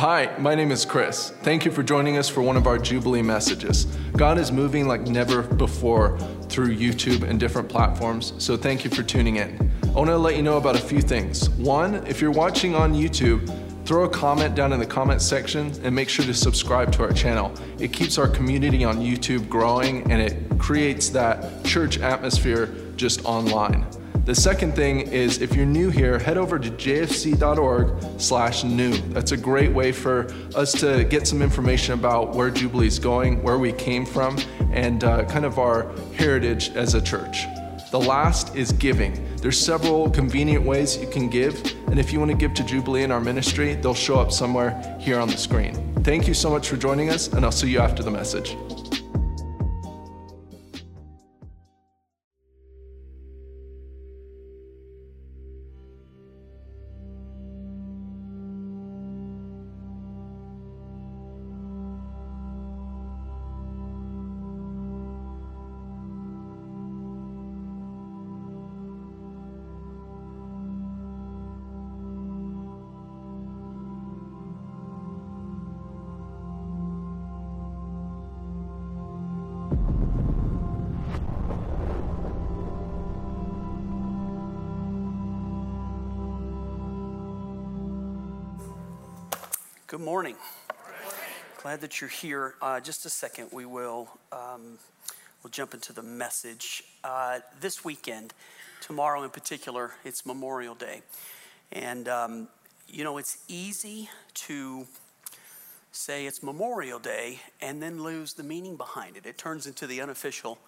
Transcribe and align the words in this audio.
Hi, 0.00 0.34
my 0.38 0.54
name 0.54 0.70
is 0.72 0.86
Chris. 0.86 1.28
Thank 1.42 1.66
you 1.66 1.70
for 1.70 1.82
joining 1.82 2.16
us 2.16 2.26
for 2.26 2.40
one 2.40 2.56
of 2.56 2.66
our 2.66 2.78
Jubilee 2.78 3.20
messages. 3.20 3.84
God 4.16 4.38
is 4.38 4.50
moving 4.50 4.88
like 4.88 5.02
never 5.02 5.42
before 5.42 6.18
through 6.48 6.74
YouTube 6.74 7.22
and 7.22 7.38
different 7.38 7.68
platforms, 7.68 8.32
so 8.38 8.56
thank 8.56 8.82
you 8.82 8.88
for 8.88 9.02
tuning 9.02 9.36
in. 9.36 9.70
I 9.82 9.88
want 9.88 10.08
to 10.08 10.16
let 10.16 10.36
you 10.36 10.42
know 10.42 10.56
about 10.56 10.74
a 10.74 10.80
few 10.80 11.02
things. 11.02 11.50
One, 11.50 12.06
if 12.06 12.22
you're 12.22 12.30
watching 12.30 12.74
on 12.74 12.94
YouTube, 12.94 13.46
throw 13.84 14.04
a 14.04 14.08
comment 14.08 14.54
down 14.54 14.72
in 14.72 14.80
the 14.80 14.86
comment 14.86 15.20
section 15.20 15.70
and 15.84 15.94
make 15.94 16.08
sure 16.08 16.24
to 16.24 16.32
subscribe 16.32 16.90
to 16.92 17.02
our 17.02 17.12
channel. 17.12 17.52
It 17.78 17.92
keeps 17.92 18.16
our 18.16 18.26
community 18.26 18.84
on 18.84 19.00
YouTube 19.00 19.50
growing 19.50 20.10
and 20.10 20.22
it 20.22 20.58
creates 20.58 21.10
that 21.10 21.62
church 21.66 21.98
atmosphere 21.98 22.74
just 22.96 23.22
online. 23.26 23.84
The 24.24 24.34
second 24.34 24.76
thing 24.76 25.00
is 25.00 25.40
if 25.40 25.54
you're 25.56 25.66
new 25.66 25.90
here, 25.90 26.18
head 26.18 26.36
over 26.36 26.58
to 26.58 26.70
jfc.org 26.70 28.20
slash 28.20 28.64
new. 28.64 28.96
That's 29.08 29.32
a 29.32 29.36
great 29.36 29.72
way 29.72 29.92
for 29.92 30.32
us 30.54 30.72
to 30.80 31.04
get 31.04 31.26
some 31.26 31.40
information 31.42 31.94
about 31.94 32.34
where 32.34 32.50
Jubilee 32.50 32.86
is 32.86 32.98
going, 32.98 33.42
where 33.42 33.58
we 33.58 33.72
came 33.72 34.04
from, 34.04 34.38
and 34.72 35.02
uh, 35.02 35.24
kind 35.24 35.44
of 35.44 35.58
our 35.58 35.90
heritage 36.12 36.70
as 36.76 36.94
a 36.94 37.00
church. 37.00 37.46
The 37.90 37.98
last 37.98 38.54
is 38.54 38.70
giving. 38.72 39.36
There's 39.38 39.58
several 39.58 40.08
convenient 40.10 40.64
ways 40.64 40.96
you 40.96 41.08
can 41.08 41.28
give, 41.28 41.60
and 41.88 41.98
if 41.98 42.12
you 42.12 42.20
want 42.20 42.30
to 42.30 42.36
give 42.36 42.54
to 42.54 42.62
Jubilee 42.62 43.02
in 43.02 43.10
our 43.10 43.20
ministry, 43.20 43.74
they'll 43.74 43.94
show 43.94 44.20
up 44.20 44.30
somewhere 44.30 44.96
here 45.00 45.18
on 45.18 45.28
the 45.28 45.38
screen. 45.38 45.74
Thank 46.04 46.28
you 46.28 46.34
so 46.34 46.50
much 46.50 46.68
for 46.68 46.76
joining 46.76 47.10
us, 47.10 47.28
and 47.32 47.44
I'll 47.44 47.50
see 47.50 47.70
you 47.70 47.80
after 47.80 48.02
the 48.02 48.10
message. 48.10 48.56
That 91.80 91.98
you're 91.98 92.10
here. 92.10 92.56
Uh, 92.60 92.78
just 92.80 93.06
a 93.06 93.10
second, 93.10 93.48
we 93.52 93.64
will 93.64 94.08
um, 94.32 94.78
we'll 95.42 95.50
jump 95.50 95.72
into 95.72 95.94
the 95.94 96.02
message. 96.02 96.84
Uh, 97.02 97.38
this 97.62 97.82
weekend, 97.82 98.34
tomorrow 98.82 99.22
in 99.22 99.30
particular, 99.30 99.92
it's 100.04 100.26
Memorial 100.26 100.74
Day, 100.74 101.00
and 101.72 102.06
um, 102.06 102.48
you 102.86 103.02
know 103.02 103.16
it's 103.16 103.38
easy 103.48 104.10
to 104.34 104.86
say 105.90 106.26
it's 106.26 106.42
Memorial 106.42 106.98
Day 106.98 107.40
and 107.62 107.82
then 107.82 108.02
lose 108.02 108.34
the 108.34 108.42
meaning 108.42 108.76
behind 108.76 109.16
it. 109.16 109.24
It 109.24 109.38
turns 109.38 109.66
into 109.66 109.86
the 109.86 110.02
unofficial 110.02 110.58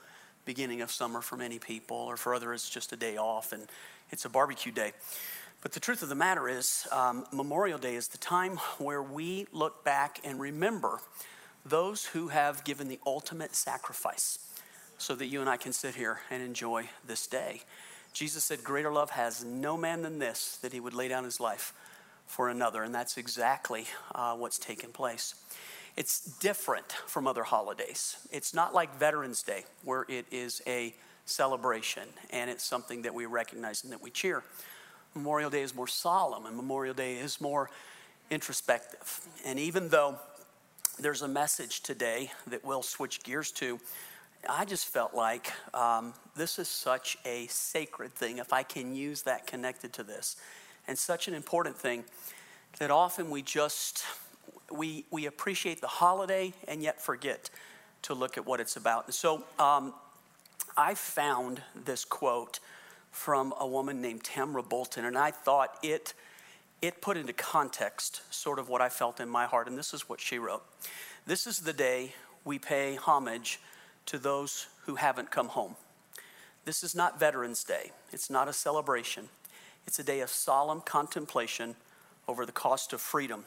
beginning 0.47 0.81
of 0.81 0.91
summer 0.91 1.21
for 1.21 1.37
many 1.37 1.59
people, 1.59 1.97
or 1.97 2.17
for 2.17 2.35
others, 2.35 2.63
it's 2.63 2.71
just 2.71 2.93
a 2.93 2.97
day 2.97 3.19
off 3.19 3.53
and 3.53 3.67
it's 4.11 4.25
a 4.25 4.31
barbecue 4.31 4.73
day. 4.73 4.93
But 5.63 5.71
the 5.71 5.81
truth 5.81 6.03
of 6.03 6.09
the 6.09 6.17
matter 6.17 6.49
is, 6.49 6.89
um, 6.91 7.25
Memorial 7.33 7.79
Day 7.79 7.95
is 7.95 8.09
the 8.09 8.19
time 8.19 8.57
where 8.79 9.03
we 9.03 9.47
look 9.53 9.85
back 9.85 10.19
and 10.25 10.41
remember 10.41 10.99
those 11.65 12.05
who 12.05 12.29
have 12.29 12.65
given 12.65 12.89
the 12.89 12.99
ultimate 13.07 13.55
sacrifice 13.55 14.41
so 14.99 15.15
that 15.15 15.27
you 15.27 15.41
and 15.41 15.49
I 15.49 15.57
can 15.57 15.73
sit 15.73 15.95
here 15.95 16.19
and 16.33 16.43
enjoy 16.43 16.89
this 17.07 17.29
day. 17.29 17.63
Jesus 18.13 18.43
said, 18.43 18.65
Greater 18.65 18.93
love 18.93 19.11
has 19.11 19.45
no 19.45 19.77
man 19.77 20.03
than 20.03 20.19
this, 20.19 20.59
that 20.63 20.73
he 20.73 20.81
would 20.81 20.95
lay 20.95 21.07
down 21.07 21.23
his 21.23 21.39
life 21.39 21.73
for 22.27 22.49
another. 22.49 22.83
And 22.83 22.93
that's 22.93 23.17
exactly 23.17 23.87
uh, 24.17 24.35
what's 24.35 24.59
taken 24.59 24.91
place. 24.91 25.37
It's 25.97 26.39
different 26.39 26.91
from 27.07 27.29
other 27.29 27.45
holidays. 27.45 28.17
It's 28.33 28.53
not 28.53 28.75
like 28.75 28.99
Veterans 28.99 29.45
Day, 29.45 29.65
where 29.85 30.07
it 30.09 30.27
is 30.33 30.61
a 30.67 30.93
celebration 31.25 32.09
and 32.31 32.51
it's 32.51 32.65
something 32.65 33.03
that 33.03 33.15
we 33.15 33.27
recognize 33.27 33.85
and 33.85 33.93
that 33.93 34.03
we 34.03 34.11
cheer. 34.11 34.43
Memorial 35.15 35.51
Day 35.51 35.63
is 35.63 35.75
more 35.75 35.87
solemn 35.87 36.47
and 36.47 36.57
Memorial 36.57 36.95
Day 36.95 37.17
is 37.17 37.41
more 37.41 37.71
introspective. 38.31 39.21
And 39.45 39.59
even 39.59 39.89
though 39.89 40.17
there's 40.99 41.23
a 41.23 41.29
message 41.29 41.81
today 41.81 42.31
that 42.47 42.65
we'll 42.65 42.83
switch 42.83 43.23
gears 43.23 43.51
to, 43.53 43.79
I 44.49 44.65
just 44.65 44.89
felt 44.89 45.15
like 45.15 45.53
um, 45.75 46.15
this 46.37 46.59
is 46.59 46.69
such 46.69 47.17
a 47.25 47.47
sacred 47.47 48.13
thing, 48.13 48.39
if 48.39 48.53
I 48.53 48.63
can 48.63 48.95
use 48.95 49.23
that 49.23 49.47
connected 49.47 49.93
to 49.95 50.03
this, 50.03 50.37
and 50.89 50.99
such 50.99 51.29
an 51.29 51.35
important 51.35 51.77
thing 51.77 52.05
that 52.79 52.91
often 52.91 53.31
we 53.31 53.43
just 53.43 54.05
we 54.71 55.05
we 55.11 55.27
appreciate 55.27 55.81
the 55.81 55.87
holiday 55.87 56.53
and 56.67 56.83
yet 56.83 57.01
forget 57.01 57.51
to 58.03 58.15
look 58.15 58.37
at 58.37 58.47
what 58.47 58.59
it's 58.59 58.77
about. 58.77 59.07
And 59.07 59.15
so 59.15 59.45
um, 59.59 59.95
I 60.77 60.95
found 60.95 61.63
this 61.85 62.05
quote 62.05 62.59
from 63.13 63.55
a 63.61 63.67
woman 63.67 64.01
named 64.01 64.25
Tamra 64.25 64.67
Bolton, 64.67 65.05
and 65.05 65.17
I 65.17 65.31
thought 65.31 65.77
it, 65.83 66.15
it 66.81 67.01
put 67.01 67.17
into 67.17 67.33
context 67.33 68.23
sort 68.35 68.59
of 68.59 68.69
what 68.69 68.81
I 68.81 68.89
felt 68.89 69.21
in 69.21 69.29
my 69.29 69.45
heart, 69.45 69.69
and 69.69 69.79
this 69.79 69.95
is 69.95 70.09
what 70.09 70.21
she 70.21 70.39
wrote. 70.39 70.65
This 71.27 71.47
is 71.47 71.61
the 71.61 71.73
day 71.73 72.15
we 72.45 72.59
pay 72.59 72.97
homage 72.97 73.61
to 74.07 74.19
those 74.19 74.67
who 74.87 74.97
haven't 74.97 75.31
come 75.31 75.49
home. 75.49 75.77
This 76.65 76.83
is 76.83 76.95
not 76.95 77.21
Veterans 77.21 77.63
Day, 77.63 77.93
it's 78.13 78.31
not 78.31 78.49
a 78.49 78.53
celebration, 78.53 79.29
it's 79.87 79.99
a 79.99 80.05
day 80.05 80.21
of 80.21 80.31
solemn 80.31 80.81
contemplation 80.81 81.77
over 82.27 82.47
the 82.47 82.53
cost 82.53 82.93
of 82.93 83.01
freedom. 83.01 83.45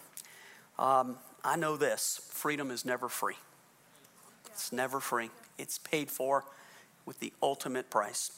Um, 0.77 1.17
I 1.43 1.55
know 1.55 1.75
this 1.75 2.27
freedom 2.29 2.71
is 2.71 2.85
never 2.85 3.09
free. 3.09 3.35
It's 4.47 4.71
never 4.71 4.99
free. 4.99 5.29
It's 5.57 5.77
paid 5.77 6.09
for 6.09 6.45
with 7.05 7.19
the 7.19 7.31
ultimate 7.41 7.89
price. 7.89 8.31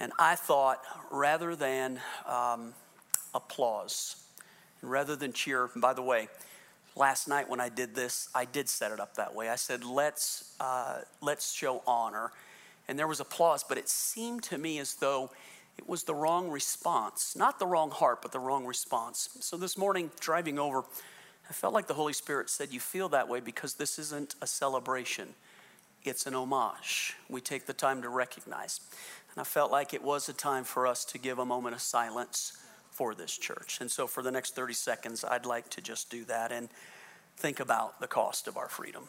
And 0.00 0.12
I 0.18 0.34
thought 0.34 0.80
rather 1.10 1.54
than 1.54 2.00
um, 2.26 2.74
applause, 3.34 4.16
and 4.80 4.90
rather 4.90 5.16
than 5.16 5.32
cheer, 5.32 5.70
by 5.76 5.92
the 5.92 6.02
way, 6.02 6.28
last 6.96 7.28
night 7.28 7.48
when 7.48 7.60
I 7.60 7.68
did 7.68 7.94
this, 7.94 8.28
I 8.34 8.44
did 8.44 8.68
set 8.68 8.92
it 8.92 9.00
up 9.00 9.14
that 9.16 9.34
way. 9.34 9.48
I 9.48 9.56
said, 9.56 9.84
let's, 9.84 10.54
uh, 10.60 11.00
let's 11.20 11.52
show 11.52 11.82
honor. 11.86 12.32
And 12.88 12.98
there 12.98 13.06
was 13.06 13.20
applause, 13.20 13.64
but 13.64 13.78
it 13.78 13.88
seemed 13.88 14.42
to 14.44 14.58
me 14.58 14.78
as 14.78 14.94
though 14.94 15.30
it 15.78 15.88
was 15.88 16.04
the 16.04 16.14
wrong 16.14 16.50
response. 16.50 17.34
Not 17.36 17.58
the 17.58 17.66
wrong 17.66 17.90
heart, 17.90 18.20
but 18.22 18.32
the 18.32 18.38
wrong 18.38 18.66
response. 18.66 19.30
So 19.40 19.56
this 19.56 19.78
morning, 19.78 20.10
driving 20.20 20.58
over, 20.58 20.84
I 21.48 21.52
felt 21.52 21.72
like 21.74 21.86
the 21.86 21.94
Holy 21.94 22.12
Spirit 22.12 22.50
said, 22.50 22.72
You 22.72 22.80
feel 22.80 23.08
that 23.10 23.28
way 23.28 23.40
because 23.40 23.74
this 23.74 23.98
isn't 23.98 24.34
a 24.42 24.46
celebration, 24.46 25.28
it's 26.04 26.26
an 26.26 26.34
homage. 26.34 27.14
We 27.28 27.40
take 27.40 27.66
the 27.66 27.72
time 27.72 28.02
to 28.02 28.08
recognize. 28.08 28.80
And 29.34 29.40
I 29.40 29.44
felt 29.44 29.72
like 29.72 29.94
it 29.94 30.02
was 30.02 30.28
a 30.28 30.32
time 30.32 30.64
for 30.64 30.86
us 30.86 31.04
to 31.06 31.18
give 31.18 31.38
a 31.38 31.44
moment 31.44 31.74
of 31.74 31.80
silence 31.80 32.52
for 32.90 33.14
this 33.14 33.36
church. 33.36 33.78
And 33.80 33.90
so, 33.90 34.06
for 34.06 34.22
the 34.22 34.30
next 34.30 34.54
30 34.54 34.74
seconds, 34.74 35.24
I'd 35.24 35.46
like 35.46 35.70
to 35.70 35.80
just 35.80 36.10
do 36.10 36.24
that 36.24 36.52
and 36.52 36.68
think 37.36 37.58
about 37.58 38.00
the 38.00 38.06
cost 38.06 38.46
of 38.46 38.56
our 38.56 38.68
freedom. 38.68 39.08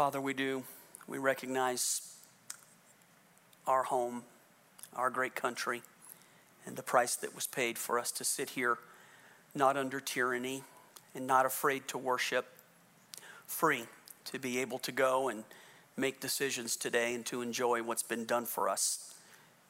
Father, 0.00 0.18
we 0.18 0.32
do. 0.32 0.62
We 1.06 1.18
recognize 1.18 2.14
our 3.66 3.82
home, 3.82 4.22
our 4.96 5.10
great 5.10 5.34
country, 5.34 5.82
and 6.64 6.74
the 6.74 6.82
price 6.82 7.16
that 7.16 7.34
was 7.34 7.46
paid 7.46 7.76
for 7.76 7.98
us 7.98 8.10
to 8.12 8.24
sit 8.24 8.48
here, 8.48 8.78
not 9.54 9.76
under 9.76 10.00
tyranny 10.00 10.62
and 11.14 11.26
not 11.26 11.44
afraid 11.44 11.86
to 11.88 11.98
worship, 11.98 12.46
free 13.46 13.84
to 14.24 14.38
be 14.38 14.58
able 14.60 14.78
to 14.78 14.90
go 14.90 15.28
and 15.28 15.44
make 15.98 16.18
decisions 16.18 16.76
today 16.76 17.14
and 17.14 17.26
to 17.26 17.42
enjoy 17.42 17.82
what's 17.82 18.02
been 18.02 18.24
done 18.24 18.46
for 18.46 18.70
us. 18.70 19.12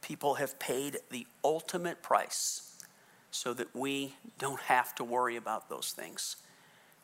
People 0.00 0.34
have 0.34 0.60
paid 0.60 0.98
the 1.10 1.26
ultimate 1.42 2.04
price 2.04 2.78
so 3.32 3.52
that 3.52 3.74
we 3.74 4.14
don't 4.38 4.60
have 4.60 4.94
to 4.94 5.02
worry 5.02 5.34
about 5.34 5.68
those 5.68 5.90
things. 5.90 6.36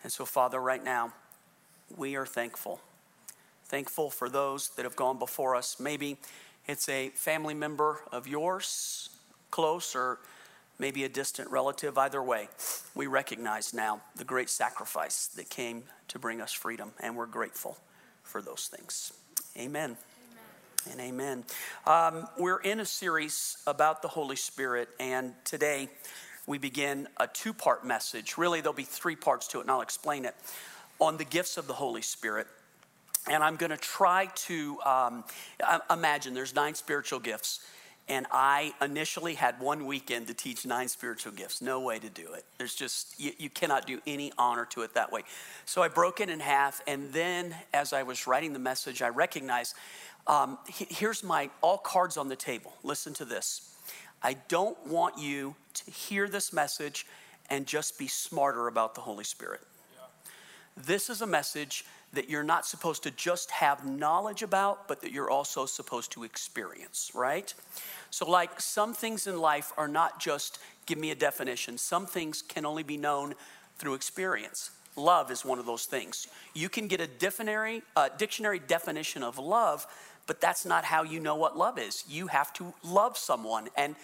And 0.04 0.12
so, 0.12 0.24
Father, 0.24 0.60
right 0.60 0.84
now, 0.84 1.12
we 1.96 2.14
are 2.14 2.24
thankful. 2.24 2.80
Thankful 3.68 4.10
for 4.10 4.28
those 4.28 4.68
that 4.70 4.84
have 4.84 4.94
gone 4.94 5.18
before 5.18 5.56
us. 5.56 5.80
Maybe 5.80 6.18
it's 6.68 6.88
a 6.88 7.08
family 7.10 7.54
member 7.54 8.00
of 8.12 8.28
yours, 8.28 9.10
close, 9.50 9.96
or 9.96 10.20
maybe 10.78 11.02
a 11.02 11.08
distant 11.08 11.50
relative. 11.50 11.98
Either 11.98 12.22
way, 12.22 12.48
we 12.94 13.08
recognize 13.08 13.74
now 13.74 14.00
the 14.14 14.24
great 14.24 14.50
sacrifice 14.50 15.26
that 15.28 15.50
came 15.50 15.82
to 16.08 16.18
bring 16.18 16.40
us 16.40 16.52
freedom, 16.52 16.92
and 17.00 17.16
we're 17.16 17.26
grateful 17.26 17.76
for 18.22 18.40
those 18.40 18.68
things. 18.68 19.12
Amen. 19.58 19.96
And 20.90 21.00
amen. 21.00 21.44
Um, 21.86 22.28
we're 22.38 22.60
in 22.60 22.78
a 22.78 22.86
series 22.86 23.58
about 23.66 24.02
the 24.02 24.08
Holy 24.08 24.36
Spirit, 24.36 24.88
and 25.00 25.34
today 25.44 25.88
we 26.46 26.58
begin 26.58 27.08
a 27.16 27.26
two 27.26 27.52
part 27.52 27.84
message. 27.84 28.38
Really, 28.38 28.60
there'll 28.60 28.72
be 28.72 28.84
three 28.84 29.16
parts 29.16 29.48
to 29.48 29.58
it, 29.58 29.62
and 29.62 29.70
I'll 29.72 29.80
explain 29.80 30.24
it 30.24 30.36
on 31.00 31.16
the 31.16 31.24
gifts 31.24 31.56
of 31.56 31.66
the 31.66 31.72
Holy 31.72 32.02
Spirit. 32.02 32.46
And 33.28 33.42
I'm 33.42 33.56
going 33.56 33.70
to 33.70 33.76
try 33.76 34.26
to 34.34 34.78
um, 34.84 35.24
imagine 35.90 36.34
there's 36.34 36.54
nine 36.54 36.74
spiritual 36.74 37.18
gifts. 37.18 37.60
And 38.08 38.26
I 38.30 38.72
initially 38.80 39.34
had 39.34 39.58
one 39.58 39.84
weekend 39.84 40.28
to 40.28 40.34
teach 40.34 40.64
nine 40.64 40.86
spiritual 40.86 41.32
gifts. 41.32 41.60
No 41.60 41.80
way 41.80 41.98
to 41.98 42.08
do 42.08 42.34
it. 42.34 42.44
There's 42.56 42.76
just, 42.76 43.18
you, 43.18 43.32
you, 43.36 43.50
cannot 43.50 43.84
do 43.84 44.00
any 44.06 44.32
honor 44.38 44.64
to 44.66 44.82
it 44.82 44.94
that 44.94 45.10
way. 45.10 45.22
So 45.64 45.82
I 45.82 45.88
broke 45.88 46.20
it 46.20 46.30
in 46.30 46.38
half. 46.38 46.80
And 46.86 47.12
then 47.12 47.56
as 47.74 47.92
I 47.92 48.04
was 48.04 48.28
writing 48.28 48.52
the 48.52 48.60
message, 48.60 49.02
I 49.02 49.08
recognized 49.08 49.74
um, 50.28 50.58
here's 50.68 51.24
my 51.24 51.50
all 51.62 51.78
cards 51.78 52.16
on 52.16 52.28
the 52.28 52.36
table. 52.36 52.72
Listen 52.84 53.12
to 53.14 53.24
this. 53.24 53.74
I 54.22 54.34
don't 54.48 54.86
want 54.86 55.18
you 55.18 55.54
to 55.74 55.90
hear 55.90 56.28
this 56.28 56.52
message 56.52 57.06
and 57.50 57.66
just 57.66 57.98
be 57.98 58.08
smarter 58.08 58.66
about 58.66 58.94
the 58.94 59.00
Holy 59.00 59.24
Spirit. 59.24 59.60
Yeah. 59.94 60.82
This 60.84 61.10
is 61.10 61.22
a 61.22 61.26
message 61.26 61.84
that 62.16 62.28
you're 62.28 62.42
not 62.42 62.66
supposed 62.66 63.02
to 63.04 63.10
just 63.10 63.50
have 63.50 63.86
knowledge 63.86 64.42
about, 64.42 64.88
but 64.88 65.00
that 65.02 65.12
you're 65.12 65.30
also 65.30 65.64
supposed 65.64 66.10
to 66.12 66.24
experience, 66.24 67.12
right? 67.14 67.54
So, 68.10 68.28
like 68.28 68.60
some 68.60 68.92
things 68.92 69.26
in 69.26 69.38
life 69.38 69.72
are 69.76 69.88
not 69.88 70.18
just 70.20 70.58
give 70.86 70.98
me 70.98 71.10
a 71.10 71.14
definition, 71.14 71.78
some 71.78 72.06
things 72.06 72.42
can 72.42 72.66
only 72.66 72.82
be 72.82 72.96
known 72.96 73.34
through 73.78 73.94
experience. 73.94 74.70
Love 74.96 75.30
is 75.30 75.44
one 75.44 75.58
of 75.58 75.66
those 75.66 75.84
things. 75.84 76.26
You 76.54 76.68
can 76.68 76.88
get 76.88 77.00
a 77.00 77.06
dictionary, 77.06 77.82
uh, 77.94 78.08
dictionary 78.16 78.58
definition 78.58 79.22
of 79.22 79.38
love, 79.38 79.86
but 80.26 80.40
that's 80.40 80.64
not 80.64 80.84
how 80.84 81.02
you 81.02 81.20
know 81.20 81.36
what 81.36 81.56
love 81.56 81.78
is. 81.78 82.04
You 82.08 82.28
have 82.28 82.52
to 82.54 82.72
love 82.82 83.18
someone 83.18 83.68
and 83.76 83.94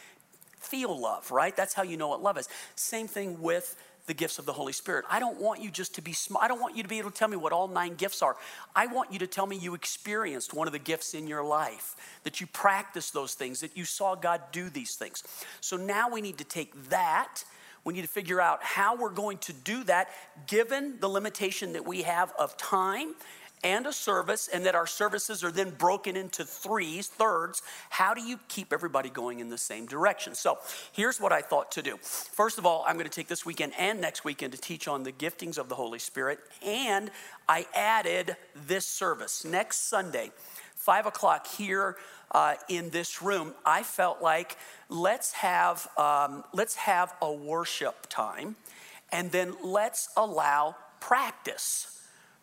feel 0.61 0.99
love, 0.99 1.31
right? 1.31 1.57
That's 1.57 1.75
how 1.75 1.83
you 1.83 1.97
know 1.97 2.09
what 2.09 2.23
love 2.23 2.39
is. 2.39 2.49
Same 2.77 3.09
thing 3.09 3.41
with 3.41 3.75
the 4.07 4.15
gifts 4.15 4.39
of 4.39 4.47
the 4.47 4.53
Holy 4.53 4.73
Spirit. 4.73 5.05
I 5.11 5.21
don't 5.21 5.41
want 5.41 5.61
you 5.61 5.71
just 5.71 5.95
to 5.95 6.03
be 6.03 6.13
smart. 6.13 6.45
I 6.45 6.49
don't 6.49 6.61
want 6.61 6.77
you 6.77 6.83
to 6.83 6.89
be 6.89 6.99
able 6.99 7.11
to 7.11 7.17
tell 7.17 7.29
me 7.29 7.37
what 7.37 7.53
all 7.53 7.69
nine 7.69 7.95
gifts 7.95 8.23
are. 8.23 8.37
I 8.75 8.87
want 8.87 9.13
you 9.13 9.19
to 9.21 9.27
tell 9.27 9.47
me 9.47 9.57
you 9.57 9.75
experienced 9.75 10.55
one 10.55 10.67
of 10.67 10.73
the 10.73 10.79
gifts 10.79 11.15
in 11.15 11.27
your 11.27 11.45
life, 11.45 11.95
that 12.25 12.41
you 12.41 12.47
practiced 12.47 13.13
those 13.13 13.35
things, 13.35 13.61
that 13.61 13.77
you 13.77 13.85
saw 13.85 14.15
God 14.15 14.41
do 14.51 14.69
these 14.69 14.97
things. 14.97 15.23
So 15.61 15.77
now 15.77 16.11
we 16.11 16.21
need 16.21 16.39
to 16.39 16.45
take 16.45 16.89
that. 16.89 17.45
We 17.85 17.95
need 17.95 18.03
to 18.03 18.09
figure 18.09 18.41
out 18.41 18.63
how 18.63 18.97
we're 18.97 19.11
going 19.11 19.39
to 19.39 19.53
do 19.53 19.85
that 19.85 20.09
given 20.47 20.99
the 21.01 21.09
limitation 21.09 21.73
that 21.73 21.85
we 21.87 22.03
have 22.03 22.33
of 22.39 22.57
time 22.57 23.15
and 23.65 23.87
a 23.87 23.93
service, 23.93 24.49
and 24.53 24.67
that 24.67 24.75
our 24.75 24.87
services 24.87 25.45
are 25.45 25.51
then 25.51 25.71
broken 25.71 26.17
into 26.17 26.45
threes, 26.45 27.09
thirds, 27.09 27.63
how 27.91 28.15
do 28.15 28.23
you 28.23 28.39
keep 28.49 28.73
everybody 28.73 29.09
going 29.09 29.41
in 29.41 29.49
the 29.49 29.59
same 29.59 29.87
direction? 29.87 30.35
So 30.35 30.59
here's 30.93 31.21
what 31.21 31.33
I 31.33 31.43
thought 31.43 31.71
to 31.73 31.83
do. 31.83 31.97
First 32.01 32.59
of 32.59 32.67
all, 32.67 32.85
I'm 32.87 32.95
going 32.97 33.09
to 33.09 33.11
take 33.11 33.29
this 33.29 33.47
weekend 33.47 33.73
and 33.79 34.01
next 34.01 34.25
weekend 34.25 34.53
to 34.53 34.61
teach 34.61 34.89
on 34.89 35.05
the 35.05 35.13
giftings 35.13 35.59
of 35.59 35.69
the 35.69 35.75
Holy 35.75 35.99
Spirit, 35.99 36.41
and 36.65 37.11
I 37.49 37.67
added 37.75 38.37
this 38.67 38.87
service 38.87 39.45
next 39.45 39.89
Sunday, 39.89 40.33
five 40.75 41.07
o'clock 41.07 41.47
here. 41.47 41.97
Uh, 42.35 42.55
in 42.71 42.89
this 42.89 43.21
room, 43.21 43.53
I 43.67 43.83
felt 43.83 44.23
like 44.23 44.57
let's 44.89 45.33
have 45.33 45.87
um, 45.99 46.45
let's 46.55 46.77
have 46.77 47.15
a 47.21 47.31
worship 47.31 48.07
time, 48.09 48.57
and 49.13 49.31
then 49.31 49.55
let's 49.63 50.09
allow 50.17 50.75
practice 50.99 52.02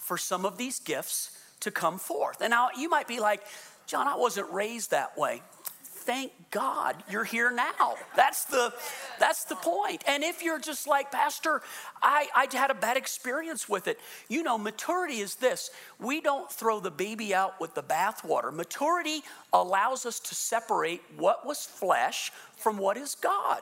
for 0.10 0.18
some 0.18 0.44
of 0.44 0.58
these 0.58 0.80
gifts 0.80 1.38
to 1.60 1.70
come 1.70 2.00
forth. 2.00 2.42
And 2.42 2.50
now 2.50 2.70
you 2.76 2.90
might 2.90 3.08
be 3.08 3.20
like, 3.20 3.44
John, 3.86 4.08
I 4.08 4.16
wasn't 4.16 4.52
raised 4.52 4.90
that 4.90 5.16
way. 5.16 5.44
Thank 5.84 6.32
God 6.50 6.96
you're 7.12 7.24
here 7.24 7.52
now. 7.52 7.94
That's 8.16 8.46
the 8.46 8.74
that's 9.20 9.44
the 9.44 9.56
point. 9.56 10.04
And 10.08 10.24
if 10.24 10.42
you're 10.42 10.58
just 10.58 10.88
like, 10.88 11.12
Pastor, 11.12 11.62
I, 12.02 12.28
I 12.36 12.48
had 12.52 12.72
a 12.72 12.74
bad 12.74 12.98
experience 12.98 13.70
with 13.70 13.88
it. 13.88 14.00
You 14.30 14.42
know, 14.42 14.58
maturity 14.58 15.20
is 15.20 15.36
this. 15.36 15.70
We 16.00 16.22
don't 16.22 16.52
throw 16.52 16.80
the 16.80 16.90
baby 16.90 17.36
out 17.36 17.62
with 17.62 17.76
the 17.76 17.84
bathwater. 17.84 18.52
Maturity 18.52 19.22
allows 19.54 20.08
us 20.08 20.20
to 20.22 20.34
separate 20.34 21.04
what 21.18 21.46
was 21.46 21.68
flesh 21.68 22.32
from 22.58 22.80
what 22.80 22.98
is 22.98 23.14
God 23.14 23.62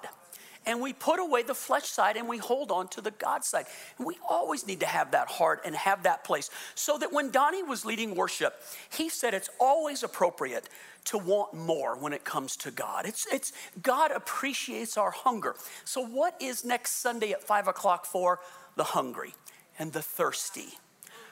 and 0.68 0.82
we 0.82 0.94
put 0.94 1.20
away 1.20 1.42
the 1.44 1.56
flesh 1.56 1.86
side 1.86 2.18
and 2.18 2.28
we 2.28 2.38
hold 2.38 2.72
on 2.72 2.90
to 2.90 3.02
the 3.02 3.12
God 3.12 3.44
side. 3.44 3.66
And 3.98 4.06
we 4.06 4.18
always 4.30 4.68
need 4.68 4.82
to 4.82 4.86
have 4.86 5.12
that 5.12 5.30
heart 5.30 5.62
and 5.66 5.74
have 5.76 6.04
that 6.04 6.24
place. 6.24 6.50
So 6.76 6.98
that 6.98 7.12
when 7.12 7.32
Donnie 7.32 7.64
was 7.64 7.86
leading 7.86 8.14
worship, 8.14 8.62
he 8.90 9.10
said 9.10 9.34
it's 9.34 9.50
always 9.60 10.04
appropriate 10.04 10.68
to 11.06 11.18
want 11.18 11.54
more 11.54 11.98
when 11.98 12.12
it 12.12 12.26
comes 12.26 12.58
to 12.58 12.70
God. 12.70 13.06
It's, 13.06 13.26
it's 13.32 13.54
God 13.82 14.12
appreciates 14.12 14.98
our 14.98 15.12
hunger. 15.12 15.56
So, 15.86 16.06
what 16.06 16.36
is 16.42 16.66
next 16.66 16.98
Sunday 16.98 17.32
at 17.32 17.42
five 17.42 17.68
o'clock 17.68 18.06
for? 18.06 18.40
The 18.76 18.84
hungry 18.84 19.34
and 19.80 19.94
the 19.94 20.02
thirsty 20.04 20.74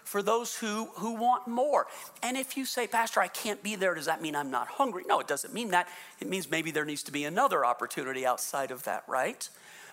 for 0.06 0.22
those 0.22 0.56
who, 0.56 0.86
who 0.96 1.16
want 1.16 1.48
more. 1.48 1.88
And 2.24 2.38
if 2.38 2.56
you 2.56 2.66
say, 2.66 2.88
Pastor, 2.88 3.19
I 3.19 3.28
can't 3.28 3.62
be 3.62 3.75
there, 3.75 3.96
does 3.96 4.06
that 4.06 4.22
mean 4.22 4.36
I'm 4.36 4.52
not 4.52 4.68
hungry? 4.68 5.04
No, 5.07 5.19
it 5.19 5.28
doesn't 5.28 5.54
mean 5.54 5.72
that. 5.72 5.90
It 6.22 6.30
means 6.30 6.50
maybe 6.50 6.72
there 6.72 6.86
needs 6.86 7.04
to 7.04 7.12
be 7.12 7.25
another 7.25 7.66
opportunity 7.66 8.25
outside 8.25 8.72
of 8.72 8.84
that, 8.84 9.04
right? 9.07 9.50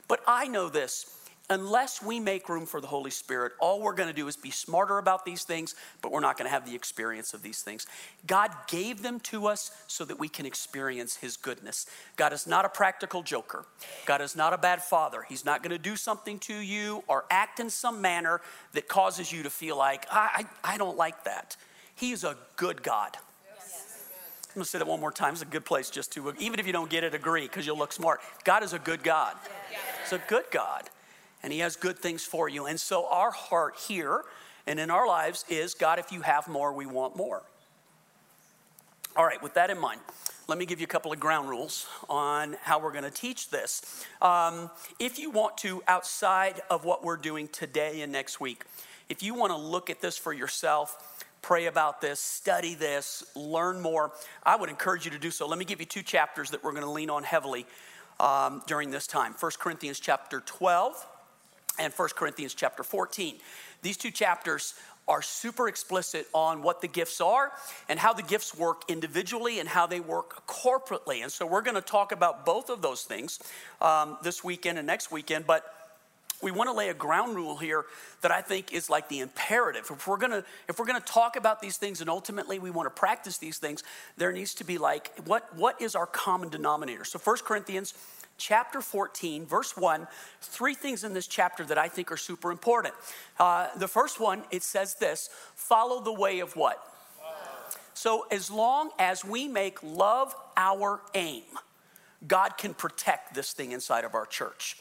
But 0.06 0.20
I 0.26 0.46
know 0.46 0.68
this 0.68 1.21
unless 1.50 2.02
we 2.02 2.20
make 2.20 2.48
room 2.48 2.66
for 2.66 2.80
the 2.80 2.86
Holy 2.86 3.10
Spirit, 3.10 3.52
all 3.60 3.80
we're 3.80 3.94
going 3.94 4.08
to 4.08 4.14
do 4.14 4.28
is 4.28 4.36
be 4.36 4.50
smarter 4.50 4.98
about 4.98 5.24
these 5.24 5.44
things, 5.44 5.74
but 6.00 6.12
we're 6.12 6.20
not 6.20 6.38
going 6.38 6.46
to 6.46 6.50
have 6.50 6.66
the 6.66 6.74
experience 6.74 7.34
of 7.34 7.42
these 7.42 7.62
things. 7.62 7.86
God 8.26 8.50
gave 8.68 9.02
them 9.02 9.20
to 9.20 9.46
us 9.46 9.70
so 9.86 10.04
that 10.04 10.18
we 10.18 10.28
can 10.28 10.46
experience 10.46 11.16
His 11.16 11.36
goodness. 11.36 11.86
God 12.16 12.32
is 12.32 12.46
not 12.46 12.64
a 12.64 12.68
practical 12.68 13.22
joker, 13.22 13.66
God 14.06 14.20
is 14.20 14.36
not 14.36 14.52
a 14.52 14.58
bad 14.58 14.82
father. 14.82 15.24
He's 15.28 15.44
not 15.44 15.62
going 15.62 15.72
to 15.72 15.78
do 15.78 15.96
something 15.96 16.38
to 16.40 16.54
you 16.54 17.04
or 17.08 17.24
act 17.30 17.60
in 17.60 17.70
some 17.70 18.00
manner 18.00 18.40
that 18.72 18.88
causes 18.88 19.32
you 19.32 19.42
to 19.42 19.50
feel 19.50 19.76
like, 19.76 20.06
I, 20.10 20.46
I, 20.64 20.74
I 20.74 20.78
don't 20.78 20.96
like 20.96 21.24
that. 21.24 21.56
He 21.94 22.12
is 22.12 22.24
a 22.24 22.36
good 22.56 22.82
God. 22.82 23.16
I'm 24.54 24.58
gonna 24.58 24.64
say 24.66 24.78
that 24.78 24.86
one 24.86 25.00
more 25.00 25.10
time. 25.10 25.32
It's 25.32 25.40
a 25.40 25.46
good 25.46 25.64
place 25.64 25.88
just 25.88 26.12
to, 26.12 26.34
even 26.38 26.60
if 26.60 26.66
you 26.66 26.74
don't 26.74 26.90
get 26.90 27.04
it, 27.04 27.14
agree 27.14 27.42
because 27.42 27.66
you'll 27.66 27.78
look 27.78 27.92
smart. 27.92 28.20
God 28.44 28.62
is 28.62 28.74
a 28.74 28.78
good 28.78 29.02
God. 29.02 29.34
It's 30.02 30.12
a 30.12 30.20
good 30.28 30.44
God 30.50 30.90
and 31.42 31.52
He 31.52 31.60
has 31.60 31.76
good 31.76 31.98
things 31.98 32.24
for 32.24 32.48
you. 32.48 32.66
And 32.66 32.80
so, 32.80 33.06
our 33.08 33.30
heart 33.30 33.76
here 33.76 34.24
and 34.66 34.78
in 34.78 34.90
our 34.90 35.06
lives 35.06 35.44
is 35.48 35.74
God, 35.74 35.98
if 35.98 36.12
you 36.12 36.22
have 36.22 36.48
more, 36.48 36.72
we 36.72 36.86
want 36.86 37.16
more. 37.16 37.42
All 39.14 39.26
right, 39.26 39.42
with 39.42 39.54
that 39.54 39.68
in 39.68 39.78
mind, 39.78 40.00
let 40.48 40.56
me 40.56 40.64
give 40.64 40.80
you 40.80 40.84
a 40.84 40.88
couple 40.88 41.12
of 41.12 41.20
ground 41.20 41.48
rules 41.50 41.86
on 42.08 42.56
how 42.62 42.78
we're 42.78 42.92
going 42.92 43.04
to 43.04 43.10
teach 43.10 43.50
this. 43.50 44.04
Um, 44.22 44.70
if 44.98 45.18
you 45.18 45.30
want 45.30 45.58
to, 45.58 45.82
outside 45.86 46.62
of 46.70 46.84
what 46.86 47.04
we're 47.04 47.18
doing 47.18 47.48
today 47.48 48.00
and 48.00 48.10
next 48.10 48.40
week, 48.40 48.64
if 49.10 49.22
you 49.22 49.34
want 49.34 49.50
to 49.50 49.56
look 49.56 49.90
at 49.90 50.00
this 50.00 50.16
for 50.16 50.32
yourself, 50.32 51.26
pray 51.42 51.66
about 51.66 52.00
this, 52.00 52.20
study 52.20 52.74
this, 52.74 53.22
learn 53.36 53.82
more, 53.82 54.12
I 54.44 54.56
would 54.56 54.70
encourage 54.70 55.04
you 55.04 55.10
to 55.10 55.18
do 55.18 55.30
so. 55.30 55.46
Let 55.46 55.58
me 55.58 55.66
give 55.66 55.80
you 55.80 55.86
two 55.86 56.02
chapters 56.02 56.50
that 56.50 56.64
we're 56.64 56.72
going 56.72 56.84
to 56.84 56.90
lean 56.90 57.10
on 57.10 57.22
heavily 57.22 57.66
um, 58.18 58.62
during 58.66 58.90
this 58.90 59.06
time. 59.06 59.34
1 59.38 59.52
Corinthians 59.58 60.00
chapter 60.00 60.40
12 60.40 61.06
and 61.78 61.92
1 61.92 62.08
Corinthians 62.16 62.54
chapter 62.54 62.82
14. 62.82 63.36
These 63.82 63.96
two 63.96 64.10
chapters 64.10 64.74
are 65.08 65.22
super 65.22 65.68
explicit 65.68 66.28
on 66.32 66.62
what 66.62 66.80
the 66.80 66.88
gifts 66.88 67.20
are 67.20 67.52
and 67.88 67.98
how 67.98 68.12
the 68.12 68.22
gifts 68.22 68.56
work 68.56 68.82
individually 68.88 69.58
and 69.58 69.68
how 69.68 69.86
they 69.86 70.00
work 70.00 70.46
corporately. 70.46 71.22
And 71.22 71.32
so 71.32 71.44
we're 71.44 71.62
going 71.62 71.74
to 71.74 71.80
talk 71.80 72.12
about 72.12 72.46
both 72.46 72.70
of 72.70 72.82
those 72.82 73.02
things 73.02 73.40
um, 73.80 74.16
this 74.22 74.44
weekend 74.44 74.78
and 74.78 74.86
next 74.86 75.10
weekend. 75.10 75.46
But 75.46 75.64
we 76.42 76.50
want 76.50 76.68
to 76.68 76.74
lay 76.74 76.88
a 76.88 76.94
ground 76.94 77.36
rule 77.36 77.56
here 77.56 77.84
that 78.20 78.32
I 78.32 78.42
think 78.42 78.72
is 78.72 78.90
like 78.90 79.08
the 79.08 79.20
imperative. 79.20 79.88
If 79.90 80.06
we're 80.06 80.16
gonna 80.16 80.44
if 80.68 80.78
we're 80.78 80.86
gonna 80.86 81.00
talk 81.00 81.36
about 81.36 81.60
these 81.60 81.76
things 81.76 82.00
and 82.00 82.10
ultimately 82.10 82.58
we 82.58 82.70
want 82.70 82.86
to 82.86 82.90
practice 82.90 83.38
these 83.38 83.58
things, 83.58 83.84
there 84.16 84.32
needs 84.32 84.52
to 84.54 84.64
be 84.64 84.76
like 84.76 85.12
what 85.24 85.56
what 85.56 85.80
is 85.80 85.94
our 85.94 86.06
common 86.06 86.48
denominator? 86.48 87.04
So 87.04 87.18
1 87.18 87.36
Corinthians 87.44 87.94
chapter 88.42 88.80
14, 88.80 89.46
verse 89.46 89.76
1, 89.76 90.06
three 90.40 90.74
things 90.74 91.04
in 91.04 91.14
this 91.14 91.28
chapter 91.28 91.64
that 91.64 91.78
I 91.78 91.88
think 91.88 92.10
are 92.10 92.16
super 92.16 92.50
important. 92.50 92.94
Uh, 93.38 93.68
the 93.76 93.86
first 93.86 94.18
one, 94.18 94.42
it 94.50 94.62
says 94.62 94.96
this 94.98 95.30
follow 95.54 96.02
the 96.02 96.12
way 96.12 96.40
of 96.40 96.56
what? 96.56 96.82
So, 97.94 98.26
as 98.30 98.50
long 98.50 98.90
as 98.98 99.24
we 99.24 99.46
make 99.46 99.78
love 99.82 100.34
our 100.56 101.00
aim, 101.14 101.44
God 102.26 102.56
can 102.56 102.74
protect 102.74 103.34
this 103.34 103.52
thing 103.52 103.72
inside 103.72 104.04
of 104.04 104.14
our 104.14 104.26
church. 104.26 104.76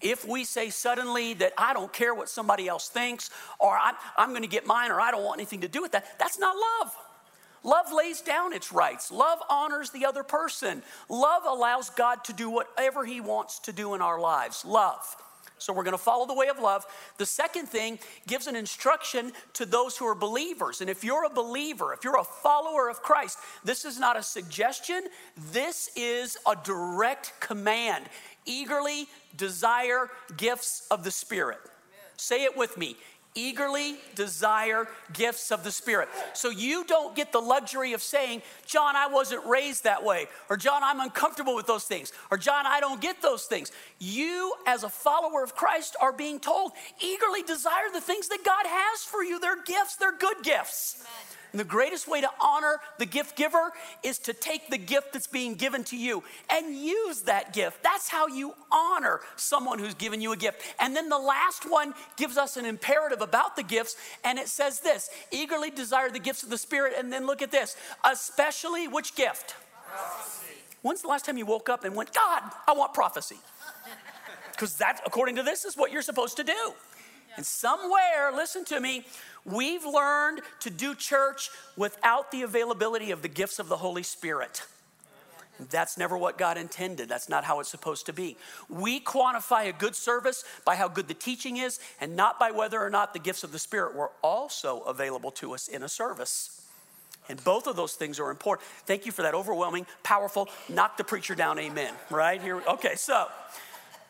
if 0.00 0.26
we 0.26 0.44
say 0.44 0.70
suddenly 0.70 1.34
that 1.34 1.52
I 1.58 1.72
don't 1.74 1.92
care 1.92 2.14
what 2.14 2.28
somebody 2.28 2.68
else 2.68 2.88
thinks, 2.88 3.30
or 3.58 3.76
I'm, 3.76 3.94
I'm 4.16 4.34
to 4.34 4.48
get 4.48 4.66
mine, 4.66 4.90
or 4.90 5.00
I 5.00 5.10
don't 5.10 5.24
want 5.24 5.38
anything 5.40 5.60
to 5.60 5.68
do 5.68 5.82
with 5.82 5.92
that, 5.92 6.18
that's 6.18 6.38
not 6.38 6.56
love. 6.56 6.94
Love 7.64 7.92
lays 7.92 8.20
down 8.20 8.52
its 8.52 8.72
rights. 8.72 9.10
Love 9.10 9.40
honors 9.50 9.90
the 9.90 10.04
other 10.04 10.22
person. 10.22 10.82
Love 11.08 11.42
allows 11.48 11.90
God 11.90 12.22
to 12.24 12.32
do 12.32 12.50
whatever 12.50 13.04
He 13.04 13.20
wants 13.20 13.58
to 13.60 13.72
do 13.72 13.94
in 13.94 14.02
our 14.02 14.20
lives. 14.20 14.64
Love. 14.64 15.16
So 15.58 15.72
we're 15.72 15.84
going 15.84 15.96
to 15.96 15.98
follow 15.98 16.26
the 16.26 16.34
way 16.34 16.48
of 16.48 16.58
love. 16.58 16.84
The 17.16 17.24
second 17.24 17.66
thing 17.66 17.98
gives 18.26 18.46
an 18.46 18.56
instruction 18.56 19.32
to 19.54 19.64
those 19.64 19.96
who 19.96 20.06
are 20.06 20.14
believers. 20.14 20.82
And 20.82 20.90
if 20.90 21.02
you're 21.02 21.24
a 21.24 21.30
believer, 21.30 21.94
if 21.94 22.04
you're 22.04 22.18
a 22.18 22.24
follower 22.24 22.90
of 22.90 23.02
Christ, 23.02 23.38
this 23.64 23.86
is 23.86 23.98
not 23.98 24.18
a 24.18 24.22
suggestion, 24.22 25.04
this 25.52 25.90
is 25.96 26.36
a 26.46 26.54
direct 26.64 27.32
command. 27.40 28.04
Eagerly 28.44 29.06
desire 29.36 30.10
gifts 30.36 30.86
of 30.90 31.02
the 31.02 31.10
Spirit. 31.10 31.60
Say 32.16 32.44
it 32.44 32.56
with 32.56 32.76
me 32.76 32.96
eagerly 33.34 33.96
desire 34.14 34.86
gifts 35.12 35.50
of 35.50 35.64
the 35.64 35.70
Spirit. 35.70 36.08
So 36.34 36.50
you 36.50 36.84
don't 36.84 37.16
get 37.16 37.32
the 37.32 37.40
luxury 37.40 37.92
of 37.92 38.02
saying, 38.02 38.42
John, 38.66 38.94
I 38.96 39.08
wasn't 39.08 39.44
raised 39.44 39.84
that 39.84 40.04
way, 40.04 40.26
or 40.48 40.56
John, 40.56 40.82
I'm 40.84 41.00
uncomfortable 41.00 41.56
with 41.56 41.66
those 41.66 41.84
things, 41.84 42.12
or 42.30 42.38
John, 42.38 42.64
I 42.66 42.80
don't 42.80 43.00
get 43.00 43.20
those 43.22 43.44
things. 43.44 43.72
You, 43.98 44.54
as 44.66 44.84
a 44.84 44.88
follower 44.88 45.42
of 45.42 45.54
Christ, 45.56 45.96
are 46.00 46.12
being 46.12 46.38
told, 46.38 46.72
eagerly 47.02 47.42
desire 47.42 47.90
the 47.92 48.00
things 48.00 48.28
that 48.28 48.44
God 48.44 48.66
has 48.66 49.02
for 49.02 49.24
you. 49.24 49.40
They're 49.40 49.62
gifts, 49.62 49.96
they're 49.96 50.16
good 50.16 50.42
gifts. 50.42 50.96
Amen. 51.00 51.33
And 51.54 51.60
the 51.60 51.64
greatest 51.64 52.08
way 52.08 52.20
to 52.20 52.28
honor 52.42 52.80
the 52.98 53.06
gift 53.06 53.36
giver 53.36 53.70
is 54.02 54.18
to 54.18 54.32
take 54.32 54.70
the 54.70 54.76
gift 54.76 55.12
that's 55.12 55.28
being 55.28 55.54
given 55.54 55.84
to 55.84 55.96
you 55.96 56.24
and 56.50 56.74
use 56.74 57.22
that 57.22 57.52
gift. 57.52 57.80
That's 57.80 58.08
how 58.08 58.26
you 58.26 58.54
honor 58.72 59.20
someone 59.36 59.78
who's 59.78 59.94
given 59.94 60.20
you 60.20 60.32
a 60.32 60.36
gift. 60.36 60.62
And 60.80 60.96
then 60.96 61.08
the 61.08 61.16
last 61.16 61.70
one 61.70 61.94
gives 62.16 62.36
us 62.36 62.56
an 62.56 62.64
imperative 62.64 63.20
about 63.20 63.54
the 63.54 63.62
gifts, 63.62 63.94
and 64.24 64.36
it 64.36 64.48
says 64.48 64.80
this 64.80 65.08
eagerly 65.30 65.70
desire 65.70 66.10
the 66.10 66.18
gifts 66.18 66.42
of 66.42 66.50
the 66.50 66.58
Spirit. 66.58 66.94
And 66.98 67.12
then 67.12 67.24
look 67.24 67.40
at 67.40 67.52
this, 67.52 67.76
especially 68.02 68.88
which 68.88 69.14
gift? 69.14 69.54
Prophecy. 69.86 70.54
When's 70.82 71.02
the 71.02 71.08
last 71.08 71.24
time 71.24 71.38
you 71.38 71.46
woke 71.46 71.68
up 71.68 71.84
and 71.84 71.94
went, 71.94 72.12
God, 72.12 72.42
I 72.66 72.72
want 72.72 72.94
prophecy? 72.94 73.38
Because 74.50 74.74
that, 74.78 75.02
according 75.06 75.36
to 75.36 75.44
this, 75.44 75.64
is 75.64 75.76
what 75.76 75.92
you're 75.92 76.02
supposed 76.02 76.36
to 76.38 76.42
do. 76.42 76.72
And 77.36 77.44
somewhere, 77.44 78.32
listen 78.32 78.64
to 78.66 78.80
me, 78.80 79.04
We've 79.44 79.84
learned 79.84 80.40
to 80.60 80.70
do 80.70 80.94
church 80.94 81.50
without 81.76 82.30
the 82.30 82.42
availability 82.42 83.10
of 83.10 83.22
the 83.22 83.28
gifts 83.28 83.58
of 83.58 83.68
the 83.68 83.76
Holy 83.76 84.02
Spirit. 84.02 84.62
That's 85.70 85.96
never 85.96 86.18
what 86.18 86.36
God 86.36 86.58
intended. 86.58 87.08
That's 87.08 87.28
not 87.28 87.44
how 87.44 87.60
it's 87.60 87.68
supposed 87.68 88.06
to 88.06 88.12
be. 88.12 88.36
We 88.68 89.00
quantify 89.00 89.68
a 89.68 89.72
good 89.72 89.94
service 89.94 90.44
by 90.64 90.74
how 90.74 90.88
good 90.88 91.06
the 91.06 91.14
teaching 91.14 91.58
is 91.58 91.78
and 92.00 92.16
not 92.16 92.40
by 92.40 92.50
whether 92.50 92.82
or 92.82 92.90
not 92.90 93.12
the 93.12 93.20
gifts 93.20 93.44
of 93.44 93.52
the 93.52 93.58
Spirit 93.58 93.94
were 93.94 94.10
also 94.22 94.80
available 94.80 95.30
to 95.32 95.54
us 95.54 95.68
in 95.68 95.82
a 95.82 95.88
service. 95.88 96.62
And 97.28 97.42
both 97.44 97.66
of 97.66 97.76
those 97.76 97.92
things 97.92 98.18
are 98.18 98.30
important. 98.30 98.68
Thank 98.84 99.06
you 99.06 99.12
for 99.12 99.22
that 99.22 99.34
overwhelming, 99.34 99.86
powerful, 100.02 100.48
knock 100.68 100.96
the 100.96 101.04
preacher 101.04 101.34
down, 101.34 101.58
amen. 101.58 101.94
Right 102.10 102.42
here. 102.42 102.60
Okay, 102.66 102.96
so 102.96 103.28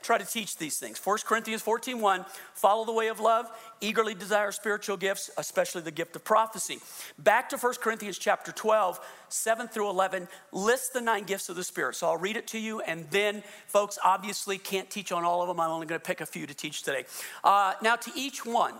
try 0.04 0.18
to 0.18 0.24
teach 0.24 0.56
these 0.58 0.78
things. 0.78 1.00
1 1.02 1.18
Corinthians 1.24 1.62
14 1.62 2.00
1, 2.00 2.24
follow 2.52 2.84
the 2.84 2.92
way 2.92 3.08
of 3.08 3.18
love, 3.18 3.46
eagerly 3.80 4.14
desire 4.14 4.52
spiritual 4.52 4.96
gifts, 4.96 5.30
especially 5.38 5.82
the 5.82 5.90
gift 5.90 6.14
of 6.14 6.22
prophecy. 6.22 6.78
Back 7.18 7.48
to 7.48 7.56
1 7.56 7.74
Corinthians 7.80 8.18
chapter 8.18 8.52
12, 8.52 9.00
7 9.28 9.68
through 9.68 9.88
11, 9.88 10.28
lists 10.52 10.90
the 10.90 11.00
nine 11.00 11.24
gifts 11.24 11.48
of 11.48 11.56
the 11.56 11.64
Spirit. 11.64 11.96
So 11.96 12.06
I'll 12.06 12.18
read 12.18 12.36
it 12.36 12.46
to 12.48 12.58
you, 12.58 12.80
and 12.82 13.06
then, 13.10 13.42
folks, 13.66 13.98
obviously 14.04 14.58
can't 14.58 14.90
teach 14.90 15.10
on 15.10 15.24
all 15.24 15.40
of 15.40 15.48
them. 15.48 15.58
I'm 15.58 15.70
only 15.70 15.86
going 15.86 16.00
to 16.00 16.06
pick 16.06 16.20
a 16.20 16.26
few 16.26 16.46
to 16.46 16.54
teach 16.54 16.82
today. 16.82 17.04
Uh, 17.42 17.72
now, 17.82 17.96
to 17.96 18.12
each 18.14 18.44
one, 18.44 18.74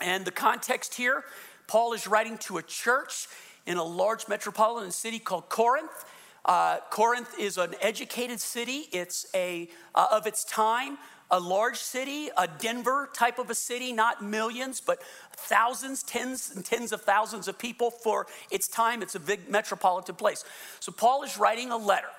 and 0.00 0.24
the 0.24 0.32
context 0.32 0.94
here, 0.94 1.24
Paul 1.66 1.92
is 1.92 2.06
writing 2.06 2.38
to 2.38 2.56
a 2.56 2.62
church 2.62 3.28
in 3.66 3.76
a 3.76 3.84
large 3.84 4.28
metropolitan 4.28 4.90
city 4.90 5.18
called 5.18 5.48
Corinth. 5.48 6.04
Uh, 6.44 6.78
Corinth 6.90 7.38
is 7.38 7.56
an 7.56 7.74
educated 7.80 8.40
city. 8.40 8.88
It's 8.92 9.26
a 9.34 9.68
uh, 9.94 10.06
of 10.10 10.26
its 10.26 10.44
time, 10.44 10.98
a 11.30 11.38
large 11.38 11.78
city, 11.78 12.30
a 12.36 12.48
Denver 12.58 13.08
type 13.14 13.38
of 13.38 13.48
a 13.50 13.54
city, 13.54 13.92
not 13.92 14.22
millions, 14.22 14.80
but 14.80 14.98
thousands, 15.36 16.02
tens 16.02 16.52
and 16.54 16.64
tens 16.64 16.92
of 16.92 17.02
thousands 17.02 17.48
of 17.48 17.58
people 17.58 17.90
for 17.90 18.26
its 18.50 18.68
time. 18.68 19.02
It's 19.02 19.14
a 19.14 19.20
big 19.20 19.48
metropolitan 19.48 20.16
place. 20.16 20.44
So 20.80 20.92
Paul 20.92 21.22
is 21.22 21.38
writing 21.38 21.70
a 21.70 21.76
letter 21.76 22.10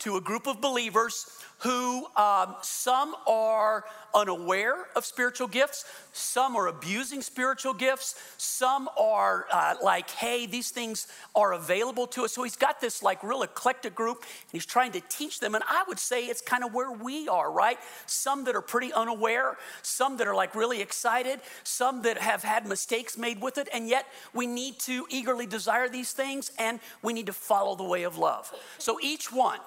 to 0.00 0.16
a 0.16 0.20
group 0.20 0.46
of 0.46 0.60
believers 0.60 1.26
who 1.62 2.06
um, 2.16 2.56
some 2.62 3.14
are 3.26 3.84
unaware 4.14 4.88
of 4.96 5.06
spiritual 5.06 5.46
gifts, 5.46 5.84
some 6.12 6.56
are 6.56 6.66
abusing 6.66 7.22
spiritual 7.22 7.72
gifts, 7.72 8.16
some 8.36 8.88
are 8.98 9.46
uh, 9.52 9.74
like, 9.82 10.10
hey, 10.10 10.46
these 10.46 10.70
things 10.70 11.06
are 11.36 11.52
available 11.52 12.06
to 12.08 12.24
us. 12.24 12.32
So 12.32 12.42
he's 12.42 12.56
got 12.56 12.80
this 12.80 13.02
like 13.02 13.22
real 13.22 13.42
eclectic 13.42 13.94
group 13.94 14.18
and 14.22 14.52
he's 14.52 14.66
trying 14.66 14.92
to 14.92 15.00
teach 15.08 15.38
them. 15.38 15.54
And 15.54 15.62
I 15.68 15.84
would 15.86 16.00
say 16.00 16.24
it's 16.26 16.40
kind 16.40 16.64
of 16.64 16.74
where 16.74 16.90
we 16.90 17.28
are, 17.28 17.50
right? 17.50 17.78
Some 18.06 18.44
that 18.44 18.56
are 18.56 18.62
pretty 18.62 18.92
unaware, 18.92 19.56
some 19.82 20.16
that 20.16 20.26
are 20.26 20.34
like 20.34 20.56
really 20.56 20.80
excited, 20.80 21.40
some 21.62 22.02
that 22.02 22.18
have 22.18 22.42
had 22.42 22.66
mistakes 22.66 23.16
made 23.16 23.40
with 23.40 23.56
it. 23.56 23.68
And 23.72 23.88
yet 23.88 24.06
we 24.34 24.48
need 24.48 24.80
to 24.80 25.06
eagerly 25.10 25.46
desire 25.46 25.88
these 25.88 26.12
things 26.12 26.50
and 26.58 26.80
we 27.02 27.12
need 27.12 27.26
to 27.26 27.32
follow 27.32 27.76
the 27.76 27.84
way 27.84 28.02
of 28.02 28.18
love. 28.18 28.52
So 28.78 28.98
each 29.00 29.32
one, 29.32 29.60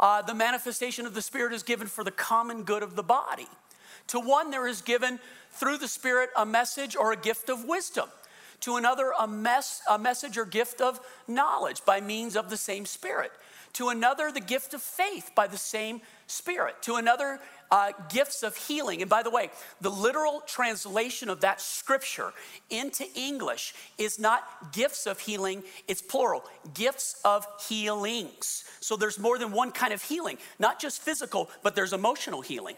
uh, 0.00 0.22
the 0.22 0.34
manifestation 0.34 1.06
of 1.06 1.14
the 1.14 1.22
Spirit 1.22 1.52
is 1.52 1.62
given 1.62 1.86
for 1.86 2.02
the 2.02 2.10
common 2.10 2.64
good 2.64 2.82
of 2.82 2.96
the 2.96 3.02
body. 3.02 3.46
To 4.08 4.18
one, 4.18 4.50
there 4.50 4.66
is 4.66 4.82
given 4.82 5.20
through 5.52 5.78
the 5.78 5.86
Spirit 5.86 6.30
a 6.36 6.44
message 6.44 6.96
or 6.96 7.12
a 7.12 7.16
gift 7.16 7.48
of 7.48 7.66
wisdom. 7.66 8.08
To 8.62 8.76
another, 8.76 9.12
a, 9.18 9.28
mess, 9.28 9.82
a 9.88 9.98
message 9.98 10.36
or 10.36 10.44
gift 10.44 10.80
of 10.80 11.00
knowledge 11.28 11.84
by 11.84 12.00
means 12.00 12.34
of 12.34 12.50
the 12.50 12.56
same 12.56 12.86
Spirit. 12.86 13.30
To 13.74 13.88
another, 13.88 14.32
the 14.32 14.40
gift 14.40 14.74
of 14.74 14.82
faith 14.82 15.30
by 15.34 15.46
the 15.46 15.56
same 15.56 16.00
Spirit. 16.26 16.80
To 16.82 16.94
another, 16.94 17.40
uh, 17.70 17.92
gifts 18.08 18.42
of 18.42 18.56
healing. 18.56 19.00
And 19.00 19.10
by 19.10 19.22
the 19.22 19.30
way, 19.30 19.50
the 19.80 19.90
literal 19.90 20.42
translation 20.46 21.28
of 21.28 21.40
that 21.40 21.60
scripture 21.60 22.32
into 22.68 23.04
English 23.14 23.74
is 23.98 24.18
not 24.18 24.72
gifts 24.72 25.06
of 25.06 25.20
healing, 25.20 25.62
it's 25.86 26.02
plural 26.02 26.44
gifts 26.74 27.20
of 27.24 27.46
healings. 27.68 28.64
So 28.80 28.96
there's 28.96 29.18
more 29.18 29.38
than 29.38 29.52
one 29.52 29.72
kind 29.72 29.92
of 29.92 30.02
healing, 30.02 30.38
not 30.58 30.80
just 30.80 31.00
physical, 31.00 31.50
but 31.62 31.74
there's 31.74 31.92
emotional 31.92 32.40
healing. 32.40 32.76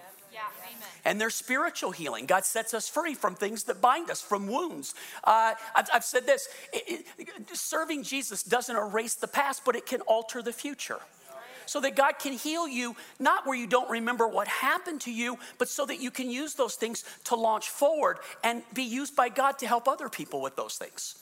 And 1.04 1.20
there's 1.20 1.34
spiritual 1.34 1.90
healing. 1.90 2.26
God 2.26 2.44
sets 2.44 2.74
us 2.74 2.88
free 2.88 3.14
from 3.14 3.34
things 3.34 3.64
that 3.64 3.80
bind 3.80 4.10
us, 4.10 4.20
from 4.20 4.46
wounds. 4.46 4.94
Uh, 5.24 5.54
I've, 5.74 5.88
I've, 5.92 6.04
said 6.04 6.26
this 6.26 6.48
it, 6.72 7.06
it, 7.18 7.56
serving 7.56 8.02
Jesus 8.02 8.42
doesn't 8.42 8.76
erase 8.76 9.14
the 9.14 9.28
past, 9.28 9.62
but 9.64 9.76
it 9.76 9.86
can 9.86 10.00
alter 10.02 10.42
the 10.42 10.52
future 10.52 10.98
so 11.66 11.80
that 11.80 11.96
God 11.96 12.18
can 12.18 12.32
heal 12.32 12.66
you, 12.66 12.96
not 13.18 13.46
where 13.46 13.56
you 13.56 13.66
don't 13.66 13.88
remember 13.88 14.26
what 14.26 14.48
happened 14.48 15.00
to 15.02 15.12
you, 15.12 15.38
but 15.58 15.68
so 15.68 15.86
that 15.86 16.00
you 16.00 16.10
can 16.10 16.30
use 16.30 16.54
those 16.54 16.74
things 16.74 17.04
to 17.24 17.36
launch 17.36 17.68
forward 17.68 18.18
and 18.42 18.62
be 18.74 18.82
used 18.82 19.16
by 19.16 19.28
God 19.28 19.58
to 19.60 19.66
help 19.66 19.88
other 19.88 20.08
people 20.08 20.40
with 20.40 20.56
those 20.56 20.76
things. 20.76 21.18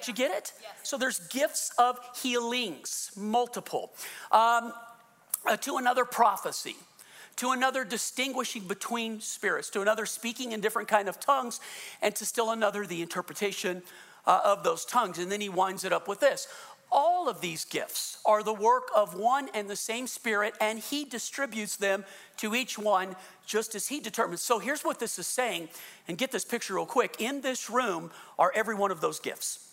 Did 0.00 0.08
you 0.08 0.14
get 0.14 0.30
it? 0.32 0.52
Yes. 0.60 0.72
So 0.82 0.98
there's 0.98 1.20
gifts 1.28 1.72
of 1.78 1.98
healings, 2.20 3.12
multiple. 3.16 3.92
Um, 4.30 4.72
uh, 5.46 5.56
to 5.58 5.76
another 5.76 6.04
prophecy 6.04 6.76
to 7.36 7.50
another 7.50 7.84
distinguishing 7.84 8.66
between 8.66 9.20
spirits 9.20 9.70
to 9.70 9.80
another 9.80 10.06
speaking 10.06 10.52
in 10.52 10.60
different 10.60 10.88
kind 10.88 11.08
of 11.08 11.18
tongues 11.20 11.60
and 12.02 12.14
to 12.14 12.24
still 12.24 12.50
another 12.50 12.86
the 12.86 13.02
interpretation 13.02 13.82
uh, 14.26 14.40
of 14.44 14.64
those 14.64 14.84
tongues 14.84 15.18
and 15.18 15.30
then 15.30 15.40
he 15.40 15.48
winds 15.48 15.84
it 15.84 15.92
up 15.92 16.08
with 16.08 16.20
this 16.20 16.46
all 16.94 17.28
of 17.28 17.40
these 17.40 17.64
gifts 17.64 18.18
are 18.24 18.42
the 18.42 18.54
work 18.54 18.88
of 18.94 19.14
one 19.14 19.48
and 19.52 19.68
the 19.68 19.76
same 19.76 20.06
Spirit, 20.06 20.54
and 20.60 20.78
He 20.78 21.04
distributes 21.04 21.76
them 21.76 22.04
to 22.36 22.54
each 22.54 22.78
one 22.78 23.16
just 23.44 23.74
as 23.74 23.88
He 23.88 24.00
determines. 24.00 24.40
So 24.40 24.60
here's 24.60 24.84
what 24.84 25.00
this 25.00 25.18
is 25.18 25.26
saying, 25.26 25.68
and 26.06 26.16
get 26.16 26.30
this 26.30 26.44
picture 26.44 26.74
real 26.74 26.86
quick. 26.86 27.16
In 27.18 27.40
this 27.40 27.68
room 27.68 28.12
are 28.38 28.52
every 28.54 28.76
one 28.76 28.92
of 28.92 29.00
those 29.00 29.18
gifts. 29.18 29.72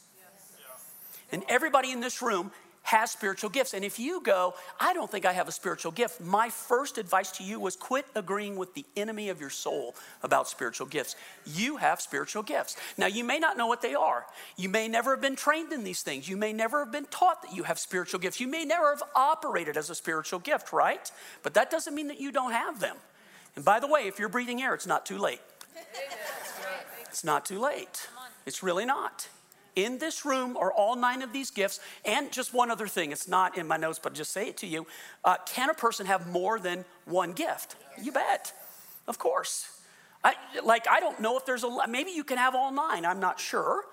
And 1.31 1.43
everybody 1.47 1.91
in 1.91 2.01
this 2.01 2.21
room 2.21 2.51
has 2.91 3.09
spiritual 3.09 3.49
gifts. 3.49 3.73
And 3.73 3.85
if 3.85 3.99
you 3.99 4.21
go, 4.21 4.53
I 4.77 4.93
don't 4.93 5.09
think 5.09 5.25
I 5.25 5.31
have 5.31 5.47
a 5.47 5.51
spiritual 5.53 5.93
gift, 5.93 6.19
my 6.19 6.49
first 6.49 6.97
advice 6.97 7.31
to 7.31 7.43
you 7.43 7.57
was 7.57 7.77
quit 7.77 8.05
agreeing 8.15 8.57
with 8.57 8.73
the 8.73 8.83
enemy 8.97 9.29
of 9.29 9.39
your 9.39 9.49
soul 9.49 9.95
about 10.23 10.49
spiritual 10.49 10.87
gifts. 10.87 11.15
You 11.45 11.77
have 11.77 12.01
spiritual 12.01 12.43
gifts. 12.43 12.75
Now, 12.97 13.07
you 13.07 13.23
may 13.23 13.39
not 13.39 13.55
know 13.55 13.67
what 13.67 13.81
they 13.81 13.95
are. 13.95 14.25
You 14.57 14.67
may 14.67 14.89
never 14.89 15.11
have 15.11 15.21
been 15.21 15.37
trained 15.37 15.71
in 15.71 15.85
these 15.85 16.01
things. 16.01 16.27
You 16.27 16.35
may 16.35 16.51
never 16.51 16.83
have 16.83 16.91
been 16.91 17.05
taught 17.05 17.41
that 17.43 17.55
you 17.55 17.63
have 17.63 17.79
spiritual 17.79 18.19
gifts. 18.19 18.41
You 18.41 18.47
may 18.47 18.65
never 18.65 18.89
have 18.89 19.03
operated 19.15 19.77
as 19.77 19.89
a 19.89 19.95
spiritual 19.95 20.39
gift, 20.39 20.73
right? 20.73 21.09
But 21.43 21.53
that 21.53 21.71
doesn't 21.71 21.95
mean 21.95 22.09
that 22.09 22.19
you 22.19 22.33
don't 22.33 22.51
have 22.51 22.81
them. 22.81 22.97
And 23.55 23.63
by 23.63 23.79
the 23.79 23.87
way, 23.87 24.01
if 24.07 24.19
you're 24.19 24.27
breathing 24.27 24.61
air, 24.61 24.73
it's 24.73 24.85
not 24.85 25.05
too 25.05 25.17
late. 25.17 25.39
It's 27.07 27.23
not 27.23 27.45
too 27.45 27.59
late. 27.59 28.09
It's 28.45 28.61
really 28.61 28.85
not 28.85 29.29
in 29.75 29.97
this 29.97 30.25
room 30.25 30.57
are 30.57 30.71
all 30.71 30.95
nine 30.95 31.21
of 31.21 31.33
these 31.33 31.51
gifts. 31.51 31.79
And 32.05 32.31
just 32.31 32.53
one 32.53 32.71
other 32.71 32.87
thing, 32.87 33.11
it's 33.11 33.27
not 33.27 33.57
in 33.57 33.67
my 33.67 33.77
notes, 33.77 33.99
but 34.01 34.13
just 34.13 34.31
say 34.31 34.47
it 34.47 34.57
to 34.57 34.67
you. 34.67 34.85
Uh, 35.23 35.37
can 35.45 35.69
a 35.69 35.73
person 35.73 36.05
have 36.05 36.27
more 36.27 36.59
than 36.59 36.85
one 37.05 37.33
gift? 37.33 37.75
You 38.01 38.11
bet. 38.11 38.53
Of 39.07 39.17
course. 39.17 39.79
I, 40.23 40.35
like, 40.63 40.87
I 40.89 40.99
don't 40.99 41.19
know 41.19 41.37
if 41.37 41.45
there's 41.45 41.63
a, 41.63 41.87
maybe 41.87 42.11
you 42.11 42.23
can 42.23 42.37
have 42.37 42.53
all 42.53 42.71
nine, 42.71 43.05
I'm 43.05 43.19
not 43.19 43.39
sure. 43.39 43.83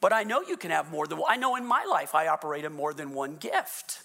But 0.00 0.12
I 0.12 0.24
know 0.24 0.42
you 0.42 0.56
can 0.56 0.72
have 0.72 0.90
more 0.90 1.06
than 1.06 1.18
one. 1.18 1.32
I 1.32 1.36
know 1.36 1.54
in 1.54 1.64
my 1.64 1.84
life 1.84 2.14
I 2.14 2.26
operate 2.26 2.64
in 2.64 2.72
more 2.72 2.92
than 2.92 3.14
one 3.14 3.36
gift. 3.36 4.02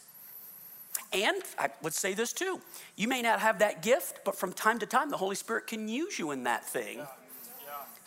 And 1.11 1.41
I 1.57 1.69
would 1.81 1.93
say 1.93 2.13
this 2.13 2.33
too 2.33 2.61
you 2.95 3.07
may 3.07 3.21
not 3.21 3.39
have 3.39 3.59
that 3.59 3.81
gift, 3.81 4.19
but 4.23 4.37
from 4.37 4.53
time 4.53 4.79
to 4.79 4.85
time, 4.85 5.09
the 5.09 5.17
Holy 5.17 5.35
Spirit 5.35 5.67
can 5.67 5.87
use 5.87 6.19
you 6.19 6.31
in 6.31 6.43
that 6.43 6.65
thing. 6.65 7.05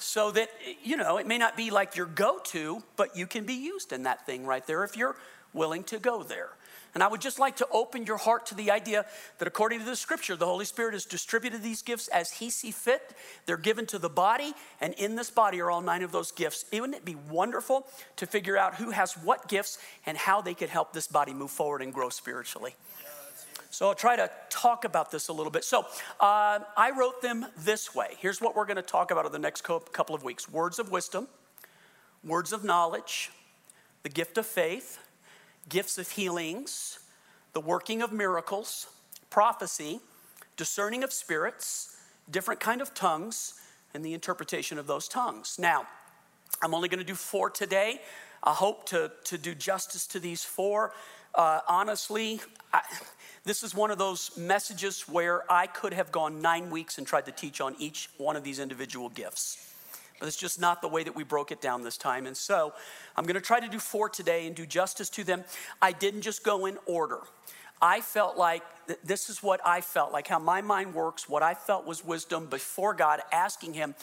So 0.01 0.31
that, 0.31 0.49
you 0.83 0.97
know, 0.97 1.19
it 1.19 1.27
may 1.27 1.37
not 1.37 1.57
be 1.57 1.71
like 1.71 1.95
your 1.95 2.07
go 2.07 2.39
to, 2.47 2.83
but 2.97 3.17
you 3.17 3.27
can 3.27 3.45
be 3.45 3.55
used 3.55 3.93
in 3.93 4.05
that 4.05 4.25
thing 4.25 4.47
right 4.47 4.67
there 4.67 4.83
if 4.83 4.97
you're 4.97 5.15
willing 5.53 5.85
to 5.85 5.99
go 5.99 6.23
there. 6.23 6.49
And 6.95 7.03
I 7.03 7.09
would 7.09 7.21
just 7.21 7.39
like 7.39 7.57
to 7.57 7.69
open 7.71 8.07
your 8.07 8.17
heart 8.17 8.47
to 8.47 8.55
the 8.55 8.71
idea 8.71 9.05
that 9.39 9.47
according 9.47 9.79
to 9.81 9.85
the 9.85 9.95
scripture, 9.95 10.35
the 10.37 10.47
Holy 10.47 10.65
Spirit 10.65 10.95
has 10.95 11.05
distributed 11.05 11.63
these 11.63 11.83
gifts 11.83 12.09
as 12.09 12.33
He 12.33 12.51
see 12.51 12.71
fit. 12.71 13.15
They're 13.47 13.57
given 13.57 13.87
to 13.87 13.99
the 13.99 14.09
body, 14.09 14.55
and 14.81 14.95
in 14.95 15.15
this 15.15 15.31
body 15.31 15.61
are 15.61 15.71
all 15.71 15.83
nine 15.83 16.03
of 16.03 16.11
those 16.11 16.33
gifts. 16.33 16.65
Wouldn't 16.73 16.95
it 16.95 17.05
be 17.05 17.15
wonderful 17.15 17.87
to 18.17 18.27
figure 18.27 18.57
out 18.57 18.77
who 18.77 18.91
has 18.91 19.13
what 19.13 19.49
gifts 19.49 19.79
and 20.07 20.17
how 20.17 20.41
they 20.41 20.55
could 20.55 20.71
help 20.71 20.93
this 20.93 21.07
body 21.07 21.33
move 21.35 21.51
forward 21.51 21.83
and 21.83 21.93
grow 21.93 22.09
spiritually? 22.09 22.75
So 23.71 23.89
I'll 23.89 23.95
try 23.95 24.17
to 24.17 24.31
talk 24.49 24.85
about 24.85 25.11
this 25.11 25.29
a 25.29 25.33
little 25.33 25.53
bit. 25.53 25.65
So 25.65 25.87
uh, 26.19 26.59
I 26.77 26.93
wrote 26.99 27.23
them 27.23 27.47
this 27.57 27.95
way. 27.95 28.17
Here's 28.19 28.41
what 28.41 28.57
we're 28.57 28.67
going 28.67 28.77
to 28.77 28.83
talk 28.83 29.11
about 29.11 29.27
in 29.27 29.33
the 29.33 29.39
next 29.39 29.63
couple 29.63 30.15
of 30.15 30.23
weeks 30.25 30.49
words 30.49 30.79
of 30.79 30.91
wisdom, 30.91 31.29
words 32.25 32.53
of 32.53 32.65
knowledge, 32.65 33.31
the 34.03 34.09
gift 34.09 34.39
of 34.39 34.47
faith 34.47 34.99
gifts 35.69 35.99
of 35.99 36.11
healings, 36.11 36.99
the 37.53 37.61
working 37.61 38.03
of 38.03 38.13
miracles, 38.13 38.89
prophecy, 39.31 40.01
discerning 40.57 41.05
of 41.05 41.13
spirits, 41.13 41.97
different 42.31 42.61
kind 42.61 42.81
of 42.81 42.95
tongues, 42.95 43.55
and 43.95 44.05
the 44.05 44.15
interpretation 44.15 44.79
of 44.79 44.87
those 44.87 45.09
tongues. 45.09 45.59
Now, 45.59 45.87
I'm 46.63 46.75
only 46.75 46.89
going 46.89 46.99
to 46.99 47.07
do 47.07 47.15
four 47.15 47.51
today. 47.51 48.01
I 48.43 48.53
hope 48.53 48.87
to, 48.87 49.13
to 49.25 49.39
do 49.39 49.55
justice 49.55 50.07
to 50.09 50.21
these 50.21 50.45
four. 50.45 50.93
Uh, 51.35 51.61
honestly, 51.69 52.41
I, 52.73 52.83
this 53.45 53.63
is 53.63 53.75
one 53.75 53.91
of 53.91 53.99
those 53.99 54.37
messages 54.37 55.03
where 55.09 55.51
I 55.51 55.67
could 55.67 55.95
have 55.95 56.13
gone 56.13 56.41
nine 56.43 56.71
weeks 56.71 56.99
and 56.99 57.07
tried 57.07 57.27
to 57.27 57.33
teach 57.33 57.61
on 57.61 57.75
each 57.79 58.11
one 58.19 58.37
of 58.37 58.45
these 58.45 58.59
individual 58.59 59.09
gifts. 59.09 59.67
But 60.19 60.29
it's 60.29 60.37
just 60.37 60.61
not 60.61 60.83
the 60.83 60.89
way 60.89 61.03
that 61.03 61.17
we 61.17 61.25
broke 61.25 61.51
it 61.51 61.63
down 61.63 61.83
this 61.83 61.97
time. 61.97 62.27
And 62.27 62.37
so 62.37 62.75
I'm 63.17 63.25
going 63.25 63.37
to 63.37 63.41
try 63.41 63.59
to 63.59 63.69
do 63.69 63.79
four 63.79 64.09
today 64.11 64.47
and 64.47 64.55
do 64.55 64.67
justice 64.67 65.09
to 65.11 65.25
them. 65.25 65.45
I 65.81 65.93
didn't 65.93 66.21
just 66.21 66.45
go 66.45 66.67
in 66.67 66.77
order. 66.85 67.21
I 67.81 68.03
felt 68.03 68.37
like 68.37 68.63
this 69.03 69.31
is 69.31 69.43
what 69.43 69.61
I 69.65 69.81
felt 69.81 70.13
like, 70.13 70.29
how 70.29 70.39
my 70.39 70.61
mind 70.61 70.95
works, 70.95 71.29
what 71.29 71.43
I 71.43 71.55
felt 71.55 71.87
was 71.87 72.05
wisdom 72.05 72.47
before 72.47 72.93
God, 72.93 73.21
asking 73.33 73.73
Him. 73.73 73.95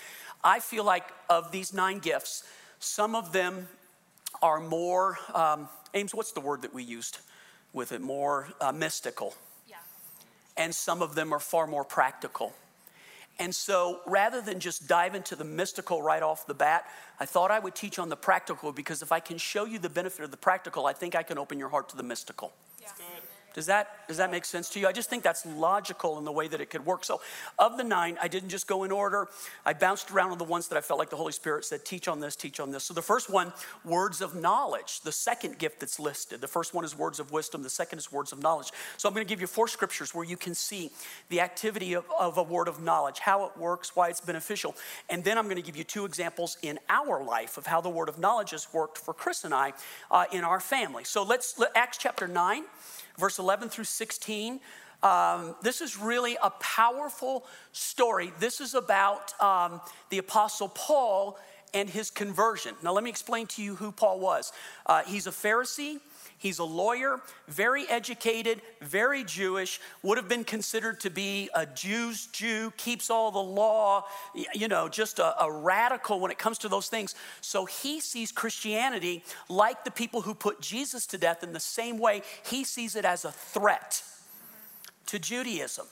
I 0.44 0.60
feel 0.60 0.84
like 0.84 1.04
of 1.30 1.52
these 1.52 1.74
nine 1.74 2.00
gifts, 2.00 2.44
some 2.80 3.14
of 3.14 3.34
them 3.34 3.68
are 4.42 4.60
more, 4.60 5.20
um, 5.34 5.70
Ames, 5.94 6.14
what's 6.14 6.32
the 6.32 6.42
word 6.42 6.62
that 6.62 6.74
we 6.74 6.84
used 6.84 7.20
with 7.74 7.92
it? 7.92 8.02
More 8.02 8.50
uh, 8.62 8.72
mystical. 8.72 9.36
Yeah. 9.68 9.78
And 10.56 10.74
some 10.74 11.02
of 11.02 11.16
them 11.16 11.34
are 11.34 11.40
far 11.40 11.68
more 11.68 11.84
practical. 11.84 12.54
And 13.40 13.54
so 13.54 14.00
rather 14.08 14.42
than 14.42 14.60
just 14.60 14.88
dive 14.88 15.14
into 15.14 15.36
the 15.36 15.44
mystical 15.44 16.02
right 16.02 16.24
off 16.24 16.48
the 16.48 16.56
bat, 16.56 16.86
I 17.20 17.26
thought 17.26 17.52
I 17.52 17.60
would 17.60 17.76
teach 17.76 18.00
on 18.00 18.10
the 18.10 18.16
practical 18.16 18.72
because 18.72 19.02
if 19.02 19.12
I 19.12 19.20
can 19.20 19.38
show 19.38 19.66
you 19.66 19.78
the 19.78 19.90
benefit 19.90 20.24
of 20.24 20.32
the 20.32 20.38
practical, 20.38 20.88
I 20.88 20.94
think 20.94 21.16
I 21.16 21.24
can 21.24 21.38
open 21.38 21.60
your 21.60 21.70
heart 21.70 21.90
to 21.90 21.98
the 21.98 22.04
mystical. 22.04 22.54
Does 23.58 23.66
that, 23.66 24.08
does 24.08 24.18
that 24.18 24.30
make 24.30 24.46
sense 24.46 24.70
to 24.70 24.80
you? 24.80 24.86
I 24.86 24.92
just 24.92 25.10
think 25.10 25.24
that's 25.24 25.44
logical 25.44 26.20
in 26.20 26.26
the 26.26 26.32
way 26.32 26.48
that 26.48 26.62
it 26.62 26.70
could 26.70 26.86
work. 26.86 27.04
So, 27.04 27.22
of 27.58 27.76
the 27.76 27.84
nine, 27.84 28.16
I 28.22 28.28
didn't 28.28 28.50
just 28.50 28.68
go 28.68 28.84
in 28.84 28.92
order. 28.92 29.30
I 29.66 29.74
bounced 29.74 30.12
around 30.12 30.30
on 30.30 30.38
the 30.38 30.44
ones 30.44 30.68
that 30.68 30.78
I 30.78 30.82
felt 30.82 31.00
like 31.00 31.10
the 31.10 31.16
Holy 31.16 31.32
Spirit 31.32 31.66
said, 31.66 31.84
teach 31.84 32.08
on 32.08 32.20
this, 32.20 32.36
teach 32.36 32.60
on 32.60 32.70
this. 32.70 32.84
So, 32.84 32.94
the 32.94 33.02
first 33.02 33.32
one, 33.32 33.52
words 33.84 34.22
of 34.22 34.36
knowledge, 34.36 35.02
the 35.02 35.12
second 35.12 35.58
gift 35.58 35.80
that's 35.80 36.00
listed. 36.00 36.40
The 36.40 36.48
first 36.48 36.76
one 36.76 36.86
is 36.86 36.96
words 36.96 37.20
of 37.20 37.32
wisdom, 37.32 37.64
the 37.64 37.70
second 37.72 37.98
is 37.98 38.12
words 38.12 38.32
of 38.32 38.44
knowledge. 38.44 38.72
So, 38.98 39.10
I'm 39.10 39.16
going 39.16 39.26
to 39.26 39.30
give 39.30 39.42
you 39.42 39.48
four 39.48 39.68
scriptures 39.68 40.14
where 40.14 40.24
you 40.24 40.38
can 40.38 40.54
see 40.54 40.92
the 41.30 41.42
activity 41.42 41.94
of, 41.94 42.06
of 42.20 42.38
a 42.38 42.44
word 42.44 42.68
of 42.68 42.84
knowledge, 42.84 43.18
how 43.18 43.44
it 43.46 43.58
works, 43.58 43.96
why 43.96 44.10
it's 44.10 44.22
beneficial. 44.22 44.76
And 45.10 45.24
then 45.24 45.36
I'm 45.36 45.46
going 45.46 45.56
to 45.56 45.64
give 45.64 45.76
you 45.76 45.84
two 45.84 46.06
examples 46.06 46.58
in 46.62 46.78
our 46.90 47.24
life 47.24 47.58
of 47.58 47.66
how 47.66 47.82
the 47.82 47.90
word 47.90 48.08
of 48.08 48.20
knowledge 48.20 48.52
has 48.52 48.72
worked 48.72 49.00
for 49.00 49.16
Chris 49.16 49.44
and 49.44 49.54
I 49.56 49.74
uh, 50.12 50.26
in 50.32 50.44
our 50.44 50.60
family. 50.60 51.06
So, 51.06 51.24
let's, 51.24 51.60
Acts 51.76 51.98
chapter 51.98 52.28
9 52.28 52.64
verse 53.18 53.40
11 53.40 53.70
through 53.70 53.84
16. 53.84 54.60
Um, 55.04 55.56
this 55.62 55.82
is 55.82 55.98
really 55.98 56.38
a 56.42 56.50
powerful 56.50 57.46
story. 57.72 58.32
This 58.40 58.62
is 58.62 58.74
about 58.74 59.40
um, 59.42 59.82
the 60.10 60.18
Apostle 60.18 60.70
Paul 60.70 61.38
and 61.74 61.90
his 61.90 62.10
conversion. 62.10 62.76
Now, 62.84 62.94
let 62.94 63.04
me 63.04 63.10
explain 63.10 63.48
to 63.48 63.64
you 63.64 63.76
who 63.76 63.92
Paul 63.92 64.20
was. 64.20 64.52
Uh, 64.86 65.04
he's 65.06 65.28
a 65.28 65.32
Pharisee. 65.32 66.00
He's 66.38 66.60
a 66.60 66.64
lawyer, 66.64 67.22
very 67.48 67.88
educated, 67.90 68.62
very 68.82 69.24
Jewish, 69.24 69.80
would 70.04 70.18
have 70.18 70.28
been 70.28 70.44
considered 70.44 71.00
to 71.02 71.10
be 71.10 71.50
a 71.54 71.66
Jew's 71.66 72.28
Jew, 72.28 72.72
keeps 72.78 73.10
all 73.10 73.32
the 73.32 73.40
law, 73.40 74.06
you 74.54 74.68
know, 74.68 74.88
just 74.88 75.20
a, 75.20 75.44
a 75.44 75.52
radical 75.52 76.20
when 76.20 76.32
it 76.32 76.38
comes 76.38 76.58
to 76.60 76.70
those 76.70 76.88
things. 76.88 77.16
So 77.42 77.66
he 77.66 78.00
sees 78.00 78.32
Christianity 78.32 79.24
like 79.50 79.84
the 79.84 79.92
people 79.92 80.22
who 80.22 80.34
put 80.34 80.62
Jesus 80.62 81.06
to 81.08 81.18
death 81.18 81.44
in 81.44 81.54
the 81.54 81.60
same 81.60 81.98
way 81.98 82.22
he 82.50 82.64
sees 82.64 82.96
it 82.96 83.06
as 83.06 83.26
a 83.26 83.32
threat 83.32 84.02
to 85.08 85.20
Judaism. 85.20 85.88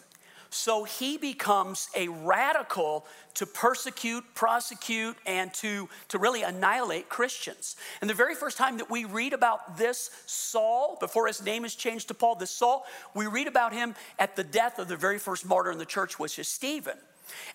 So 0.56 0.86
he 0.86 1.18
becomes 1.18 1.90
a 1.98 2.08
radical 2.08 3.06
to 3.34 3.46
persecute, 3.46 4.24
prosecute, 4.36 5.18
and 5.26 5.54
to, 5.56 5.90
to 6.08 6.18
really 6.18 6.44
annihilate 6.44 7.10
Christians. 7.10 7.76
And 8.00 8.10
the 8.10 8.14
very 8.14 8.36
first 8.36 8.58
time 8.58 8.78
that 8.78 8.90
we 8.90 9.04
read 9.04 9.34
about 9.34 9.78
this 9.78 10.12
Saul, 10.26 10.98
before 11.02 11.28
his 11.28 11.44
name 11.44 11.66
is 11.66 11.76
changed 11.76 12.08
to 12.08 12.14
Paul, 12.14 12.36
this 12.36 12.52
Saul, 12.52 12.86
we 13.14 13.28
read 13.28 13.48
about 13.48 13.74
him 13.74 13.96
at 14.18 14.38
the 14.38 14.46
death 14.46 14.80
of 14.80 14.88
the 14.88 14.96
very 14.96 15.20
first 15.20 15.46
martyr 15.46 15.72
in 15.72 15.78
the 15.78 15.86
church, 15.86 16.18
which 16.20 16.40
is 16.40 16.48
Stephen. 16.48 16.98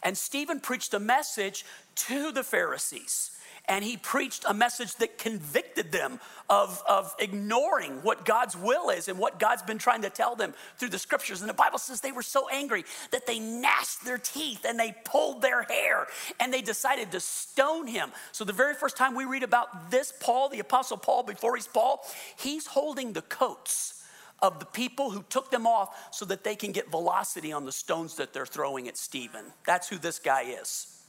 And 0.03 0.17
Stephen 0.17 0.61
preached 0.61 0.93
a 0.93 1.01
message 1.01 1.65
to 1.95 2.33
the 2.33 2.45
Pharisees 2.45 3.31
and 3.71 3.85
he 3.85 3.97
preached 3.97 4.45
a 4.49 4.53
message 4.53 4.97
that 4.97 5.17
convicted 5.17 5.93
them 5.93 6.19
of, 6.51 6.83
of 6.89 7.15
ignoring 7.21 8.03
what 8.03 8.25
God's 8.25 8.57
will 8.57 8.91
is 8.91 9.07
and 9.07 9.17
what 9.17 9.39
God's 9.39 9.63
been 9.63 9.79
trying 9.79 10.03
to 10.03 10.11
tell 10.11 10.35
them 10.35 10.55
through 10.77 10.89
the 10.89 10.99
scriptures. 10.99 11.41
And 11.41 11.49
the 11.49 11.55
Bible 11.55 11.79
says 11.79 12.01
they 12.01 12.11
were 12.11 12.21
so 12.21 12.49
angry 12.49 12.85
that 13.13 13.29
they 13.29 13.39
gnashed 13.39 14.05
their 14.05 14.19
teeth 14.19 14.67
and 14.69 14.79
they 14.79 14.93
pulled 15.05 15.41
their 15.41 15.63
hair 15.63 16.09
and 16.41 16.53
they 16.53 16.63
decided 16.63 17.13
to 17.13 17.21
stone 17.21 17.87
him. 17.87 18.11
So, 18.33 18.45
the 18.45 18.53
very 18.53 18.75
first 18.75 18.97
time 18.97 19.15
we 19.15 19.25
read 19.25 19.45
about 19.45 19.93
this 19.93 20.13
Paul, 20.19 20.49
the 20.49 20.59
Apostle 20.59 20.97
Paul, 20.97 21.23
before 21.23 21.55
he's 21.55 21.69
Paul, 21.69 22.05
he's 22.37 22.67
holding 22.67 23.13
the 23.13 23.23
coats 23.23 24.03
of 24.43 24.59
the 24.59 24.67
people 24.67 25.11
who 25.11 25.23
took 25.29 25.53
them 25.53 25.69
off 25.69 26.13
so 26.13 26.25
that 26.25 26.43
they 26.43 26.57
can 26.57 26.73
get 26.73 26.91
velocity 26.91 27.53
on 27.53 27.67
the 27.67 27.73
stones 27.73 28.17
that 28.17 28.33
they're 28.33 28.47
throwing 28.47 28.89
at 28.89 28.97
Stephen. 28.97 29.45
That's 29.65 29.89
who 29.89 29.99
this 29.99 30.19
guy 30.19 30.43
is. 30.61 31.00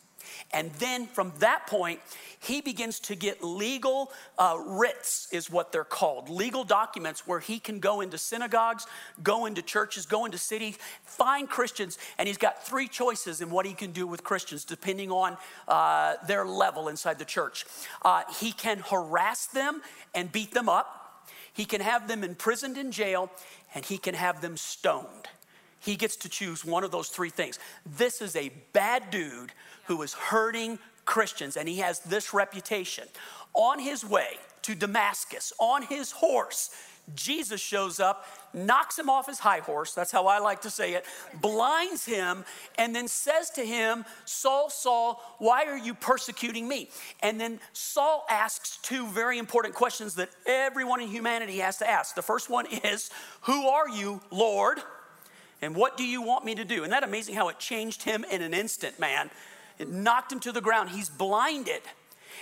And 0.51 0.71
then 0.73 1.07
from 1.07 1.33
that 1.39 1.67
point, 1.67 1.99
he 2.39 2.61
begins 2.61 2.99
to 3.01 3.15
get 3.15 3.43
legal 3.43 4.11
uh, 4.37 4.57
writs, 4.65 5.27
is 5.31 5.49
what 5.49 5.71
they're 5.71 5.83
called 5.83 6.27
legal 6.29 6.63
documents 6.63 7.27
where 7.27 7.39
he 7.39 7.59
can 7.59 7.79
go 7.79 8.01
into 8.01 8.17
synagogues, 8.17 8.87
go 9.21 9.45
into 9.45 9.61
churches, 9.61 10.05
go 10.05 10.25
into 10.25 10.37
cities, 10.37 10.77
find 11.03 11.47
Christians, 11.47 11.97
and 12.17 12.27
he's 12.27 12.37
got 12.37 12.65
three 12.65 12.87
choices 12.87 13.41
in 13.41 13.51
what 13.51 13.65
he 13.65 13.73
can 13.73 13.91
do 13.91 14.07
with 14.07 14.23
Christians 14.23 14.65
depending 14.65 15.11
on 15.11 15.37
uh, 15.67 16.15
their 16.27 16.45
level 16.45 16.87
inside 16.87 17.19
the 17.19 17.25
church. 17.25 17.65
Uh, 18.01 18.23
he 18.39 18.51
can 18.51 18.79
harass 18.79 19.45
them 19.47 19.81
and 20.15 20.31
beat 20.31 20.51
them 20.51 20.67
up, 20.67 21.27
he 21.53 21.65
can 21.65 21.81
have 21.81 22.07
them 22.07 22.23
imprisoned 22.23 22.77
in 22.77 22.91
jail, 22.91 23.29
and 23.75 23.85
he 23.85 23.97
can 23.97 24.15
have 24.15 24.41
them 24.41 24.57
stoned. 24.57 25.27
He 25.81 25.95
gets 25.95 26.15
to 26.17 26.29
choose 26.29 26.63
one 26.63 26.83
of 26.83 26.91
those 26.91 27.09
three 27.09 27.29
things. 27.29 27.59
This 27.85 28.21
is 28.21 28.35
a 28.35 28.51
bad 28.71 29.09
dude 29.09 29.51
who 29.85 30.01
is 30.03 30.13
hurting 30.13 30.79
Christians, 31.05 31.57
and 31.57 31.67
he 31.67 31.77
has 31.77 31.99
this 31.99 32.33
reputation. 32.33 33.07
On 33.53 33.79
his 33.79 34.05
way 34.05 34.37
to 34.61 34.75
Damascus, 34.75 35.51
on 35.59 35.81
his 35.81 36.11
horse, 36.11 36.69
Jesus 37.15 37.59
shows 37.59 37.99
up, 37.99 38.27
knocks 38.53 38.97
him 38.97 39.09
off 39.09 39.25
his 39.25 39.39
high 39.39 39.59
horse, 39.59 39.93
that's 39.93 40.11
how 40.11 40.27
I 40.27 40.37
like 40.37 40.61
to 40.61 40.69
say 40.69 40.93
it, 40.93 41.03
blinds 41.41 42.05
him, 42.05 42.45
and 42.77 42.95
then 42.95 43.07
says 43.07 43.49
to 43.51 43.65
him, 43.65 44.05
Saul, 44.25 44.69
Saul, 44.69 45.21
why 45.39 45.65
are 45.65 45.77
you 45.77 45.93
persecuting 45.95 46.67
me? 46.67 46.89
And 47.21 47.41
then 47.41 47.59
Saul 47.73 48.25
asks 48.29 48.77
two 48.83 49.07
very 49.07 49.39
important 49.39 49.73
questions 49.73 50.15
that 50.15 50.29
everyone 50.45 51.01
in 51.01 51.07
humanity 51.07 51.57
has 51.57 51.77
to 51.77 51.89
ask. 51.89 52.15
The 52.15 52.21
first 52.21 52.49
one 52.49 52.67
is, 52.67 53.09
Who 53.41 53.67
are 53.67 53.89
you, 53.89 54.21
Lord? 54.29 54.79
And 55.61 55.75
what 55.75 55.97
do 55.97 56.03
you 56.03 56.21
want 56.21 56.43
me 56.43 56.55
to 56.55 56.65
do? 56.65 56.77
Isn't 56.81 56.89
that 56.91 57.03
amazing 57.03 57.35
how 57.35 57.49
it 57.49 57.59
changed 57.59 58.03
him 58.03 58.25
in 58.31 58.41
an 58.41 58.53
instant, 58.53 58.99
man? 58.99 59.29
It 59.77 59.89
knocked 59.89 60.31
him 60.31 60.39
to 60.41 60.51
the 60.51 60.61
ground. 60.61 60.89
He's 60.89 61.09
blinded. 61.09 61.81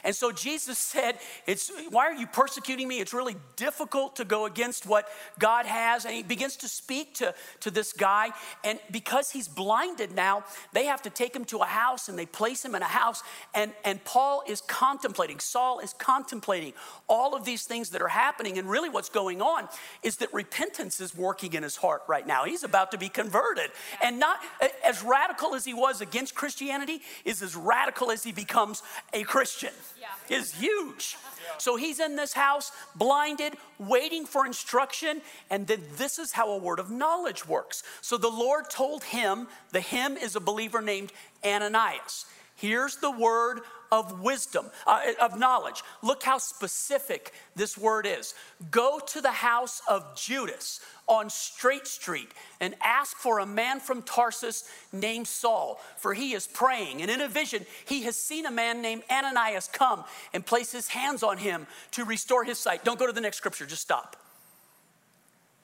And 0.03 0.15
so 0.15 0.31
Jesus 0.31 0.77
said, 0.77 1.17
it's, 1.45 1.71
Why 1.89 2.05
are 2.05 2.13
you 2.13 2.27
persecuting 2.27 2.88
me? 2.88 2.99
It's 2.99 3.13
really 3.13 3.35
difficult 3.55 4.15
to 4.17 4.25
go 4.25 4.45
against 4.45 4.85
what 4.85 5.07
God 5.38 5.65
has. 5.65 6.05
And 6.05 6.13
he 6.13 6.23
begins 6.23 6.55
to 6.57 6.67
speak 6.67 7.15
to, 7.15 7.33
to 7.62 7.71
this 7.71 7.93
guy. 7.93 8.29
And 8.63 8.79
because 8.91 9.31
he's 9.31 9.47
blinded 9.47 10.13
now, 10.13 10.43
they 10.73 10.85
have 10.85 11.01
to 11.03 11.09
take 11.09 11.35
him 11.35 11.45
to 11.45 11.57
a 11.59 11.65
house 11.65 12.09
and 12.09 12.17
they 12.17 12.25
place 12.25 12.63
him 12.63 12.75
in 12.75 12.81
a 12.81 12.85
house. 12.85 13.23
And, 13.53 13.73
and 13.83 14.03
Paul 14.03 14.43
is 14.47 14.62
contemplating, 14.62 15.39
Saul 15.39 15.79
is 15.79 15.93
contemplating 15.93 16.73
all 17.07 17.35
of 17.35 17.45
these 17.45 17.63
things 17.65 17.89
that 17.91 18.01
are 18.01 18.07
happening. 18.07 18.57
And 18.57 18.69
really, 18.69 18.89
what's 18.89 19.09
going 19.09 19.41
on 19.41 19.67
is 20.03 20.17
that 20.17 20.33
repentance 20.33 20.99
is 20.99 21.15
working 21.15 21.53
in 21.53 21.63
his 21.63 21.75
heart 21.75 22.03
right 22.07 22.25
now. 22.25 22.45
He's 22.45 22.63
about 22.63 22.91
to 22.91 22.97
be 22.97 23.09
converted. 23.09 23.71
And 24.03 24.19
not 24.19 24.39
as 24.85 25.03
radical 25.03 25.55
as 25.55 25.65
he 25.65 25.73
was 25.73 26.01
against 26.01 26.35
Christianity, 26.35 27.01
is 27.25 27.41
as 27.41 27.55
radical 27.55 28.12
as 28.12 28.23
he 28.23 28.31
becomes 28.31 28.83
a 29.13 29.23
Christian 29.23 29.73
yeah. 29.99 30.38
is 30.38 30.54
huge. 30.54 31.15
So 31.58 31.75
he's 31.75 31.99
in 31.99 32.15
this 32.15 32.34
house, 32.34 32.71
blinded, 32.95 33.54
waiting 33.78 34.25
for 34.25 34.45
instruction. 34.45 35.21
And 35.49 35.67
then 35.67 35.82
this 35.97 36.19
is 36.19 36.32
how 36.32 36.52
a 36.52 36.58
word 36.58 36.80
of 36.80 36.91
knowledge 36.91 37.47
works. 37.47 37.84
So 38.02 38.17
the 38.17 38.30
Lord 38.30 38.69
told 38.69 39.04
him, 39.04 39.47
the 39.71 39.82
him 39.82 40.17
is 40.17 40.36
a 40.36 40.39
believer 40.39 40.82
named 40.82 41.12
Ananias. 41.43 42.25
Here's 42.56 42.97
the 42.97 43.12
word 43.12 43.62
of 43.91 44.21
wisdom, 44.21 44.67
uh, 44.86 45.02
of 45.21 45.39
knowledge. 45.39 45.84
Look 46.02 46.23
how 46.23 46.38
specific 46.38 47.34
this 47.56 47.78
word 47.78 48.06
is. 48.06 48.34
Go 48.71 48.99
to 49.08 49.21
the 49.21 49.32
house 49.32 49.82
of 49.88 50.15
Judas 50.15 50.82
on 51.08 51.30
Straight 51.30 51.88
Street 51.88 52.30
and 52.60 52.75
ask 52.84 53.17
for 53.17 53.39
a 53.39 53.45
man 53.45 53.80
from 53.80 54.02
Tarsus 54.04 54.69
named 54.93 55.28
Saul, 55.28 55.80
for 55.97 56.13
he 56.13 56.34
is 56.34 56.47
praying. 56.47 57.02
And 57.02 57.10
in 57.10 57.21
a 57.21 57.28
vision, 57.28 57.65
he 57.86 58.04
has 58.04 58.15
seen 58.15 58.45
a 58.45 58.52
man 58.52 58.82
named 58.82 59.04
Ananias 59.10 59.69
come 59.71 60.04
and 60.34 60.45
place 60.45 60.71
his 60.71 60.88
hands 60.88 61.23
on 61.23 61.38
him 61.38 61.67
to 61.91 62.06
restore 62.06 62.43
his 62.43 62.60
sight. 62.60 62.86
Don't 62.86 62.99
go 62.99 63.08
to 63.08 63.13
the 63.13 63.21
next 63.21 63.38
scripture, 63.38 63.65
just 63.65 63.82
stop. 63.82 64.15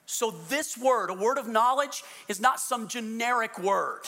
So, 0.06 0.30
this 0.48 0.78
word, 0.78 1.10
a 1.10 1.14
word 1.14 1.36
of 1.36 1.48
knowledge, 1.48 2.04
is 2.28 2.40
not 2.40 2.60
some 2.60 2.86
generic 2.86 3.58
word. 3.58 4.02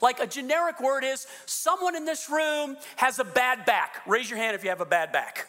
Like 0.00 0.20
a 0.20 0.26
generic 0.26 0.80
word 0.80 1.04
is 1.04 1.26
someone 1.46 1.96
in 1.96 2.04
this 2.04 2.30
room 2.30 2.76
has 2.96 3.18
a 3.18 3.24
bad 3.24 3.64
back. 3.64 4.02
Raise 4.06 4.30
your 4.30 4.38
hand 4.38 4.54
if 4.54 4.64
you 4.64 4.70
have 4.70 4.80
a 4.80 4.86
bad 4.86 5.12
back. 5.12 5.48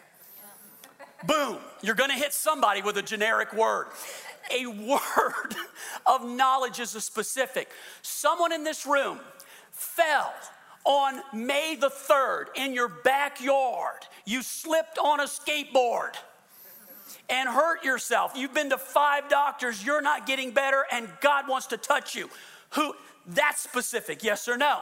Boom, 1.25 1.58
you're 1.82 1.95
gonna 1.95 2.17
hit 2.17 2.34
somebody 2.34 2.82
with 2.82 2.97
a 2.97 3.01
generic 3.01 3.53
word. 3.53 3.88
A 4.51 4.67
word 4.67 5.56
of 6.06 6.25
knowledge 6.25 6.79
is 6.79 6.95
a 6.95 7.01
specific. 7.01 7.69
Someone 8.01 8.51
in 8.51 8.63
this 8.63 8.86
room 8.86 9.19
fell 9.71 10.34
on 10.86 11.21
May 11.34 11.75
the 11.75 11.89
3rd 11.89 12.47
in 12.56 12.73
your 12.73 12.89
backyard. 12.89 14.06
You 14.25 14.41
slipped 14.41 14.97
on 14.97 15.21
a 15.21 15.23
skateboard 15.23 16.15
and 17.29 17.47
hurt 17.47 17.84
yourself. 17.84 18.34
You've 18.36 18.53
been 18.53 18.69
to 18.69 18.77
five 18.77 19.29
doctors, 19.29 19.84
you're 19.86 20.01
not 20.01 20.27
getting 20.27 20.51
better, 20.51 20.86
and 20.91 21.08
God 21.21 21.47
wants 21.47 21.67
to 21.67 21.77
touch 21.77 22.15
you. 22.15 22.29
Who 22.71 22.93
that's 23.27 23.62
specific, 23.62 24.23
yes 24.23 24.47
or 24.47 24.57
no? 24.57 24.81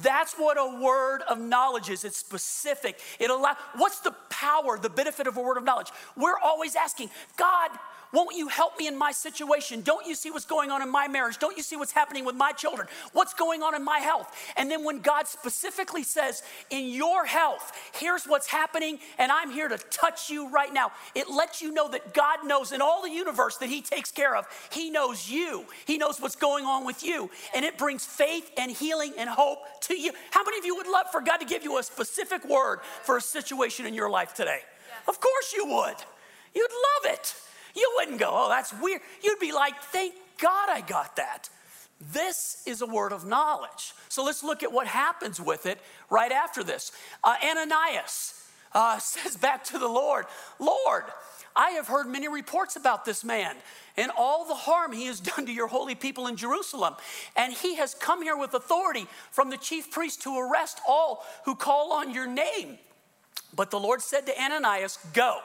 That's 0.00 0.34
what 0.34 0.56
a 0.56 0.80
word 0.80 1.22
of 1.28 1.38
knowledge 1.38 1.90
is. 1.90 2.04
It's 2.04 2.16
specific. 2.16 2.98
It 3.18 3.30
allow, 3.30 3.56
what's 3.76 4.00
the 4.00 4.14
power, 4.30 4.78
the 4.78 4.88
benefit 4.88 5.26
of 5.26 5.36
a 5.36 5.42
word 5.42 5.58
of 5.58 5.64
knowledge? 5.64 5.88
We're 6.16 6.38
always 6.38 6.76
asking, 6.76 7.10
God, 7.36 7.70
won't 8.12 8.36
you 8.36 8.48
help 8.48 8.78
me 8.78 8.86
in 8.86 8.96
my 8.96 9.12
situation? 9.12 9.80
Don't 9.82 10.06
you 10.06 10.14
see 10.14 10.30
what's 10.30 10.44
going 10.44 10.70
on 10.70 10.82
in 10.82 10.90
my 10.90 11.08
marriage? 11.08 11.38
Don't 11.38 11.56
you 11.56 11.62
see 11.62 11.76
what's 11.76 11.92
happening 11.92 12.24
with 12.24 12.34
my 12.34 12.52
children? 12.52 12.88
What's 13.12 13.34
going 13.34 13.62
on 13.62 13.74
in 13.74 13.84
my 13.84 13.98
health? 13.98 14.34
And 14.56 14.70
then 14.70 14.84
when 14.84 15.00
God 15.00 15.26
specifically 15.26 16.02
says, 16.02 16.42
in 16.70 16.88
your 16.90 17.24
health, 17.24 17.72
here's 17.94 18.24
what's 18.24 18.46
happening, 18.46 18.98
and 19.18 19.32
I'm 19.32 19.50
here 19.50 19.68
to 19.68 19.78
touch 19.78 20.30
you 20.30 20.50
right 20.50 20.72
now, 20.72 20.92
it 21.14 21.30
lets 21.30 21.62
you 21.62 21.72
know 21.72 21.88
that 21.88 22.14
God 22.14 22.44
knows 22.44 22.72
in 22.72 22.82
all 22.82 23.02
the 23.02 23.10
universe 23.10 23.56
that 23.58 23.68
He 23.68 23.82
takes 23.82 24.10
care 24.10 24.36
of. 24.36 24.46
He 24.70 24.90
knows 24.90 25.28
you, 25.28 25.64
He 25.86 25.98
knows 25.98 26.20
what's 26.20 26.36
going 26.36 26.64
on 26.64 26.84
with 26.84 27.02
you, 27.02 27.30
and 27.54 27.64
it 27.64 27.78
brings 27.78 28.04
faith 28.04 28.50
and 28.56 28.70
healing 28.70 29.14
and 29.18 29.28
hope 29.28 29.58
to 29.82 29.98
you. 29.98 30.12
How 30.30 30.42
many 30.44 30.58
of 30.58 30.64
you 30.64 30.76
would 30.76 30.86
love 30.86 31.06
for 31.10 31.20
God 31.20 31.38
to 31.38 31.46
give 31.46 31.64
you 31.64 31.78
a 31.78 31.82
specific 31.82 32.48
word 32.48 32.80
for 33.02 33.16
a 33.16 33.20
situation 33.20 33.86
in 33.86 33.94
your 33.94 34.10
life 34.10 34.34
today? 34.34 34.60
Of 35.08 35.20
course 35.20 35.52
you 35.54 35.66
would. 35.66 35.96
You'd 36.54 36.70
love 36.70 37.14
it. 37.14 37.34
You 37.74 37.92
wouldn't 37.96 38.18
go, 38.18 38.30
oh, 38.30 38.48
that's 38.48 38.72
weird. 38.80 39.00
You'd 39.22 39.40
be 39.40 39.52
like, 39.52 39.80
thank 39.84 40.14
God 40.38 40.68
I 40.70 40.80
got 40.80 41.16
that. 41.16 41.48
This 42.12 42.62
is 42.66 42.82
a 42.82 42.86
word 42.86 43.12
of 43.12 43.26
knowledge. 43.26 43.94
So 44.08 44.24
let's 44.24 44.42
look 44.42 44.62
at 44.62 44.72
what 44.72 44.86
happens 44.86 45.40
with 45.40 45.66
it 45.66 45.78
right 46.10 46.32
after 46.32 46.64
this. 46.64 46.90
Uh, 47.22 47.36
Ananias 47.44 48.34
uh, 48.72 48.98
says 48.98 49.36
back 49.36 49.64
to 49.64 49.78
the 49.78 49.88
Lord, 49.88 50.26
Lord, 50.58 51.04
I 51.54 51.72
have 51.72 51.86
heard 51.86 52.06
many 52.06 52.28
reports 52.28 52.76
about 52.76 53.04
this 53.04 53.24
man 53.24 53.56
and 53.96 54.10
all 54.16 54.46
the 54.46 54.54
harm 54.54 54.92
he 54.92 55.06
has 55.06 55.20
done 55.36 55.46
to 55.46 55.52
your 55.52 55.68
holy 55.68 55.94
people 55.94 56.26
in 56.26 56.36
Jerusalem. 56.36 56.94
And 57.36 57.52
he 57.52 57.76
has 57.76 57.94
come 57.94 58.22
here 58.22 58.36
with 58.36 58.54
authority 58.54 59.06
from 59.30 59.50
the 59.50 59.56
chief 59.56 59.90
priest 59.90 60.22
to 60.22 60.36
arrest 60.36 60.80
all 60.88 61.24
who 61.44 61.54
call 61.54 61.92
on 61.92 62.12
your 62.12 62.26
name. 62.26 62.78
But 63.54 63.70
the 63.70 63.78
Lord 63.78 64.00
said 64.00 64.26
to 64.26 64.42
Ananias, 64.42 64.98
Go. 65.12 65.38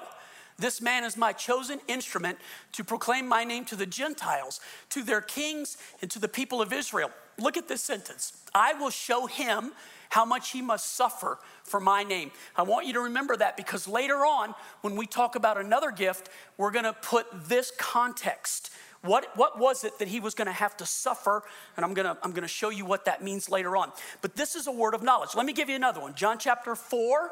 This 0.60 0.82
man 0.82 1.04
is 1.04 1.16
my 1.16 1.34
chosen 1.34 1.80
instrument 1.88 2.40
to 2.74 2.84
proclaim 2.84 3.28
my 3.28 3.44
name 3.44 3.64
to 3.66 3.76
the 3.76 3.86
Gentiles, 3.86 4.60
to 4.90 5.04
their 5.04 5.22
kings, 5.22 5.78
and 6.02 6.10
to 6.10 6.20
the 6.20 6.28
people 6.28 6.62
of 6.62 6.74
Israel. 6.74 7.12
Look 7.38 7.58
at 7.58 7.68
this 7.68 7.84
sentence 7.84 8.34
I 8.56 8.74
will 8.74 8.90
show 8.90 9.28
him 9.28 9.74
how 10.10 10.26
much 10.26 10.52
he 10.52 10.62
must 10.62 10.96
suffer 10.96 11.38
for 11.64 11.80
my 11.80 12.04
name. 12.04 12.32
I 12.56 12.64
want 12.64 12.88
you 12.88 12.94
to 12.94 13.02
remember 13.02 13.36
that 13.38 13.58
because 13.58 13.88
later 13.88 14.26
on, 14.26 14.56
when 14.82 14.96
we 14.96 15.06
talk 15.06 15.36
about 15.36 15.60
another 15.60 15.92
gift, 15.92 16.30
we're 16.58 16.72
gonna 16.72 16.94
put 16.94 17.28
this 17.48 17.72
context. 17.78 18.72
What, 19.02 19.28
what 19.36 19.60
was 19.60 19.84
it 19.84 20.00
that 20.00 20.08
he 20.08 20.20
was 20.20 20.34
gonna 20.34 20.54
have 20.54 20.76
to 20.78 20.86
suffer? 20.86 21.44
And 21.76 21.86
I'm 21.86 21.94
gonna, 21.94 22.18
I'm 22.24 22.32
gonna 22.32 22.48
show 22.48 22.70
you 22.70 22.86
what 22.86 23.06
that 23.06 23.24
means 23.24 23.50
later 23.50 23.78
on. 23.78 23.92
But 24.22 24.36
this 24.36 24.56
is 24.56 24.66
a 24.66 24.72
word 24.72 24.96
of 24.96 25.04
knowledge. 25.04 25.36
Let 25.36 25.46
me 25.46 25.54
give 25.54 25.70
you 25.70 25.76
another 25.76 26.00
one. 26.00 26.16
John 26.16 26.40
chapter 26.40 26.74
4. 26.74 27.32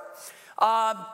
Uh, 0.58 1.06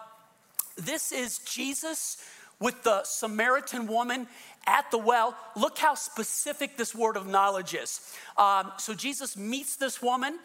this 0.86 1.12
is 1.12 1.40
Jesus 1.40 2.18
with 2.62 2.84
the 2.84 3.04
Samaritan 3.04 3.88
woman 3.88 4.28
at 4.68 4.90
the 4.92 4.98
well. 4.98 5.36
Look 5.58 5.78
how 5.80 5.96
specific 5.96 6.78
this 6.78 6.94
word 6.94 7.18
of 7.18 7.28
knowledge 7.28 7.74
is. 7.74 8.00
Um, 8.38 8.72
so 8.78 8.94
Jesus 8.94 9.36
meets 9.36 9.76
this 9.76 10.02
woman, 10.02 10.38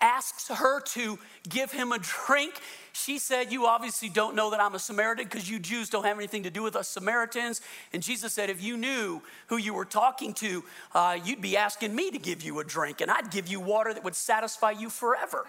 asks 0.00 0.48
her 0.48 0.80
to 0.80 1.18
give 1.48 1.72
him 1.72 1.90
a 1.90 1.98
drink. 1.98 2.54
She 2.92 3.18
said, 3.18 3.52
You 3.52 3.66
obviously 3.66 4.08
don't 4.08 4.36
know 4.36 4.50
that 4.50 4.60
I'm 4.60 4.74
a 4.74 4.78
Samaritan 4.78 5.24
because 5.24 5.50
you 5.50 5.58
Jews 5.58 5.90
don't 5.90 6.04
have 6.04 6.16
anything 6.16 6.44
to 6.44 6.50
do 6.50 6.62
with 6.62 6.76
us 6.76 6.88
Samaritans. 6.88 7.60
And 7.92 8.02
Jesus 8.02 8.32
said, 8.32 8.50
If 8.50 8.62
you 8.62 8.76
knew 8.76 9.20
who 9.48 9.56
you 9.56 9.74
were 9.74 9.84
talking 9.84 10.32
to, 10.34 10.62
uh, 10.94 11.18
you'd 11.24 11.42
be 11.42 11.56
asking 11.56 11.94
me 11.94 12.12
to 12.12 12.18
give 12.18 12.42
you 12.42 12.60
a 12.60 12.64
drink, 12.64 13.00
and 13.00 13.10
I'd 13.10 13.32
give 13.32 13.48
you 13.48 13.58
water 13.58 13.92
that 13.92 14.04
would 14.04 14.14
satisfy 14.14 14.70
you 14.70 14.88
forever. 14.88 15.44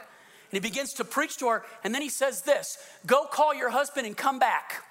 And 0.56 0.63
he 0.63 0.70
begins 0.70 0.94
to 0.94 1.04
preach 1.04 1.36
to 1.39 1.50
her. 1.50 1.63
And 1.84 1.94
then 1.94 2.02
he 2.02 2.08
says 2.08 2.44
this 2.44 2.78
Go 3.06 3.26
call 3.26 3.54
your 3.54 3.72
husband 3.72 4.08
and 4.08 4.15
come 4.15 4.39
back. 4.39 4.86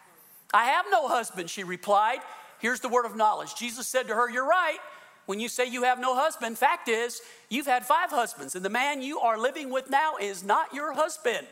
I 0.52 0.66
have 0.66 0.84
no 0.90 1.08
husband, 1.08 1.48
she 1.48 1.64
replied. 1.64 2.18
Here's 2.58 2.80
the 2.80 2.90
word 2.90 3.06
of 3.06 3.16
knowledge. 3.16 3.54
Jesus 3.54 3.88
said 3.88 4.06
to 4.08 4.14
her, 4.14 4.28
You're 4.28 4.46
right. 4.46 4.76
When 5.24 5.40
you 5.40 5.48
say 5.48 5.66
you 5.66 5.84
have 5.84 5.98
no 5.98 6.14
husband, 6.14 6.58
fact 6.58 6.86
is, 6.90 7.22
you've 7.48 7.64
had 7.64 7.86
five 7.86 8.10
husbands, 8.10 8.54
and 8.54 8.62
the 8.62 8.68
man 8.68 9.00
you 9.00 9.20
are 9.20 9.38
living 9.38 9.70
with 9.70 9.88
now 9.88 10.18
is 10.20 10.44
not 10.44 10.74
your 10.74 10.92
husband. 10.92 11.46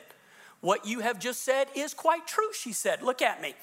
What 0.60 0.84
you 0.84 1.00
have 1.00 1.18
just 1.18 1.42
said 1.42 1.68
is 1.74 1.94
quite 1.94 2.26
true, 2.26 2.52
she 2.52 2.74
said. 2.74 3.00
Look 3.00 3.22
at 3.22 3.40
me. 3.40 3.54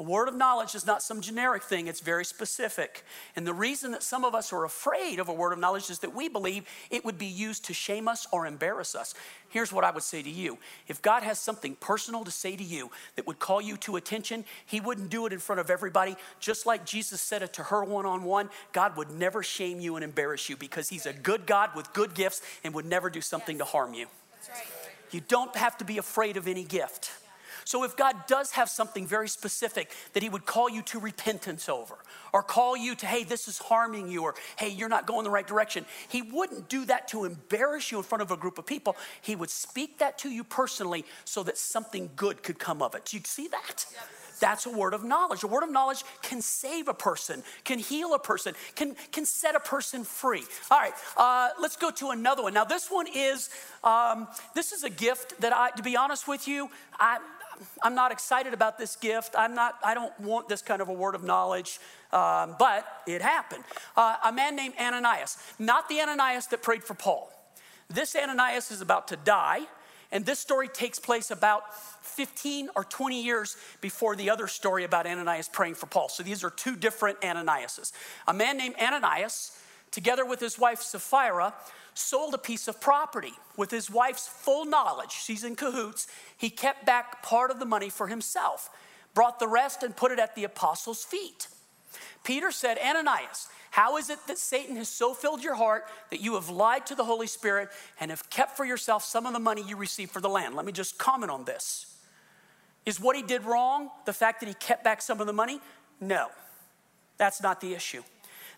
A 0.00 0.02
word 0.02 0.26
of 0.26 0.34
knowledge 0.34 0.74
is 0.74 0.86
not 0.86 1.02
some 1.02 1.20
generic 1.20 1.62
thing, 1.62 1.86
it's 1.86 2.00
very 2.00 2.24
specific. 2.24 3.04
And 3.36 3.46
the 3.46 3.54
reason 3.54 3.92
that 3.92 4.02
some 4.02 4.24
of 4.24 4.34
us 4.34 4.52
are 4.52 4.64
afraid 4.64 5.20
of 5.20 5.28
a 5.28 5.32
word 5.32 5.52
of 5.52 5.60
knowledge 5.60 5.88
is 5.88 6.00
that 6.00 6.12
we 6.12 6.28
believe 6.28 6.64
it 6.90 7.04
would 7.04 7.16
be 7.16 7.26
used 7.26 7.64
to 7.66 7.74
shame 7.74 8.08
us 8.08 8.26
or 8.32 8.44
embarrass 8.44 8.96
us. 8.96 9.14
Here's 9.50 9.72
what 9.72 9.84
I 9.84 9.92
would 9.92 10.02
say 10.02 10.20
to 10.20 10.30
you 10.30 10.58
if 10.88 11.00
God 11.00 11.22
has 11.22 11.38
something 11.38 11.76
personal 11.76 12.24
to 12.24 12.32
say 12.32 12.56
to 12.56 12.64
you 12.64 12.90
that 13.14 13.24
would 13.28 13.38
call 13.38 13.60
you 13.60 13.76
to 13.78 13.94
attention, 13.94 14.44
He 14.66 14.80
wouldn't 14.80 15.10
do 15.10 15.26
it 15.26 15.32
in 15.32 15.38
front 15.38 15.60
of 15.60 15.70
everybody. 15.70 16.16
Just 16.40 16.66
like 16.66 16.84
Jesus 16.84 17.20
said 17.20 17.42
it 17.42 17.52
to 17.52 17.62
her 17.62 17.84
one 17.84 18.04
on 18.04 18.24
one, 18.24 18.50
God 18.72 18.96
would 18.96 19.12
never 19.12 19.44
shame 19.44 19.78
you 19.78 19.94
and 19.94 20.04
embarrass 20.04 20.48
you 20.48 20.56
because 20.56 20.88
He's 20.88 21.06
a 21.06 21.12
good 21.12 21.46
God 21.46 21.70
with 21.76 21.92
good 21.92 22.14
gifts 22.14 22.42
and 22.64 22.74
would 22.74 22.86
never 22.86 23.10
do 23.10 23.20
something 23.20 23.58
yes. 23.58 23.66
to 23.66 23.70
harm 23.70 23.94
you. 23.94 24.06
Right. 24.52 24.64
You 25.12 25.20
don't 25.20 25.54
have 25.54 25.78
to 25.78 25.84
be 25.84 25.98
afraid 25.98 26.36
of 26.36 26.48
any 26.48 26.64
gift. 26.64 27.12
So 27.64 27.84
if 27.84 27.96
God 27.96 28.26
does 28.26 28.52
have 28.52 28.68
something 28.68 29.06
very 29.06 29.28
specific 29.28 29.90
that 30.12 30.22
He 30.22 30.28
would 30.28 30.46
call 30.46 30.68
you 30.68 30.82
to 30.82 30.98
repentance 30.98 31.68
over, 31.68 31.96
or 32.32 32.42
call 32.42 32.76
you 32.76 32.94
to, 32.96 33.06
hey, 33.06 33.24
this 33.24 33.48
is 33.48 33.58
harming 33.58 34.10
you, 34.10 34.22
or 34.24 34.34
hey, 34.56 34.68
you're 34.68 34.88
not 34.88 35.06
going 35.06 35.24
the 35.24 35.30
right 35.30 35.46
direction, 35.46 35.84
He 36.08 36.22
wouldn't 36.22 36.68
do 36.68 36.84
that 36.86 37.08
to 37.08 37.24
embarrass 37.24 37.90
you 37.90 37.98
in 37.98 38.04
front 38.04 38.22
of 38.22 38.30
a 38.30 38.36
group 38.36 38.58
of 38.58 38.66
people. 38.66 38.96
He 39.22 39.36
would 39.36 39.50
speak 39.50 39.98
that 39.98 40.18
to 40.18 40.30
you 40.30 40.44
personally 40.44 41.04
so 41.24 41.42
that 41.42 41.58
something 41.58 42.10
good 42.16 42.42
could 42.42 42.58
come 42.58 42.82
of 42.82 42.94
it. 42.94 43.06
Do 43.06 43.16
you 43.16 43.22
see 43.24 43.48
that? 43.48 43.86
That's 44.40 44.66
a 44.66 44.70
word 44.70 44.94
of 44.94 45.04
knowledge. 45.04 45.42
A 45.42 45.46
word 45.46 45.62
of 45.62 45.70
knowledge 45.70 46.04
can 46.22 46.42
save 46.42 46.88
a 46.88 46.94
person, 46.94 47.42
can 47.64 47.78
heal 47.78 48.14
a 48.14 48.18
person, 48.18 48.54
can, 48.74 48.96
can 49.12 49.24
set 49.24 49.54
a 49.54 49.60
person 49.60 50.04
free. 50.04 50.42
All 50.70 50.78
right, 50.78 50.92
uh, 51.16 51.50
let's 51.60 51.76
go 51.76 51.90
to 51.92 52.10
another 52.10 52.42
one. 52.42 52.52
Now, 52.52 52.64
this 52.64 52.90
one 52.90 53.06
is 53.14 53.48
um, 53.82 54.28
this 54.54 54.72
is 54.72 54.82
a 54.82 54.90
gift 54.90 55.40
that 55.40 55.52
I, 55.54 55.70
to 55.70 55.82
be 55.82 55.96
honest 55.96 56.26
with 56.26 56.48
you, 56.48 56.68
I, 56.98 57.18
I'm 57.82 57.94
not 57.94 58.12
excited 58.12 58.54
about 58.54 58.78
this 58.78 58.96
gift. 58.96 59.34
I'm 59.36 59.54
not. 59.54 59.78
I 59.84 59.94
don't 59.94 60.18
want 60.20 60.48
this 60.48 60.62
kind 60.62 60.82
of 60.82 60.88
a 60.88 60.92
word 60.92 61.14
of 61.14 61.24
knowledge. 61.24 61.78
Um, 62.12 62.54
but 62.58 62.86
it 63.06 63.22
happened. 63.22 63.64
Uh, 63.96 64.16
a 64.24 64.32
man 64.32 64.54
named 64.54 64.74
Ananias, 64.80 65.36
not 65.58 65.88
the 65.88 66.00
Ananias 66.00 66.46
that 66.48 66.62
prayed 66.62 66.84
for 66.84 66.94
Paul. 66.94 67.30
This 67.90 68.14
Ananias 68.16 68.70
is 68.70 68.80
about 68.80 69.08
to 69.08 69.16
die, 69.16 69.62
and 70.12 70.24
this 70.24 70.38
story 70.38 70.68
takes 70.68 70.98
place 70.98 71.30
about 71.30 71.74
15 72.02 72.70
or 72.76 72.84
20 72.84 73.22
years 73.22 73.56
before 73.80 74.14
the 74.14 74.30
other 74.30 74.46
story 74.46 74.84
about 74.84 75.06
Ananias 75.06 75.48
praying 75.48 75.74
for 75.74 75.86
Paul. 75.86 76.08
So 76.08 76.22
these 76.22 76.44
are 76.44 76.50
two 76.50 76.76
different 76.76 77.20
Ananiases. 77.20 77.92
A 78.28 78.32
man 78.32 78.56
named 78.56 78.76
Ananias, 78.80 79.53
together 79.94 80.26
with 80.26 80.40
his 80.40 80.58
wife 80.58 80.82
Sapphira, 80.82 81.54
sold 81.94 82.34
a 82.34 82.38
piece 82.38 82.66
of 82.66 82.80
property 82.80 83.32
with 83.56 83.70
his 83.70 83.88
wife's 83.88 84.26
full 84.26 84.64
knowledge. 84.64 85.12
She's 85.12 85.44
in 85.44 85.54
cahoots. 85.54 86.08
He 86.36 86.50
kept 86.50 86.84
back 86.84 87.22
part 87.22 87.52
of 87.52 87.60
the 87.60 87.64
money 87.64 87.88
for 87.88 88.08
himself, 88.08 88.68
brought 89.14 89.38
the 89.38 89.46
rest, 89.46 89.84
and 89.84 89.96
put 89.96 90.10
it 90.10 90.18
at 90.18 90.34
the 90.34 90.42
apostles' 90.42 91.04
feet. 91.04 91.46
Peter 92.24 92.50
said, 92.50 92.76
Ananias, 92.84 93.48
how 93.70 93.96
is 93.96 94.10
it 94.10 94.18
that 94.26 94.38
Satan 94.38 94.74
has 94.76 94.88
so 94.88 95.14
filled 95.14 95.44
your 95.44 95.54
heart 95.54 95.84
that 96.10 96.20
you 96.20 96.34
have 96.34 96.48
lied 96.48 96.86
to 96.86 96.96
the 96.96 97.04
Holy 97.04 97.28
Spirit 97.28 97.68
and 98.00 98.10
have 98.10 98.28
kept 98.30 98.56
for 98.56 98.64
yourself 98.64 99.04
some 99.04 99.26
of 99.26 99.32
the 99.32 99.38
money 99.38 99.62
you 99.66 99.76
received 99.76 100.10
for 100.10 100.20
the 100.20 100.28
land? 100.28 100.56
Let 100.56 100.66
me 100.66 100.72
just 100.72 100.98
comment 100.98 101.30
on 101.30 101.44
this. 101.44 101.86
Is 102.84 103.00
what 103.00 103.14
he 103.14 103.22
did 103.22 103.44
wrong 103.44 103.90
the 104.06 104.12
fact 104.12 104.40
that 104.40 104.48
he 104.48 104.54
kept 104.54 104.82
back 104.82 105.00
some 105.00 105.20
of 105.20 105.26
the 105.26 105.32
money? 105.32 105.60
No, 106.00 106.28
that's 107.16 107.40
not 107.42 107.60
the 107.60 107.74
issue. 107.74 108.02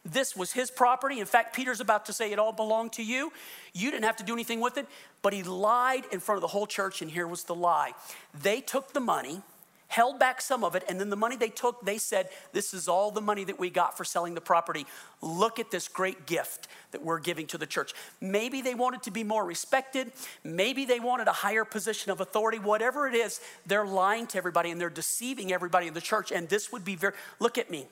This 0.06 0.36
was 0.36 0.52
his 0.52 0.70
property. 0.70 1.18
In 1.18 1.26
fact, 1.26 1.54
Peter's 1.54 1.80
about 1.80 2.06
to 2.06 2.12
say 2.12 2.30
it 2.30 2.38
all 2.38 2.52
belonged 2.52 2.92
to 2.92 3.02
you. 3.02 3.32
You 3.74 3.90
didn't 3.90 4.04
have 4.04 4.16
to 4.16 4.24
do 4.24 4.32
anything 4.32 4.60
with 4.60 4.78
it, 4.78 4.86
but 5.20 5.32
he 5.32 5.42
lied 5.42 6.04
in 6.12 6.20
front 6.20 6.36
of 6.36 6.42
the 6.42 6.48
whole 6.48 6.66
church, 6.66 7.02
and 7.02 7.10
here 7.10 7.26
was 7.26 7.44
the 7.44 7.56
lie. 7.56 7.92
They 8.40 8.60
took 8.60 8.92
the 8.92 9.00
money, 9.00 9.42
held 9.88 10.20
back 10.20 10.40
some 10.40 10.62
of 10.62 10.76
it, 10.76 10.84
and 10.88 11.00
then 11.00 11.10
the 11.10 11.16
money 11.16 11.34
they 11.34 11.48
took, 11.48 11.84
they 11.84 11.98
said, 11.98 12.28
This 12.52 12.72
is 12.72 12.86
all 12.86 13.10
the 13.10 13.20
money 13.20 13.42
that 13.44 13.58
we 13.58 13.68
got 13.68 13.96
for 13.96 14.04
selling 14.04 14.34
the 14.34 14.40
property. 14.40 14.86
Look 15.22 15.58
at 15.58 15.72
this 15.72 15.88
great 15.88 16.24
gift 16.24 16.68
that 16.92 17.02
we're 17.02 17.18
giving 17.18 17.48
to 17.48 17.58
the 17.58 17.66
church. 17.66 17.92
Maybe 18.20 18.62
they 18.62 18.76
wanted 18.76 19.02
to 19.04 19.10
be 19.10 19.24
more 19.24 19.44
respected. 19.44 20.12
Maybe 20.44 20.84
they 20.84 21.00
wanted 21.00 21.26
a 21.26 21.32
higher 21.32 21.64
position 21.64 22.12
of 22.12 22.20
authority. 22.20 22.60
Whatever 22.60 23.08
it 23.08 23.14
is, 23.16 23.40
they're 23.66 23.86
lying 23.86 24.28
to 24.28 24.38
everybody 24.38 24.70
and 24.70 24.80
they're 24.80 24.88
deceiving 24.88 25.52
everybody 25.52 25.88
in 25.88 25.94
the 25.94 26.00
church. 26.00 26.30
And 26.30 26.48
this 26.48 26.70
would 26.70 26.84
be 26.84 26.94
very, 26.94 27.14
look 27.40 27.58
at 27.58 27.72
me. 27.72 27.88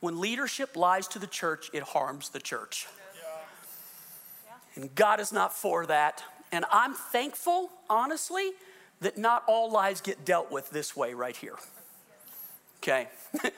When 0.00 0.20
leadership 0.20 0.76
lies 0.76 1.08
to 1.08 1.18
the 1.18 1.26
church, 1.26 1.70
it 1.72 1.82
harms 1.82 2.30
the 2.30 2.40
church. 2.40 2.86
And 4.74 4.94
God 4.94 5.20
is 5.20 5.32
not 5.32 5.54
for 5.54 5.86
that. 5.86 6.22
And 6.52 6.64
I'm 6.70 6.94
thankful, 6.94 7.70
honestly, 7.88 8.50
that 9.00 9.18
not 9.18 9.42
all 9.46 9.70
lies 9.70 10.00
get 10.00 10.24
dealt 10.24 10.50
with 10.50 10.70
this 10.70 10.94
way 10.94 11.14
right 11.14 11.36
here. 11.36 11.56
Okay. 12.82 13.08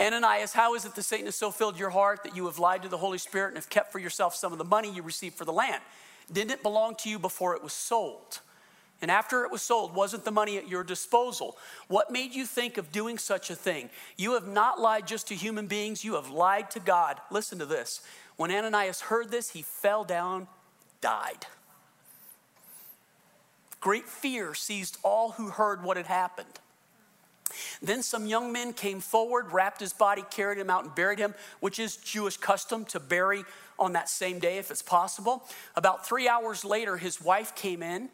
Ananias, 0.00 0.52
how 0.52 0.74
is 0.74 0.84
it 0.84 0.94
that 0.94 1.02
Satan 1.02 1.26
has 1.26 1.36
so 1.36 1.50
filled 1.50 1.78
your 1.78 1.90
heart 1.90 2.24
that 2.24 2.34
you 2.34 2.46
have 2.46 2.58
lied 2.58 2.82
to 2.82 2.88
the 2.88 2.96
Holy 2.96 3.18
Spirit 3.18 3.48
and 3.48 3.56
have 3.56 3.68
kept 3.68 3.92
for 3.92 3.98
yourself 3.98 4.34
some 4.34 4.52
of 4.52 4.58
the 4.58 4.64
money 4.64 4.90
you 4.90 5.02
received 5.02 5.36
for 5.36 5.44
the 5.44 5.52
land? 5.52 5.82
Didn't 6.32 6.52
it 6.52 6.62
belong 6.62 6.94
to 7.00 7.10
you 7.10 7.18
before 7.18 7.54
it 7.54 7.62
was 7.62 7.72
sold? 7.72 8.40
And 9.02 9.10
after 9.10 9.44
it 9.44 9.50
was 9.50 9.62
sold, 9.62 9.96
wasn't 9.96 10.24
the 10.24 10.30
money 10.30 10.56
at 10.56 10.68
your 10.68 10.84
disposal? 10.84 11.56
What 11.88 12.12
made 12.12 12.34
you 12.34 12.46
think 12.46 12.78
of 12.78 12.92
doing 12.92 13.18
such 13.18 13.50
a 13.50 13.56
thing? 13.56 13.90
You 14.16 14.34
have 14.34 14.46
not 14.46 14.80
lied 14.80 15.08
just 15.08 15.26
to 15.28 15.34
human 15.34 15.66
beings, 15.66 16.04
you 16.04 16.14
have 16.14 16.30
lied 16.30 16.70
to 16.70 16.80
God. 16.80 17.20
Listen 17.30 17.58
to 17.58 17.66
this. 17.66 18.00
When 18.36 18.52
Ananias 18.52 19.02
heard 19.02 19.30
this, 19.30 19.50
he 19.50 19.62
fell 19.62 20.04
down, 20.04 20.46
died. 21.00 21.46
Great 23.80 24.08
fear 24.08 24.54
seized 24.54 24.96
all 25.02 25.32
who 25.32 25.48
heard 25.48 25.82
what 25.82 25.96
had 25.96 26.06
happened. 26.06 26.60
Then 27.82 28.04
some 28.04 28.26
young 28.26 28.52
men 28.52 28.72
came 28.72 29.00
forward, 29.00 29.52
wrapped 29.52 29.80
his 29.80 29.92
body, 29.92 30.22
carried 30.30 30.58
him 30.58 30.70
out, 30.70 30.84
and 30.84 30.94
buried 30.94 31.18
him, 31.18 31.34
which 31.58 31.80
is 31.80 31.96
Jewish 31.96 32.36
custom 32.36 32.84
to 32.86 33.00
bury 33.00 33.44
on 33.80 33.94
that 33.94 34.08
same 34.08 34.38
day 34.38 34.58
if 34.58 34.70
it's 34.70 34.80
possible. 34.80 35.42
About 35.74 36.06
three 36.06 36.28
hours 36.28 36.64
later, 36.64 36.96
his 36.96 37.20
wife 37.20 37.56
came 37.56 37.82
in 37.82 38.08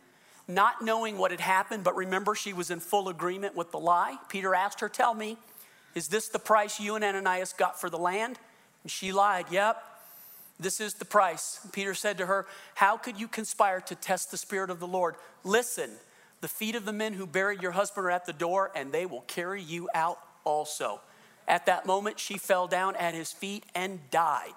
not 0.48 0.82
knowing 0.82 1.18
what 1.18 1.30
had 1.30 1.40
happened, 1.40 1.84
but 1.84 1.94
remember 1.94 2.34
she 2.34 2.54
was 2.54 2.70
in 2.70 2.80
full 2.80 3.08
agreement 3.08 3.54
with 3.54 3.70
the 3.70 3.78
lie. 3.78 4.16
Peter 4.28 4.54
asked 4.54 4.80
her, 4.80 4.88
Tell 4.88 5.14
me, 5.14 5.36
is 5.94 6.08
this 6.08 6.28
the 6.28 6.38
price 6.38 6.80
you 6.80 6.94
and 6.94 7.04
Ananias 7.04 7.52
got 7.52 7.78
for 7.78 7.90
the 7.90 7.98
land? 7.98 8.38
And 8.82 8.90
she 8.90 9.12
lied, 9.12 9.46
Yep, 9.50 9.82
this 10.58 10.80
is 10.80 10.94
the 10.94 11.04
price. 11.04 11.60
Peter 11.72 11.94
said 11.94 12.18
to 12.18 12.26
her, 12.26 12.46
How 12.74 12.96
could 12.96 13.20
you 13.20 13.28
conspire 13.28 13.80
to 13.82 13.94
test 13.94 14.30
the 14.30 14.38
Spirit 14.38 14.70
of 14.70 14.80
the 14.80 14.86
Lord? 14.86 15.14
Listen, 15.44 15.90
the 16.40 16.48
feet 16.48 16.74
of 16.74 16.84
the 16.84 16.92
men 16.92 17.12
who 17.12 17.26
buried 17.26 17.62
your 17.62 17.72
husband 17.72 18.06
are 18.06 18.10
at 18.10 18.26
the 18.26 18.32
door, 18.32 18.70
and 18.74 18.90
they 18.90 19.06
will 19.06 19.22
carry 19.22 19.62
you 19.62 19.88
out 19.94 20.18
also. 20.44 21.00
At 21.46 21.66
that 21.66 21.86
moment, 21.86 22.18
she 22.18 22.38
fell 22.38 22.66
down 22.66 22.96
at 22.96 23.14
his 23.14 23.32
feet 23.32 23.64
and 23.74 24.00
died. 24.10 24.54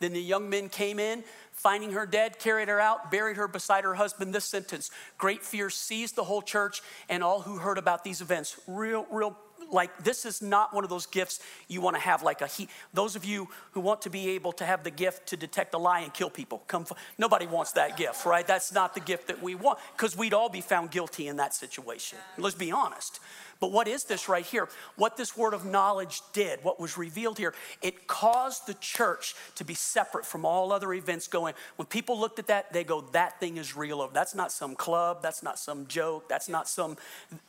Then 0.00 0.12
the 0.12 0.22
young 0.22 0.48
men 0.48 0.68
came 0.68 0.98
in, 0.98 1.24
finding 1.52 1.92
her 1.92 2.06
dead, 2.06 2.38
carried 2.38 2.68
her 2.68 2.80
out, 2.80 3.10
buried 3.10 3.36
her 3.36 3.48
beside 3.48 3.84
her 3.84 3.94
husband. 3.94 4.34
This 4.34 4.44
sentence 4.44 4.90
Great 5.16 5.44
fear 5.44 5.70
seized 5.70 6.16
the 6.16 6.24
whole 6.24 6.42
church 6.42 6.82
and 7.08 7.22
all 7.22 7.40
who 7.40 7.58
heard 7.58 7.78
about 7.78 8.04
these 8.04 8.20
events. 8.20 8.58
Real, 8.66 9.06
real 9.10 9.36
like 9.70 10.04
this 10.04 10.24
is 10.24 10.40
not 10.40 10.74
one 10.74 10.84
of 10.84 10.90
those 10.90 11.06
gifts 11.06 11.40
you 11.66 11.80
want 11.80 11.96
to 11.96 12.00
have 12.00 12.22
like 12.22 12.40
a 12.40 12.46
he 12.46 12.68
those 12.94 13.16
of 13.16 13.24
you 13.24 13.48
who 13.72 13.80
want 13.80 14.02
to 14.02 14.10
be 14.10 14.30
able 14.30 14.52
to 14.52 14.64
have 14.64 14.84
the 14.84 14.90
gift 14.90 15.26
to 15.26 15.36
detect 15.36 15.74
a 15.74 15.78
lie 15.78 16.00
and 16.00 16.14
kill 16.14 16.30
people 16.30 16.62
come 16.66 16.86
nobody 17.18 17.46
wants 17.46 17.72
that 17.72 17.96
gift 17.96 18.24
right 18.24 18.46
that's 18.46 18.72
not 18.72 18.94
the 18.94 19.00
gift 19.00 19.28
that 19.28 19.42
we 19.42 19.54
want 19.54 19.78
because 19.96 20.16
we'd 20.16 20.34
all 20.34 20.48
be 20.48 20.60
found 20.60 20.90
guilty 20.90 21.28
in 21.28 21.36
that 21.36 21.54
situation 21.54 22.18
let's 22.38 22.56
be 22.56 22.72
honest 22.72 23.20
but 23.60 23.72
what 23.72 23.88
is 23.88 24.04
this 24.04 24.28
right 24.28 24.44
here? 24.44 24.68
What 24.96 25.16
this 25.16 25.36
word 25.36 25.52
of 25.52 25.64
knowledge 25.64 26.20
did, 26.32 26.62
what 26.62 26.78
was 26.78 26.96
revealed 26.96 27.38
here, 27.38 27.54
it 27.82 28.06
caused 28.06 28.66
the 28.66 28.74
church 28.74 29.34
to 29.56 29.64
be 29.64 29.74
separate 29.74 30.24
from 30.24 30.44
all 30.44 30.72
other 30.72 30.92
events 30.92 31.26
going. 31.26 31.54
When 31.76 31.86
people 31.86 32.18
looked 32.18 32.38
at 32.38 32.46
that, 32.46 32.72
they 32.72 32.84
go, 32.84 33.00
that 33.12 33.40
thing 33.40 33.56
is 33.56 33.76
real. 33.76 34.06
That's 34.08 34.34
not 34.34 34.52
some 34.52 34.76
club, 34.76 35.22
that's 35.22 35.42
not 35.42 35.58
some 35.58 35.86
joke, 35.86 36.28
that's 36.28 36.48
not 36.48 36.68
some, 36.68 36.96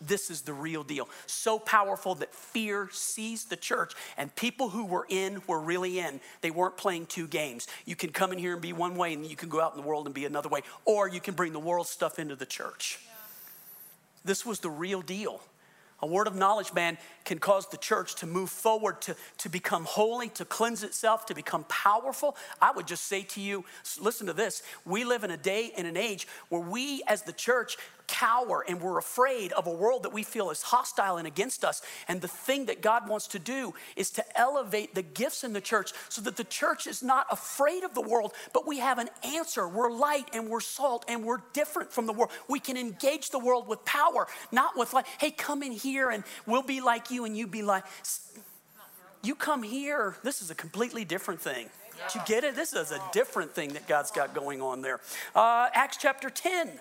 this 0.01 0.31
is 0.31 0.41
the 0.41 0.53
real 0.53 0.83
deal. 0.83 1.07
So 1.27 1.59
powerful 1.59 2.15
that 2.15 2.33
fear 2.33 2.89
seized 2.91 3.49
the 3.49 3.57
church, 3.57 3.93
and 4.17 4.35
people 4.35 4.69
who 4.69 4.85
were 4.85 5.05
in 5.09 5.41
were 5.45 5.59
really 5.59 5.99
in. 5.99 6.19
They 6.41 6.51
weren't 6.51 6.77
playing 6.77 7.05
two 7.05 7.27
games. 7.27 7.67
You 7.85 7.95
can 7.95 8.09
come 8.09 8.31
in 8.31 8.39
here 8.39 8.53
and 8.53 8.61
be 8.61 8.73
one 8.73 8.95
way, 8.95 9.13
and 9.13 9.25
you 9.25 9.35
can 9.35 9.49
go 9.49 9.61
out 9.61 9.75
in 9.75 9.81
the 9.81 9.87
world 9.87 10.07
and 10.07 10.15
be 10.15 10.25
another 10.25 10.49
way, 10.49 10.61
or 10.85 11.07
you 11.07 11.19
can 11.19 11.35
bring 11.35 11.53
the 11.53 11.59
world 11.59 11.87
stuff 11.87 12.17
into 12.17 12.35
the 12.35 12.45
church. 12.47 12.99
This 14.25 14.45
was 14.45 14.59
the 14.59 14.69
real 14.69 15.01
deal. 15.01 15.41
A 16.01 16.07
word 16.07 16.27
of 16.27 16.35
knowledge, 16.35 16.73
man, 16.73 16.97
can 17.25 17.39
cause 17.39 17.67
the 17.67 17.77
church 17.77 18.15
to 18.15 18.25
move 18.25 18.49
forward, 18.49 19.01
to, 19.01 19.15
to 19.39 19.49
become 19.49 19.85
holy, 19.85 20.29
to 20.29 20.45
cleanse 20.45 20.83
itself, 20.83 21.25
to 21.25 21.35
become 21.35 21.65
powerful. 21.65 22.37
I 22.61 22.71
would 22.71 22.87
just 22.87 23.05
say 23.05 23.23
to 23.23 23.41
you, 23.41 23.65
listen 23.99 24.27
to 24.27 24.33
this. 24.33 24.63
We 24.85 25.03
live 25.03 25.23
in 25.23 25.31
a 25.31 25.37
day 25.37 25.71
and 25.77 25.85
an 25.85 25.97
age 25.97 26.27
where 26.47 26.61
we, 26.61 27.03
as 27.07 27.23
the 27.23 27.33
church, 27.33 27.77
cower 28.09 28.65
and 28.67 28.81
we're 28.81 28.97
afraid 28.97 29.51
of 29.53 29.67
a 29.67 29.71
world 29.71 30.03
that 30.03 30.11
we 30.11 30.23
feel 30.23 30.49
is 30.49 30.63
hostile 30.63 31.17
and 31.17 31.27
against 31.27 31.63
us. 31.63 31.81
And 32.07 32.19
the 32.19 32.27
thing 32.27 32.65
that 32.65 32.81
God 32.81 33.07
wants 33.07 33.27
to 33.27 33.39
do 33.39 33.73
is 33.95 34.09
to 34.11 34.39
elevate 34.39 34.95
the 34.95 35.03
gifts 35.03 35.43
in 35.43 35.53
the 35.53 35.61
church 35.61 35.93
so 36.09 36.21
that 36.23 36.35
the 36.35 36.43
church 36.43 36.87
is 36.87 37.03
not 37.03 37.27
afraid 37.31 37.83
of 37.83 37.93
the 37.93 38.01
world, 38.01 38.33
but 38.51 38.67
we 38.67 38.79
have 38.79 38.97
an 38.97 39.09
answer. 39.23 39.67
We're 39.67 39.91
light 39.91 40.29
and 40.33 40.49
we're 40.49 40.59
salt 40.59 41.05
and 41.07 41.23
we're 41.23 41.41
different 41.53 41.91
from 41.91 42.07
the 42.07 42.13
world. 42.13 42.31
We 42.47 42.59
can 42.59 42.77
engage 42.77 43.29
the 43.29 43.39
world 43.39 43.67
with 43.67 43.85
power, 43.85 44.27
not 44.51 44.75
with 44.75 44.91
like, 44.91 45.05
hey, 45.19 45.31
come 45.31 45.61
in 45.61 45.71
here 45.71 46.09
and 46.09 46.23
we'll 46.47 46.63
be 46.63 46.81
like 46.81 47.11
you 47.11 47.25
and 47.25 47.37
you 47.37 47.45
be 47.45 47.61
like, 47.61 47.83
you 49.21 49.35
come 49.35 49.61
here. 49.61 50.15
This 50.23 50.41
is 50.41 50.49
a 50.49 50.55
completely 50.55 51.05
different 51.05 51.41
thing. 51.41 51.69
Did 52.07 52.15
you 52.15 52.21
get 52.25 52.43
it? 52.43 52.55
This 52.55 52.73
is 52.73 52.91
a 52.91 53.01
different 53.11 53.53
thing 53.53 53.73
that 53.73 53.87
God's 53.87 54.11
got 54.11 54.33
going 54.33 54.61
on 54.61 54.81
there. 54.81 55.01
Uh, 55.35 55.67
Acts 55.73 55.97
chapter 55.97 56.29
10. 56.29 56.71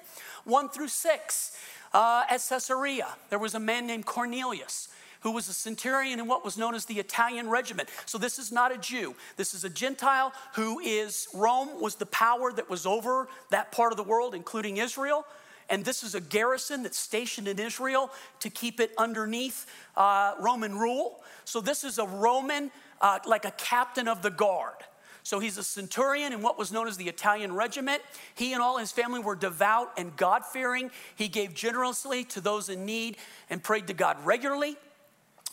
1 0.49 0.69
through 0.71 0.89
6. 0.89 1.57
Uh, 1.93 2.25
at 2.29 2.45
Caesarea, 2.49 3.09
there 3.31 3.39
was 3.39 3.55
a 3.55 3.61
man 3.61 3.87
named 3.87 4.07
Cornelius 4.07 4.89
who 5.21 5.33
was 5.33 5.49
a 5.49 5.53
centurion 5.53 6.21
in 6.21 6.27
what 6.27 6.45
was 6.45 6.57
known 6.57 6.75
as 6.75 6.85
the 6.85 6.99
Italian 6.99 7.49
regiment. 7.49 7.89
So 8.07 8.19
this 8.19 8.39
is 8.39 8.53
not 8.53 8.73
a 8.73 8.79
Jew. 8.79 9.17
This 9.37 9.53
is 9.53 9.65
a 9.65 9.69
Gentile 9.69 10.33
who 10.55 10.79
is, 10.79 11.29
Rome 11.35 11.81
was 11.81 11.97
the 11.97 12.07
power 12.07 12.53
that 12.53 12.71
was 12.71 12.87
over 12.87 13.29
that 13.51 13.73
part 13.73 13.93
of 13.93 13.97
the 13.97 14.05
world, 14.05 14.35
including 14.35 14.77
Israel. 14.77 15.27
And 15.71 15.85
this 15.85 16.03
is 16.03 16.15
a 16.15 16.21
garrison 16.21 16.83
that's 16.83 16.99
stationed 16.99 17.49
in 17.49 17.59
Israel 17.59 18.11
to 18.41 18.49
keep 18.49 18.81
it 18.81 18.93
underneath 18.97 19.67
uh, 19.97 20.35
Roman 20.41 20.79
rule. 20.79 21.21
So 21.45 21.61
this 21.61 21.85
is 21.85 21.99
a 21.99 22.07
Roman, 22.07 22.71
uh, 23.01 23.19
like 23.27 23.45
a 23.45 23.53
captain 23.53 24.09
of 24.09 24.23
the 24.23 24.31
guard. 24.31 24.77
So 25.29 25.41
he's 25.41 25.59
a 25.59 25.63
centurion 25.63 26.33
in 26.33 26.41
what 26.41 26.59
was 26.59 26.73
known 26.73 26.89
as 26.89 26.97
the 26.97 27.07
Italian 27.07 27.55
regiment. 27.55 28.01
He 28.35 28.55
and 28.55 28.63
all 28.63 28.79
his 28.79 28.93
family 28.93 29.21
were 29.21 29.37
devout 29.37 29.91
and 29.99 30.17
God 30.17 30.43
fearing. 30.43 30.91
He 31.17 31.29
gave 31.29 31.53
generously 31.53 32.25
to 32.25 32.41
those 32.41 32.71
in 32.71 32.87
need 32.87 33.19
and 33.51 33.63
prayed 33.63 33.89
to 33.89 33.93
God 33.93 34.17
regularly. 34.25 34.79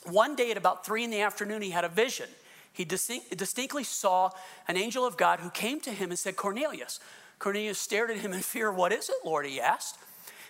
One 0.05 0.33
day 0.33 0.49
at 0.49 0.55
about 0.55 0.85
three 0.85 1.03
in 1.03 1.09
the 1.09 1.19
afternoon, 1.19 1.61
he 1.61 1.71
had 1.71 1.83
a 1.83 1.89
vision. 1.89 2.29
He 2.71 2.85
distinctly 2.85 3.83
saw 3.83 4.29
an 4.69 4.77
angel 4.77 5.05
of 5.05 5.17
God 5.17 5.41
who 5.41 5.49
came 5.49 5.81
to 5.81 5.91
him 5.91 6.09
and 6.09 6.17
said, 6.17 6.37
Cornelius. 6.37 7.01
Cornelius 7.37 7.77
stared 7.77 8.09
at 8.09 8.19
him 8.19 8.31
in 8.31 8.39
fear. 8.39 8.71
What 8.71 8.93
is 8.93 9.09
it, 9.09 9.25
Lord? 9.25 9.45
He 9.45 9.59
asked. 9.59 9.97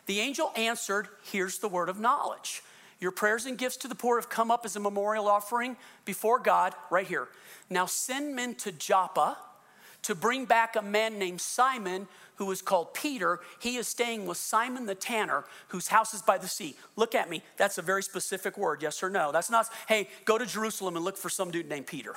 The 0.05 0.19
angel 0.19 0.51
answered, 0.55 1.07
Here's 1.23 1.57
the 1.57 1.67
word 1.67 1.89
of 1.89 1.99
knowledge. 1.99 2.61
Your 2.99 3.11
prayers 3.11 3.45
and 3.45 3.57
gifts 3.57 3.77
to 3.77 3.87
the 3.87 3.95
poor 3.95 4.19
have 4.19 4.29
come 4.29 4.51
up 4.51 4.65
as 4.65 4.75
a 4.75 4.79
memorial 4.79 5.27
offering 5.27 5.77
before 6.05 6.39
God, 6.39 6.73
right 6.89 7.07
here. 7.07 7.27
Now 7.69 7.85
send 7.85 8.35
men 8.35 8.55
to 8.55 8.71
Joppa 8.71 9.37
to 10.03 10.15
bring 10.15 10.45
back 10.45 10.75
a 10.75 10.81
man 10.81 11.17
named 11.17 11.41
Simon 11.41 12.07
who 12.35 12.51
is 12.51 12.61
called 12.61 12.93
Peter. 12.93 13.39
He 13.59 13.77
is 13.77 13.87
staying 13.87 14.25
with 14.25 14.37
Simon 14.37 14.85
the 14.85 14.95
tanner, 14.95 15.45
whose 15.69 15.87
house 15.87 16.13
is 16.13 16.21
by 16.21 16.37
the 16.37 16.47
sea. 16.47 16.75
Look 16.95 17.15
at 17.15 17.29
me. 17.29 17.41
That's 17.57 17.77
a 17.77 17.81
very 17.81 18.03
specific 18.03 18.57
word, 18.57 18.81
yes 18.81 19.01
or 19.01 19.09
no? 19.09 19.31
That's 19.31 19.49
not, 19.49 19.67
hey, 19.87 20.09
go 20.25 20.37
to 20.37 20.45
Jerusalem 20.45 20.95
and 20.95 21.05
look 21.05 21.17
for 21.17 21.29
some 21.29 21.49
dude 21.49 21.69
named 21.69 21.87
Peter. 21.87 22.15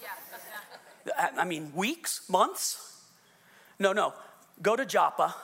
Yeah. 0.00 1.28
I 1.36 1.44
mean, 1.44 1.72
weeks, 1.74 2.22
months? 2.28 3.02
No, 3.78 3.92
no. 3.92 4.14
Go 4.62 4.74
to 4.74 4.86
Joppa, 4.86 5.34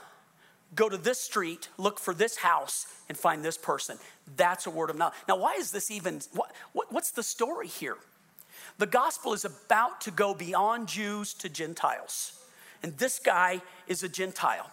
go 0.74 0.88
to 0.88 0.96
this 0.96 1.20
street, 1.20 1.68
look 1.76 1.98
for 1.98 2.14
this 2.14 2.36
house, 2.36 2.86
and 3.08 3.18
find 3.18 3.44
this 3.44 3.58
person. 3.58 3.98
That's 4.36 4.66
a 4.66 4.70
word 4.70 4.90
of 4.90 4.96
knowledge. 4.96 5.14
Now, 5.28 5.36
why 5.36 5.54
is 5.54 5.70
this 5.70 5.90
even, 5.90 6.20
what, 6.32 6.52
what, 6.72 6.92
what's 6.92 7.10
the 7.10 7.22
story 7.22 7.68
here? 7.68 7.96
The 8.78 8.86
gospel 8.86 9.32
is 9.32 9.44
about 9.44 10.00
to 10.02 10.10
go 10.10 10.34
beyond 10.34 10.88
Jews 10.88 11.34
to 11.34 11.48
Gentiles. 11.48 12.40
And 12.82 12.96
this 12.98 13.18
guy 13.18 13.62
is 13.86 14.02
a 14.02 14.08
Gentile. 14.08 14.70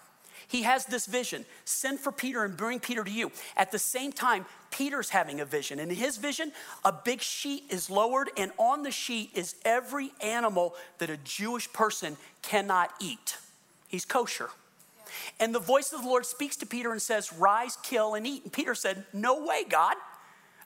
He 0.48 0.64
has 0.64 0.86
this 0.86 1.06
vision 1.06 1.46
send 1.64 2.00
for 2.02 2.12
Peter 2.12 2.44
and 2.44 2.58
bring 2.58 2.82
Peter 2.82 3.06
to 3.06 3.12
you. 3.12 3.32
At 3.56 3.72
the 3.72 3.80
same 3.80 4.12
time, 4.12 4.46
Peter's 4.70 5.10
having 5.10 5.40
a 5.40 5.46
vision. 5.46 5.80
And 5.80 5.90
in 5.90 5.98
his 5.98 6.18
vision, 6.18 6.52
a 6.84 6.92
big 6.92 7.22
sheet 7.22 7.64
is 7.70 7.90
lowered, 7.90 8.30
and 8.36 8.52
on 8.58 8.84
the 8.84 8.92
sheet 8.92 9.30
is 9.34 9.56
every 9.64 10.12
animal 10.22 10.76
that 10.98 11.10
a 11.10 11.16
Jewish 11.18 11.72
person 11.72 12.18
cannot 12.42 12.92
eat. 13.00 13.38
He's 13.88 14.04
kosher. 14.04 14.50
And 15.40 15.56
the 15.56 15.60
voice 15.60 15.94
of 15.94 16.02
the 16.02 16.08
Lord 16.08 16.26
speaks 16.26 16.58
to 16.58 16.66
Peter 16.66 16.92
and 16.92 17.02
says, 17.02 17.32
Rise, 17.32 17.78
kill, 17.82 18.16
and 18.16 18.28
eat. 18.28 18.44
And 18.44 18.52
Peter 18.52 18.76
said, 18.76 19.06
No 19.14 19.46
way, 19.46 19.64
God. 19.68 19.96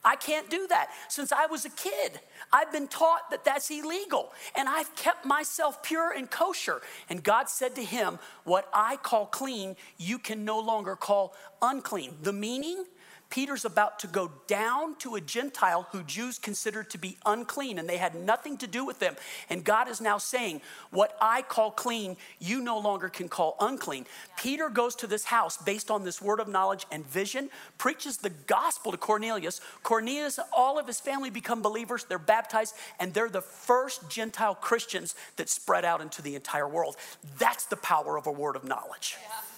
I 0.04 0.16
can't 0.16 0.48
do 0.50 0.66
that. 0.68 0.90
Since 1.08 1.32
I 1.32 1.46
was 1.46 1.64
a 1.64 1.70
kid, 1.70 2.20
I've 2.52 2.72
been 2.72 2.88
taught 2.88 3.30
that 3.30 3.44
that's 3.44 3.70
illegal, 3.70 4.32
and 4.54 4.68
I've 4.68 4.94
kept 4.94 5.24
myself 5.24 5.82
pure 5.82 6.12
and 6.12 6.30
kosher. 6.30 6.80
And 7.08 7.22
God 7.22 7.48
said 7.48 7.74
to 7.76 7.84
him, 7.84 8.18
What 8.44 8.68
I 8.72 8.96
call 8.96 9.26
clean, 9.26 9.76
you 9.96 10.18
can 10.18 10.44
no 10.44 10.58
longer 10.60 10.96
call 10.96 11.34
unclean. 11.62 12.16
The 12.22 12.32
meaning? 12.32 12.84
Peter's 13.30 13.64
about 13.64 13.98
to 14.00 14.06
go 14.06 14.30
down 14.46 14.94
to 14.96 15.16
a 15.16 15.20
Gentile 15.20 15.88
who 15.90 16.02
Jews 16.02 16.38
considered 16.38 16.90
to 16.90 16.98
be 16.98 17.16
unclean 17.26 17.78
and 17.78 17.88
they 17.88 17.96
had 17.96 18.14
nothing 18.14 18.56
to 18.58 18.66
do 18.66 18.84
with 18.84 18.98
them. 18.98 19.16
And 19.50 19.64
God 19.64 19.88
is 19.88 20.00
now 20.00 20.18
saying, 20.18 20.60
What 20.90 21.16
I 21.20 21.42
call 21.42 21.70
clean, 21.70 22.16
you 22.38 22.60
no 22.60 22.78
longer 22.78 23.08
can 23.08 23.28
call 23.28 23.56
unclean. 23.60 24.04
Yeah. 24.04 24.34
Peter 24.36 24.68
goes 24.68 24.94
to 24.96 25.06
this 25.06 25.24
house 25.24 25.56
based 25.56 25.90
on 25.90 26.04
this 26.04 26.22
word 26.22 26.40
of 26.40 26.48
knowledge 26.48 26.86
and 26.92 27.04
vision, 27.06 27.50
preaches 27.78 28.18
the 28.18 28.30
gospel 28.30 28.92
to 28.92 28.98
Cornelius. 28.98 29.60
Cornelius, 29.82 30.38
all 30.52 30.78
of 30.78 30.86
his 30.86 31.00
family 31.00 31.30
become 31.30 31.62
believers, 31.62 32.04
they're 32.04 32.18
baptized, 32.18 32.74
and 33.00 33.12
they're 33.12 33.28
the 33.28 33.42
first 33.42 34.08
Gentile 34.08 34.54
Christians 34.54 35.14
that 35.36 35.48
spread 35.48 35.84
out 35.84 36.00
into 36.00 36.22
the 36.22 36.36
entire 36.36 36.68
world. 36.68 36.96
That's 37.38 37.66
the 37.66 37.76
power 37.76 38.16
of 38.16 38.26
a 38.26 38.32
word 38.32 38.56
of 38.56 38.64
knowledge. 38.64 39.16
Yeah. 39.20 39.55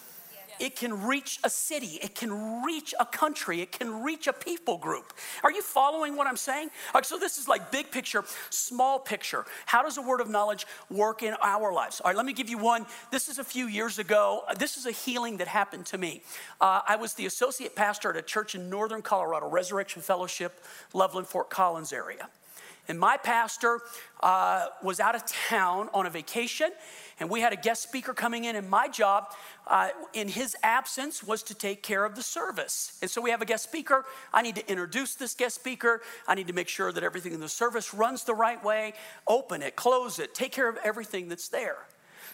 It 0.60 0.76
can 0.76 1.06
reach 1.06 1.38
a 1.44 1.50
city. 1.50 1.98
It 2.02 2.14
can 2.14 2.62
reach 2.62 2.94
a 2.98 3.06
country. 3.06 3.60
It 3.60 3.72
can 3.72 4.02
reach 4.02 4.26
a 4.26 4.32
people 4.32 4.78
group. 4.78 5.12
Are 5.42 5.52
you 5.52 5.62
following 5.62 6.16
what 6.16 6.26
I'm 6.26 6.36
saying? 6.36 6.70
So 7.02 7.18
this 7.18 7.38
is 7.38 7.48
like 7.48 7.70
big 7.70 7.90
picture, 7.90 8.24
small 8.50 8.98
picture. 8.98 9.44
How 9.66 9.82
does 9.82 9.98
a 9.98 10.02
word 10.02 10.20
of 10.20 10.28
knowledge 10.28 10.66
work 10.90 11.22
in 11.22 11.34
our 11.42 11.72
lives? 11.72 12.00
All 12.00 12.10
right, 12.10 12.16
let 12.16 12.26
me 12.26 12.32
give 12.32 12.48
you 12.48 12.58
one. 12.58 12.86
This 13.10 13.28
is 13.28 13.38
a 13.38 13.44
few 13.44 13.66
years 13.66 13.98
ago. 13.98 14.42
This 14.58 14.76
is 14.76 14.86
a 14.86 14.92
healing 14.92 15.38
that 15.38 15.48
happened 15.48 15.86
to 15.86 15.98
me. 15.98 16.22
Uh, 16.60 16.82
I 16.86 16.96
was 16.96 17.14
the 17.14 17.26
associate 17.26 17.74
pastor 17.74 18.10
at 18.10 18.16
a 18.16 18.22
church 18.22 18.54
in 18.54 18.68
northern 18.68 19.02
Colorado, 19.02 19.48
Resurrection 19.48 20.02
Fellowship, 20.02 20.64
Loveland, 20.92 21.28
Fort 21.28 21.50
Collins 21.50 21.92
area. 21.92 22.28
And 22.88 22.98
my 22.98 23.18
pastor 23.18 23.80
uh, 24.22 24.66
was 24.82 24.98
out 24.98 25.14
of 25.14 25.26
town 25.26 25.90
on 25.92 26.06
a 26.06 26.10
vacation, 26.10 26.70
and 27.20 27.28
we 27.28 27.40
had 27.40 27.52
a 27.52 27.56
guest 27.56 27.82
speaker 27.82 28.14
coming 28.14 28.44
in, 28.44 28.56
and 28.56 28.68
my 28.68 28.88
job 28.88 29.32
uh, 29.66 29.88
in 30.12 30.28
his 30.28 30.56
absence 30.62 31.22
was 31.22 31.42
to 31.44 31.54
take 31.54 31.82
care 31.82 32.04
of 32.04 32.14
the 32.14 32.22
service. 32.22 32.96
And 33.02 33.10
so 33.10 33.20
we 33.20 33.30
have 33.30 33.42
a 33.42 33.44
guest 33.44 33.64
speaker. 33.64 34.04
I 34.32 34.42
need 34.42 34.54
to 34.56 34.70
introduce 34.70 35.14
this 35.14 35.34
guest 35.34 35.56
speaker. 35.56 36.00
I 36.26 36.34
need 36.34 36.46
to 36.46 36.52
make 36.52 36.68
sure 36.68 36.92
that 36.92 37.02
everything 37.02 37.32
in 37.32 37.40
the 37.40 37.48
service 37.48 37.92
runs 37.92 38.24
the 38.24 38.34
right 38.34 38.62
way, 38.62 38.94
open 39.26 39.62
it, 39.62 39.76
close 39.76 40.18
it, 40.18 40.34
take 40.34 40.52
care 40.52 40.68
of 40.68 40.78
everything 40.84 41.28
that's 41.28 41.48
there. 41.48 41.78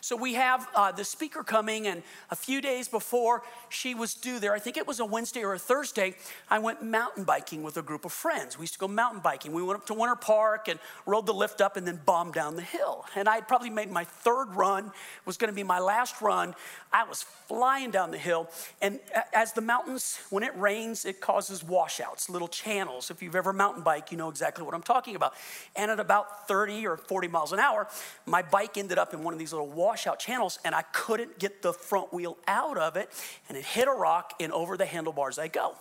So 0.04 0.16
we 0.16 0.34
have 0.34 0.68
uh, 0.74 0.92
the 0.92 1.02
speaker 1.02 1.42
coming, 1.42 1.86
and 1.86 2.02
a 2.30 2.36
few 2.36 2.60
days 2.60 2.88
before 2.88 3.42
she 3.70 3.94
was 3.94 4.12
due 4.12 4.38
there, 4.38 4.52
I 4.52 4.58
think 4.58 4.76
it 4.76 4.86
was 4.86 5.00
a 5.00 5.04
Wednesday 5.06 5.42
or 5.42 5.54
a 5.54 5.58
Thursday, 5.58 6.14
I 6.50 6.58
went 6.58 6.82
mountain 6.82 7.24
biking 7.24 7.62
with 7.62 7.78
a 7.78 7.82
group 7.82 8.04
of 8.04 8.12
friends. 8.12 8.58
We 8.58 8.64
used 8.64 8.74
to 8.74 8.78
go 8.78 8.86
mountain 8.86 9.20
biking. 9.20 9.54
We 9.54 9.62
went 9.62 9.80
up 9.80 9.86
to 9.86 9.94
Winter 9.94 10.14
Park 10.14 10.68
and 10.68 10.78
rode 11.06 11.24
the 11.24 11.32
lift 11.32 11.62
up 11.62 11.78
and 11.78 11.88
then 11.88 12.00
bombed 12.04 12.34
down 12.34 12.54
the 12.54 12.60
hill. 12.60 13.06
And 13.16 13.30
I 13.30 13.36
had 13.36 13.48
probably 13.48 13.70
made 13.70 13.90
my 13.90 14.04
third 14.04 14.54
run, 14.54 14.92
was 15.24 15.38
to 15.38 15.50
be 15.52 15.62
my 15.62 15.78
last 15.78 16.20
run. 16.20 16.54
I 16.92 17.04
was 17.04 17.22
flying 17.22 17.90
down 17.90 18.10
the 18.10 18.18
hill, 18.18 18.50
and 18.82 19.00
as 19.32 19.54
the 19.54 19.62
mountains, 19.62 20.18
when 20.28 20.42
it 20.42 20.54
rains, 20.54 21.06
it 21.06 21.22
causes 21.22 21.64
washouts, 21.64 22.28
little 22.28 22.46
channels. 22.46 23.10
If 23.10 23.22
you've 23.22 23.34
ever 23.34 23.54
mountain 23.54 23.82
bike, 23.82 24.12
you 24.12 24.18
know 24.18 24.28
exactly 24.28 24.66
what 24.66 24.74
I'm 24.74 24.82
talking 24.82 25.16
about. 25.16 25.32
And 25.74 25.90
at 25.90 25.98
about 25.98 26.46
30 26.46 26.86
or 26.86 26.98
40 26.98 27.28
miles 27.28 27.54
an 27.54 27.58
hour, 27.58 27.88
my 28.26 28.42
bike 28.42 28.76
ended 28.76 28.98
up 28.98 29.14
in 29.14 29.24
one 29.24 29.32
of 29.32 29.38
these 29.38 29.52
little 29.54 29.66
washouts 29.66 29.93
washout 29.94 30.18
channels 30.18 30.58
and 30.64 30.74
I 30.74 30.82
couldn't 30.82 31.38
get 31.38 31.62
the 31.62 31.72
front 31.72 32.12
wheel 32.12 32.36
out 32.48 32.76
of 32.76 32.96
it 32.96 33.10
and 33.48 33.56
it 33.56 33.64
hit 33.64 33.86
a 33.86 33.92
rock 33.92 34.34
and 34.40 34.52
over 34.52 34.76
the 34.76 34.84
handlebars 34.84 35.38
I 35.38 35.46
go. 35.46 35.76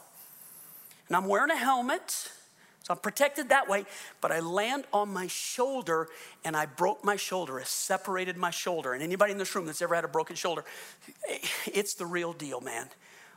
And 1.08 1.17
I'm 1.17 1.26
wearing 1.26 1.49
a 1.49 1.58
helmet, 1.58 2.30
so 2.84 2.93
I'm 2.93 2.99
protected 2.99 3.49
that 3.49 3.67
way, 3.67 3.86
but 4.21 4.32
I 4.32 4.39
land 4.39 4.86
on 4.93 5.12
my 5.12 5.26
shoulder 5.26 6.10
and 6.45 6.56
I 6.56 6.67
broke 6.67 7.04
my 7.04 7.15
shoulder. 7.15 7.60
I 7.60 7.63
separated 7.63 8.38
my 8.38 8.52
shoulder. 8.52 8.93
And 8.93 9.02
anybody 9.02 9.32
in 9.32 9.39
this 9.39 9.56
room 9.56 9.65
that's 9.65 9.82
ever 9.82 9.95
had 9.95 10.06
a 10.06 10.08
broken 10.08 10.36
shoulder, 10.36 10.63
it's 11.65 11.95
the 11.95 12.06
real 12.06 12.34
deal, 12.34 12.62
man. 12.62 12.89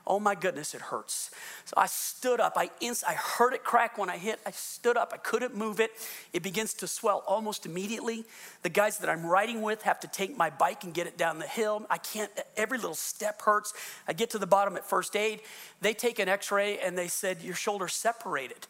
Oh 0.07 0.21
my 0.21 0.37
goodness, 0.37 0.73
it 0.73 0.81
hurts. 0.81 1.33
So 1.65 1.75
I 1.77 1.87
stood 1.87 2.39
up. 2.39 2.53
I, 2.57 2.71
ins- 2.81 3.03
I 3.03 3.15
heard 3.15 3.55
it 3.55 3.65
crack 3.65 3.99
when 3.99 4.09
I 4.09 4.19
hit. 4.19 4.39
I 4.47 4.53
stood 4.53 4.97
up. 4.97 5.11
I 5.13 5.17
couldn't 5.17 5.57
move 5.57 5.81
it. 5.81 5.91
It 6.33 6.45
begins 6.45 6.75
to 6.75 6.87
swell 6.87 7.25
almost 7.27 7.67
immediately. 7.67 8.25
The 8.63 8.69
guys 8.69 8.99
that 8.99 9.11
I'm 9.11 9.27
riding 9.27 9.63
with 9.63 9.83
have 9.83 9.99
to 10.01 10.09
take 10.09 10.37
my 10.37 10.49
bike 10.49 10.85
and 10.85 10.95
get 10.95 11.09
it 11.09 11.19
down 11.19 11.41
the 11.41 11.47
hill. 11.47 11.85
I 11.91 11.99
can't, 11.99 12.31
every 12.57 12.79
little 12.79 12.95
step 12.95 13.43
hurts. 13.43 13.75
I 14.07 14.13
get 14.13 14.31
to 14.31 14.39
the 14.39 14.47
bottom 14.47 14.77
at 14.77 14.89
first 14.89 15.17
aid. 15.17 15.41
They 15.81 15.93
take 15.93 16.21
an 16.21 16.29
x 16.29 16.53
ray 16.53 16.79
and 16.79 16.97
they 16.97 17.09
said, 17.09 17.43
Your 17.43 17.57
shoulder's 17.57 17.95
separated. 17.95 18.69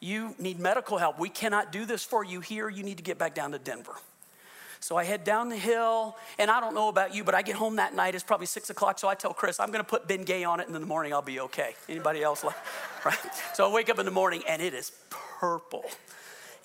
You 0.00 0.34
need 0.38 0.60
medical 0.60 0.98
help. 0.98 1.18
We 1.18 1.30
cannot 1.30 1.72
do 1.72 1.86
this 1.86 2.04
for 2.04 2.22
you 2.22 2.40
here. 2.40 2.68
You 2.68 2.82
need 2.82 2.98
to 2.98 3.02
get 3.02 3.18
back 3.18 3.34
down 3.34 3.52
to 3.52 3.58
Denver. 3.58 3.94
So 4.84 4.98
I 4.98 5.04
head 5.04 5.24
down 5.24 5.48
the 5.48 5.56
hill, 5.56 6.14
and 6.38 6.50
I 6.50 6.60
don't 6.60 6.74
know 6.74 6.90
about 6.90 7.14
you, 7.14 7.24
but 7.24 7.34
I 7.34 7.40
get 7.40 7.56
home 7.56 7.76
that 7.76 7.94
night. 7.94 8.14
It's 8.14 8.22
probably 8.22 8.44
six 8.44 8.68
o'clock. 8.68 8.98
So 8.98 9.08
I 9.08 9.14
tell 9.14 9.32
Chris, 9.32 9.58
I'm 9.58 9.68
going 9.68 9.82
to 9.82 9.88
put 9.88 10.06
Ben 10.06 10.24
Gay 10.24 10.44
on 10.44 10.60
it, 10.60 10.66
and 10.66 10.76
in 10.76 10.82
the 10.82 10.86
morning 10.86 11.14
I'll 11.14 11.22
be 11.22 11.40
okay. 11.40 11.74
Anybody 11.88 12.22
else 12.22 12.44
like, 12.44 12.54
right? 13.06 13.16
So 13.54 13.66
I 13.66 13.72
wake 13.72 13.88
up 13.88 13.98
in 13.98 14.04
the 14.04 14.10
morning, 14.10 14.42
and 14.46 14.60
it 14.60 14.74
is 14.74 14.92
purple, 15.08 15.86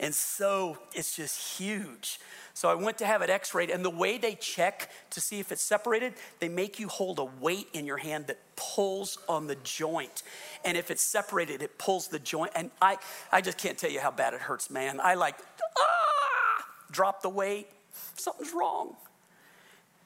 and 0.02 0.14
so 0.14 0.78
it's 0.94 1.16
just 1.16 1.58
huge. 1.58 2.20
So 2.54 2.70
I 2.70 2.74
went 2.74 2.98
to 2.98 3.06
have 3.06 3.22
it 3.22 3.30
x-rayed, 3.30 3.70
and 3.70 3.86
the 3.86 3.90
way 3.90 4.18
they 4.18 4.36
check 4.36 4.90
to 5.12 5.22
see 5.22 5.40
if 5.40 5.54
it's 5.54 5.62
separated, 5.62 6.14
they 6.42 6.50
make 6.50 6.78
you 6.78 6.90
hold 6.90 7.20
a 7.20 7.24
weight 7.24 7.70
in 7.72 7.86
your 7.86 8.00
hand 8.00 8.28
that 8.28 8.40
pulls 8.58 9.18
on 9.30 9.48
the 9.48 9.56
joint. 9.64 10.24
And 10.66 10.76
if 10.76 10.92
it's 10.92 11.02
separated, 11.02 11.62
it 11.62 11.78
pulls 11.78 12.10
the 12.10 12.20
joint. 12.20 12.52
And 12.54 12.70
I, 12.82 12.98
I 13.32 13.40
just 13.40 13.58
can't 13.58 13.78
tell 13.78 13.90
you 13.90 14.02
how 14.02 14.12
bad 14.12 14.34
it 14.34 14.42
hurts, 14.42 14.70
man. 14.70 15.00
I 15.02 15.14
like, 15.14 15.38
ah, 15.78 16.66
drop 16.92 17.22
the 17.22 17.30
weight, 17.30 17.68
something's 18.16 18.54
wrong. 18.54 18.96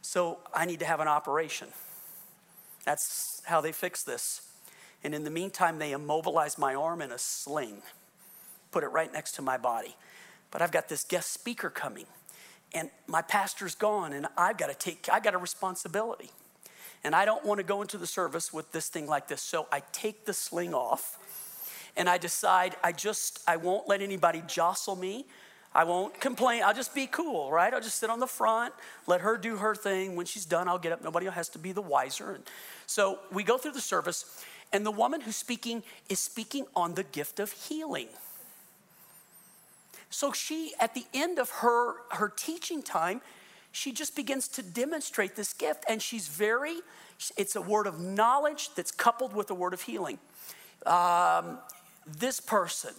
So 0.01 0.39
I 0.53 0.65
need 0.65 0.79
to 0.79 0.85
have 0.85 0.99
an 0.99 1.07
operation. 1.07 1.69
That's 2.85 3.41
how 3.45 3.61
they 3.61 3.71
fix 3.71 4.03
this. 4.03 4.41
And 5.03 5.13
in 5.15 5.23
the 5.23 5.29
meantime, 5.29 5.79
they 5.79 5.91
immobilize 5.91 6.57
my 6.57 6.75
arm 6.75 7.01
in 7.01 7.11
a 7.11 7.17
sling, 7.17 7.81
put 8.71 8.83
it 8.83 8.87
right 8.87 9.11
next 9.11 9.33
to 9.33 9.41
my 9.41 9.57
body. 9.57 9.95
But 10.51 10.61
I've 10.61 10.71
got 10.71 10.87
this 10.87 11.03
guest 11.03 11.31
speaker 11.31 11.69
coming, 11.69 12.05
and 12.73 12.89
my 13.07 13.21
pastor's 13.21 13.75
gone, 13.75 14.13
and 14.13 14.27
I've 14.37 14.57
got 14.57 14.67
to 14.67 14.75
take, 14.75 15.09
I 15.11 15.19
got 15.19 15.33
a 15.33 15.37
responsibility. 15.37 16.29
And 17.03 17.13
I 17.15 17.25
don't 17.25 17.43
want 17.43 17.57
to 17.57 17.63
go 17.63 17.81
into 17.81 17.97
the 17.97 18.07
service 18.07 18.53
with 18.53 18.71
this 18.71 18.87
thing 18.87 19.07
like 19.07 19.27
this. 19.27 19.41
So 19.41 19.67
I 19.71 19.81
take 19.91 20.25
the 20.25 20.33
sling 20.33 20.73
off, 20.73 21.17
and 21.97 22.09
I 22.09 22.17
decide 22.17 22.75
I 22.83 22.91
just, 22.91 23.39
I 23.47 23.57
won't 23.57 23.87
let 23.89 24.01
anybody 24.01 24.41
jostle 24.47 24.95
me. 24.95 25.25
I 25.75 25.83
won't 25.85 26.19
complain. 26.19 26.61
I'll 26.63 26.73
just 26.73 26.93
be 26.93 27.07
cool, 27.07 27.51
right? 27.51 27.73
I'll 27.73 27.81
just 27.81 27.97
sit 27.97 28.09
on 28.09 28.19
the 28.19 28.27
front, 28.27 28.73
let 29.07 29.21
her 29.21 29.37
do 29.37 29.57
her 29.57 29.73
thing. 29.73 30.15
When 30.15 30.25
she's 30.25 30.45
done, 30.45 30.67
I'll 30.67 30.77
get 30.77 30.91
up. 30.91 31.03
Nobody 31.03 31.25
has 31.25 31.49
to 31.49 31.59
be 31.59 31.71
the 31.71 31.81
wiser. 31.81 32.31
And 32.31 32.43
so 32.85 33.19
we 33.31 33.43
go 33.43 33.57
through 33.57 33.71
the 33.71 33.81
service, 33.81 34.43
and 34.71 34.85
the 34.85 34.91
woman 34.91 35.21
who's 35.21 35.35
speaking 35.35 35.83
is 36.09 36.19
speaking 36.19 36.65
on 36.75 36.93
the 36.93 37.03
gift 37.03 37.39
of 37.39 37.51
healing. 37.51 38.07
So 40.09 40.31
she, 40.31 40.73
at 40.79 40.93
the 40.93 41.05
end 41.11 41.39
of 41.39 41.49
her, 41.49 41.95
her 42.11 42.31
teaching 42.35 42.83
time, 42.83 43.21
she 43.71 43.91
just 43.91 44.15
begins 44.15 44.47
to 44.49 44.61
demonstrate 44.61 45.35
this 45.35 45.53
gift. 45.53 45.83
And 45.89 46.03
she's 46.03 46.27
very, 46.27 46.81
it's 47.35 47.55
a 47.55 47.61
word 47.61 47.87
of 47.87 47.99
knowledge 47.99 48.69
that's 48.75 48.91
coupled 48.91 49.33
with 49.33 49.49
a 49.49 49.55
word 49.55 49.73
of 49.73 49.81
healing. 49.81 50.19
Um, 50.85 51.57
this 52.05 52.39
person 52.39 52.93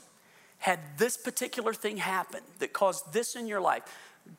had 0.64 0.80
this 0.96 1.18
particular 1.18 1.74
thing 1.74 1.98
happen 1.98 2.40
that 2.58 2.72
caused 2.72 3.12
this 3.12 3.36
in 3.36 3.46
your 3.46 3.60
life. 3.60 3.82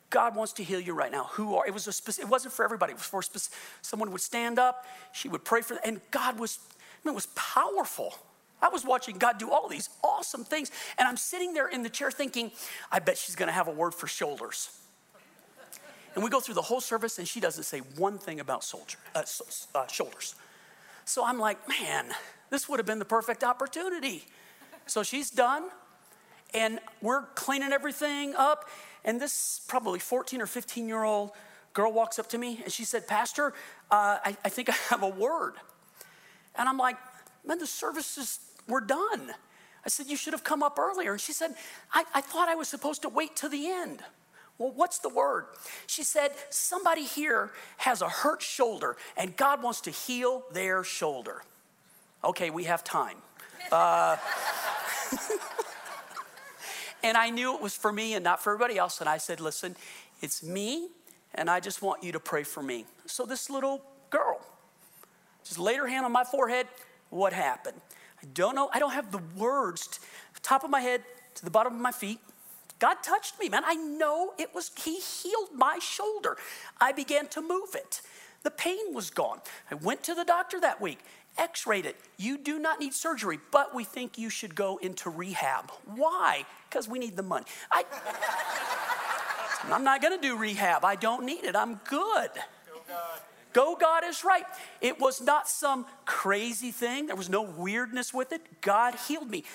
God 0.10 0.36
wants 0.36 0.54
to 0.54 0.64
heal 0.64 0.80
you 0.80 0.96
right 0.96 1.12
now. 1.12 1.26
Who 1.34 1.54
are? 1.54 1.68
It 1.68 1.72
was 1.72 1.86
a 1.86 1.94
specific, 1.94 2.28
it 2.28 2.32
wasn't 2.32 2.56
for 2.56 2.66
everybody. 2.66 2.94
It 2.94 2.96
was 2.96 3.06
for 3.06 3.22
specific, 3.22 3.56
someone 3.84 4.10
would 4.10 4.22
stand 4.22 4.58
up. 4.58 4.88
She 5.14 5.30
would 5.30 5.44
pray 5.44 5.62
for, 5.62 5.78
and 5.86 6.02
God 6.10 6.40
was, 6.40 6.58
I 6.72 7.08
mean, 7.08 7.14
it 7.14 7.16
was 7.16 7.28
powerful. 7.36 8.18
I 8.60 8.70
was 8.70 8.84
watching 8.84 9.20
God 9.20 9.38
do 9.38 9.52
all 9.52 9.70
these 9.70 9.88
awesome 10.04 10.44
things, 10.44 10.72
and 10.98 11.08
I'm 11.08 11.16
sitting 11.16 11.54
there 11.54 11.68
in 11.68 11.84
the 11.84 11.90
chair 11.90 12.10
thinking, 12.10 12.52
I 12.92 12.98
bet 12.98 13.20
she's 13.20 13.36
going 13.36 13.50
to 13.50 13.54
have 13.54 13.68
a 13.68 13.72
word 13.72 13.94
for 13.94 14.08
shoulders. 14.08 14.76
And 16.16 16.24
we 16.24 16.32
go 16.32 16.40
through 16.40 16.56
the 16.56 16.64
whole 16.64 16.82
service, 16.82 17.20
and 17.20 17.28
she 17.28 17.40
doesn't 17.40 17.66
say 17.66 17.82
one 17.98 18.18
thing 18.18 18.40
about 18.40 18.64
soldier, 18.64 18.98
uh, 19.14 19.22
uh, 19.76 19.86
shoulders. 19.86 20.34
So 21.06 21.24
I'm 21.24 21.38
like, 21.38 21.70
man, 21.70 22.08
this 22.50 22.68
would 22.68 22.80
have 22.80 22.88
been 22.88 22.98
the 22.98 23.06
perfect 23.06 23.44
opportunity. 23.44 24.26
So 24.88 25.04
she's 25.04 25.30
done, 25.30 25.66
and 26.56 26.80
we're 27.02 27.24
cleaning 27.36 27.72
everything 27.72 28.34
up. 28.36 28.70
And 29.04 29.22
this 29.22 29.62
probably 29.68 30.00
14 30.00 30.42
or 30.42 30.48
15 30.48 30.88
year 30.88 31.04
old 31.04 31.32
girl 31.74 31.92
walks 31.92 32.18
up 32.18 32.28
to 32.30 32.38
me 32.38 32.62
and 32.64 32.72
she 32.72 32.86
said, 32.86 33.08
Pastor, 33.08 33.54
uh, 33.92 34.18
I, 34.24 34.38
I 34.44 34.50
think 34.50 34.70
I 34.70 34.76
have 34.90 35.04
a 35.04 35.10
word. 35.10 35.54
And 36.56 36.68
I'm 36.68 36.78
like, 36.78 36.96
man, 37.46 37.60
the 37.60 37.68
services 37.68 38.40
were 38.68 38.82
done. 38.82 39.32
I 39.86 39.90
said, 39.90 40.08
You 40.08 40.16
should 40.16 40.34
have 40.34 40.44
come 40.44 40.64
up 40.64 40.80
earlier. 40.80 41.12
And 41.12 41.22
she 41.22 41.34
said, 41.34 41.54
I, 41.94 42.06
I 42.14 42.22
thought 42.22 42.50
I 42.50 42.56
was 42.56 42.68
supposed 42.68 43.04
to 43.04 43.10
wait 43.10 43.36
till 43.36 43.50
the 43.50 43.68
end. 43.70 44.00
Well, 44.58 44.72
what's 44.74 45.00
the 45.00 45.10
word? 45.10 45.46
She 45.86 46.04
said, 46.04 46.32
Somebody 46.50 47.04
here 47.04 47.52
has 47.78 48.02
a 48.02 48.10
hurt 48.10 48.42
shoulder 48.42 48.96
and 49.18 49.36
God 49.36 49.62
wants 49.62 49.82
to 49.82 49.92
heal 49.92 50.44
their 50.54 50.84
shoulder. 50.84 51.44
Okay, 52.24 52.50
we 52.50 52.64
have 52.64 52.84
time. 52.84 53.18
Uh, 53.72 54.16
and 57.06 57.16
I 57.16 57.30
knew 57.30 57.54
it 57.54 57.62
was 57.62 57.76
for 57.76 57.94
me 57.94 58.16
and 58.16 58.24
not 58.24 58.42
for 58.42 58.52
everybody 58.52 58.80
else. 58.80 59.00
And 59.00 59.08
I 59.08 59.18
said, 59.18 59.40
Listen, 59.40 59.76
it's 60.22 60.42
me, 60.42 60.90
and 61.36 61.50
I 61.50 61.60
just 61.60 61.84
want 61.84 62.04
you 62.04 62.12
to 62.14 62.20
pray 62.20 62.44
for 62.44 62.64
me. 62.64 62.86
So 63.06 63.26
this 63.26 63.50
little 63.50 63.82
girl 64.10 64.42
just 65.44 65.60
laid 65.60 65.78
her 65.78 65.88
hand 65.88 66.04
on 66.04 66.12
my 66.12 66.24
forehead. 66.24 66.68
What 67.12 67.32
happened? 67.32 67.80
I 68.22 68.26
don't 68.34 68.56
know. 68.56 68.70
I 68.74 68.80
don't 68.80 68.92
have 68.92 69.12
the 69.12 69.22
words, 69.38 70.00
top 70.42 70.64
of 70.64 70.72
my 70.72 70.82
head 70.82 71.04
to 71.36 71.46
the 71.46 71.52
bottom 71.52 71.76
of 71.76 71.80
my 71.80 71.92
feet. 71.92 72.20
God 72.80 72.96
touched 73.04 73.40
me, 73.40 73.50
man. 73.50 73.62
I 73.66 73.76
know 73.76 74.34
it 74.40 74.54
was, 74.56 74.72
He 74.84 75.00
healed 75.00 75.50
my 75.54 75.78
shoulder. 75.80 76.38
I 76.82 76.92
began 76.92 77.28
to 77.28 77.42
move 77.42 77.76
it. 77.76 78.02
The 78.42 78.52
pain 78.52 78.94
was 78.94 79.12
gone. 79.12 79.42
I 79.70 79.76
went 79.76 80.04
to 80.04 80.16
the 80.16 80.24
doctor 80.24 80.60
that 80.60 80.82
week, 80.82 81.00
x 81.38 81.68
rayed 81.68 81.86
it. 81.86 81.96
You 82.18 82.38
do 82.38 82.60
not 82.60 82.80
need 82.80 82.94
surgery, 82.94 83.40
but 83.52 83.76
we 83.76 83.84
think 83.84 84.18
you 84.18 84.30
should 84.30 84.56
go 84.56 84.78
into 84.78 85.10
rehab. 85.10 85.72
Why? 85.86 86.46
Because 86.70 86.88
we 86.88 87.00
need 87.00 87.16
the 87.16 87.24
money. 87.24 87.46
I, 87.72 87.84
I'm 89.74 89.84
not 89.84 90.02
going 90.02 90.20
to 90.20 90.28
do 90.28 90.38
rehab. 90.38 90.86
I 90.86 90.96
don't 90.96 91.26
need 91.26 91.44
it. 91.44 91.56
I'm 91.56 91.76
good. 91.90 92.32
Go 93.56 93.78
God 93.80 94.04
is 94.04 94.26
right. 94.26 94.44
It 94.82 95.00
was 95.00 95.22
not 95.22 95.48
some 95.48 95.86
crazy 96.04 96.72
thing. 96.72 97.08
There 97.08 97.16
was 97.16 97.30
no 97.30 97.42
weirdness 97.42 98.14
with 98.14 98.34
it. 98.34 98.42
God 98.60 98.96
healed 99.08 99.30
me. 99.30 99.46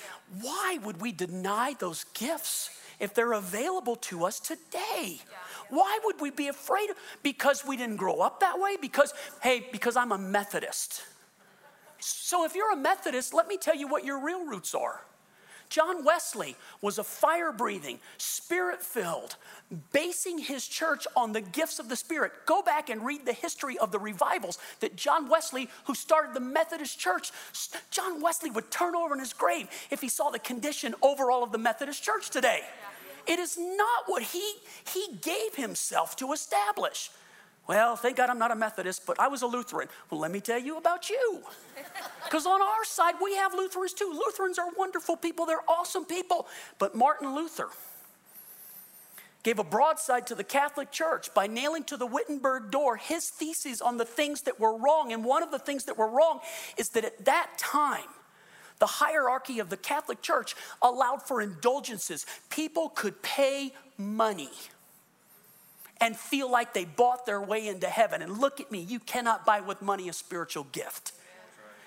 Why 0.41 0.79
would 0.83 1.03
we 1.03 1.13
deny 1.13 1.75
those 1.79 2.05
gifts 2.15 2.71
if 2.99 3.13
they're 3.13 3.35
available 3.35 3.97
to 3.97 4.25
us 4.25 4.41
today? 4.41 5.21
Why 5.69 5.99
would 6.05 6.19
we 6.19 6.31
be 6.31 6.49
afraid? 6.49 6.89
Because 7.23 7.63
we 7.67 7.77
didn't 7.77 7.97
grow 7.97 8.21
up 8.21 8.41
that 8.41 8.59
way? 8.59 8.79
Because, 8.81 9.13
hey, 9.43 9.67
because 9.71 9.97
I'm 9.97 10.13
a 10.13 10.19
Methodist. 10.19 11.03
So 12.01 12.45
if 12.45 12.55
you're 12.55 12.73
a 12.73 12.77
Methodist, 12.77 13.35
let 13.35 13.47
me 13.47 13.57
tell 13.57 13.77
you 13.77 13.87
what 13.87 14.05
your 14.05 14.25
real 14.25 14.47
roots 14.47 14.75
are. 14.75 15.03
John 15.71 16.05
Wesley 16.05 16.57
was 16.83 16.99
a 16.99 17.05
fire 17.05 17.53
breathing, 17.53 18.01
spirit 18.19 18.83
filled, 18.83 19.37
basing 19.93 20.39
his 20.39 20.67
church 20.67 21.07
on 21.15 21.33
the 21.33 21.41
gifts 21.41 21.79
of 21.79 21.89
the 21.89 21.95
Spirit. 21.95 22.33
Go 22.45 22.61
back 22.61 22.91
and 22.91 23.07
read 23.07 23.25
the 23.25 23.33
history 23.33 23.79
of 23.79 23.93
the 23.93 23.99
revivals 24.01 24.59
that 24.81 24.97
John 24.97 25.29
Wesley, 25.29 25.69
who 25.85 25.95
started 25.95 26.35
the 26.35 26.41
Methodist 26.41 26.99
Church, 26.99 27.31
John 27.93 28.21
Wesley 28.21 28.51
would 28.51 28.73
turn 28.73 28.97
over 28.97 29.15
in 29.15 29.21
his 29.21 29.33
grave 29.33 29.69
if 29.93 30.01
he 30.01 30.09
saw 30.09 30.31
the 30.31 30.41
condition 30.41 30.93
overall 31.03 31.45
of 31.45 31.53
the 31.53 31.59
Methodist 31.59 32.03
Church 32.03 32.31
today. 32.31 32.63
It 33.29 33.39
is 33.39 33.57
not 33.57 34.05
what 34.07 34.25
he, 34.25 34.55
he 34.93 35.07
gave 35.23 35.55
himself 35.55 36.17
to 36.17 36.33
establish. 36.33 37.11
Well, 37.67 37.95
thank 37.97 38.17
God 38.17 38.31
I'm 38.31 38.39
not 38.39 38.51
a 38.51 38.57
Methodist, 38.57 39.07
but 39.07 39.21
I 39.21 39.29
was 39.29 39.43
a 39.43 39.47
Lutheran. 39.47 39.89
Well, 40.11 40.21
let 40.21 40.31
me 40.31 40.41
tell 40.41 40.59
you 40.59 40.77
about 40.77 41.11
you. 41.11 41.43
Because 42.25 42.47
on 42.47 42.63
our 42.63 42.85
side, 42.85 43.15
we 43.21 43.35
have 43.35 43.55
Lutherans 43.55 43.93
too. 43.93 44.09
Lutherans 44.13 44.57
are 44.57 44.69
wonderful 44.79 45.17
people, 45.17 45.47
they're 45.47 45.69
awesome 45.69 46.05
people. 46.05 46.47
But 46.79 46.95
Martin 46.95 47.35
Luther 47.35 47.71
gave 49.43 49.59
a 49.59 49.65
broadside 49.65 50.27
to 50.29 50.37
the 50.37 50.45
Catholic 50.45 50.93
Church 50.93 51.33
by 51.35 51.49
nailing 51.49 51.83
to 51.85 51.97
the 51.97 52.07
Wittenberg 52.07 52.71
door 52.71 52.97
his 52.97 53.31
theses 53.31 53.81
on 53.81 53.97
the 53.97 54.05
things 54.05 54.43
that 54.43 54.61
were 54.61 54.77
wrong. 54.77 55.13
And 55.13 55.25
one 55.25 55.43
of 55.43 55.51
the 55.51 55.59
things 55.59 55.87
that 55.87 55.99
were 55.99 56.09
wrong 56.09 56.41
is 56.77 56.91
that 56.91 57.05
at 57.05 57.25
that 57.25 57.51
time, 57.59 58.07
the 58.79 58.87
hierarchy 58.87 59.59
of 59.59 59.69
the 59.69 59.77
Catholic 59.77 60.23
Church 60.23 60.55
allowed 60.83 61.23
for 61.23 61.41
indulgences. 61.41 62.27
People 62.49 62.89
could 62.91 63.23
pay 63.23 63.73
money 63.97 64.51
and 66.01 66.17
feel 66.17 66.51
like 66.51 66.73
they 66.73 66.85
bought 66.85 67.27
their 67.27 67.41
way 67.41 67.69
into 67.69 67.87
heaven. 67.87 68.23
And 68.23 68.39
look 68.39 68.61
at 68.61 68.71
me, 68.71 68.81
you 68.81 68.99
cannot 68.99 69.45
buy 69.45 69.61
with 69.61 69.83
money 69.83 70.09
a 70.09 70.13
spiritual 70.13 70.65
gift. 70.73 71.13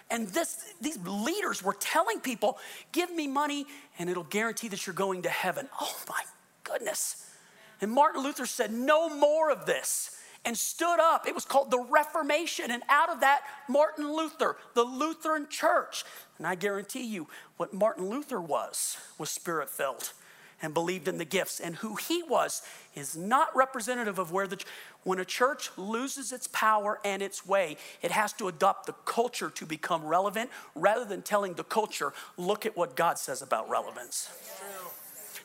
And 0.09 0.27
this, 0.27 0.73
these 0.79 0.99
leaders 0.99 1.63
were 1.63 1.75
telling 1.79 2.19
people, 2.19 2.59
give 2.91 3.11
me 3.11 3.27
money 3.27 3.65
and 3.97 4.09
it'll 4.09 4.23
guarantee 4.23 4.67
that 4.67 4.85
you're 4.85 4.93
going 4.93 5.23
to 5.23 5.29
heaven. 5.29 5.67
Oh 5.81 5.95
my 6.07 6.21
goodness. 6.63 7.29
And 7.81 7.91
Martin 7.91 8.21
Luther 8.23 8.45
said, 8.45 8.71
no 8.71 9.09
more 9.09 9.49
of 9.49 9.65
this 9.65 10.19
and 10.45 10.57
stood 10.57 10.99
up. 10.99 11.27
It 11.27 11.33
was 11.33 11.45
called 11.45 11.71
the 11.71 11.79
Reformation. 11.79 12.69
And 12.69 12.83
out 12.89 13.09
of 13.09 13.21
that, 13.21 13.41
Martin 13.67 14.13
Luther, 14.13 14.57
the 14.75 14.83
Lutheran 14.83 15.47
church. 15.49 16.03
And 16.37 16.45
I 16.45 16.55
guarantee 16.55 17.05
you, 17.05 17.27
what 17.57 17.73
Martin 17.73 18.09
Luther 18.09 18.41
was, 18.41 18.97
was 19.17 19.29
spirit 19.29 19.69
filled 19.69 20.11
and 20.63 20.73
believed 20.73 21.07
in 21.07 21.19
the 21.19 21.25
gifts. 21.25 21.59
And 21.59 21.75
who 21.75 21.95
he 21.95 22.23
was 22.23 22.63
is 22.95 23.15
not 23.15 23.55
representative 23.55 24.17
of 24.17 24.31
where 24.31 24.47
the 24.47 24.57
when 25.03 25.19
a 25.19 25.25
church 25.25 25.69
loses 25.77 26.31
its 26.31 26.47
power 26.47 26.99
and 27.03 27.21
its 27.21 27.45
way, 27.45 27.75
it 28.01 28.11
has 28.11 28.31
to 28.33 28.47
adopt 28.47 28.85
the 28.85 28.93
culture 29.05 29.49
to 29.49 29.65
become 29.65 30.05
relevant 30.05 30.49
rather 30.73 31.03
than 31.03 31.21
telling 31.21 31.55
the 31.55 31.63
culture, 31.65 32.13
look 32.37 32.65
at 32.65 32.77
what 32.77 32.95
God 32.95 33.19
says 33.19 33.41
about 33.41 33.69
relevance. 33.69 34.29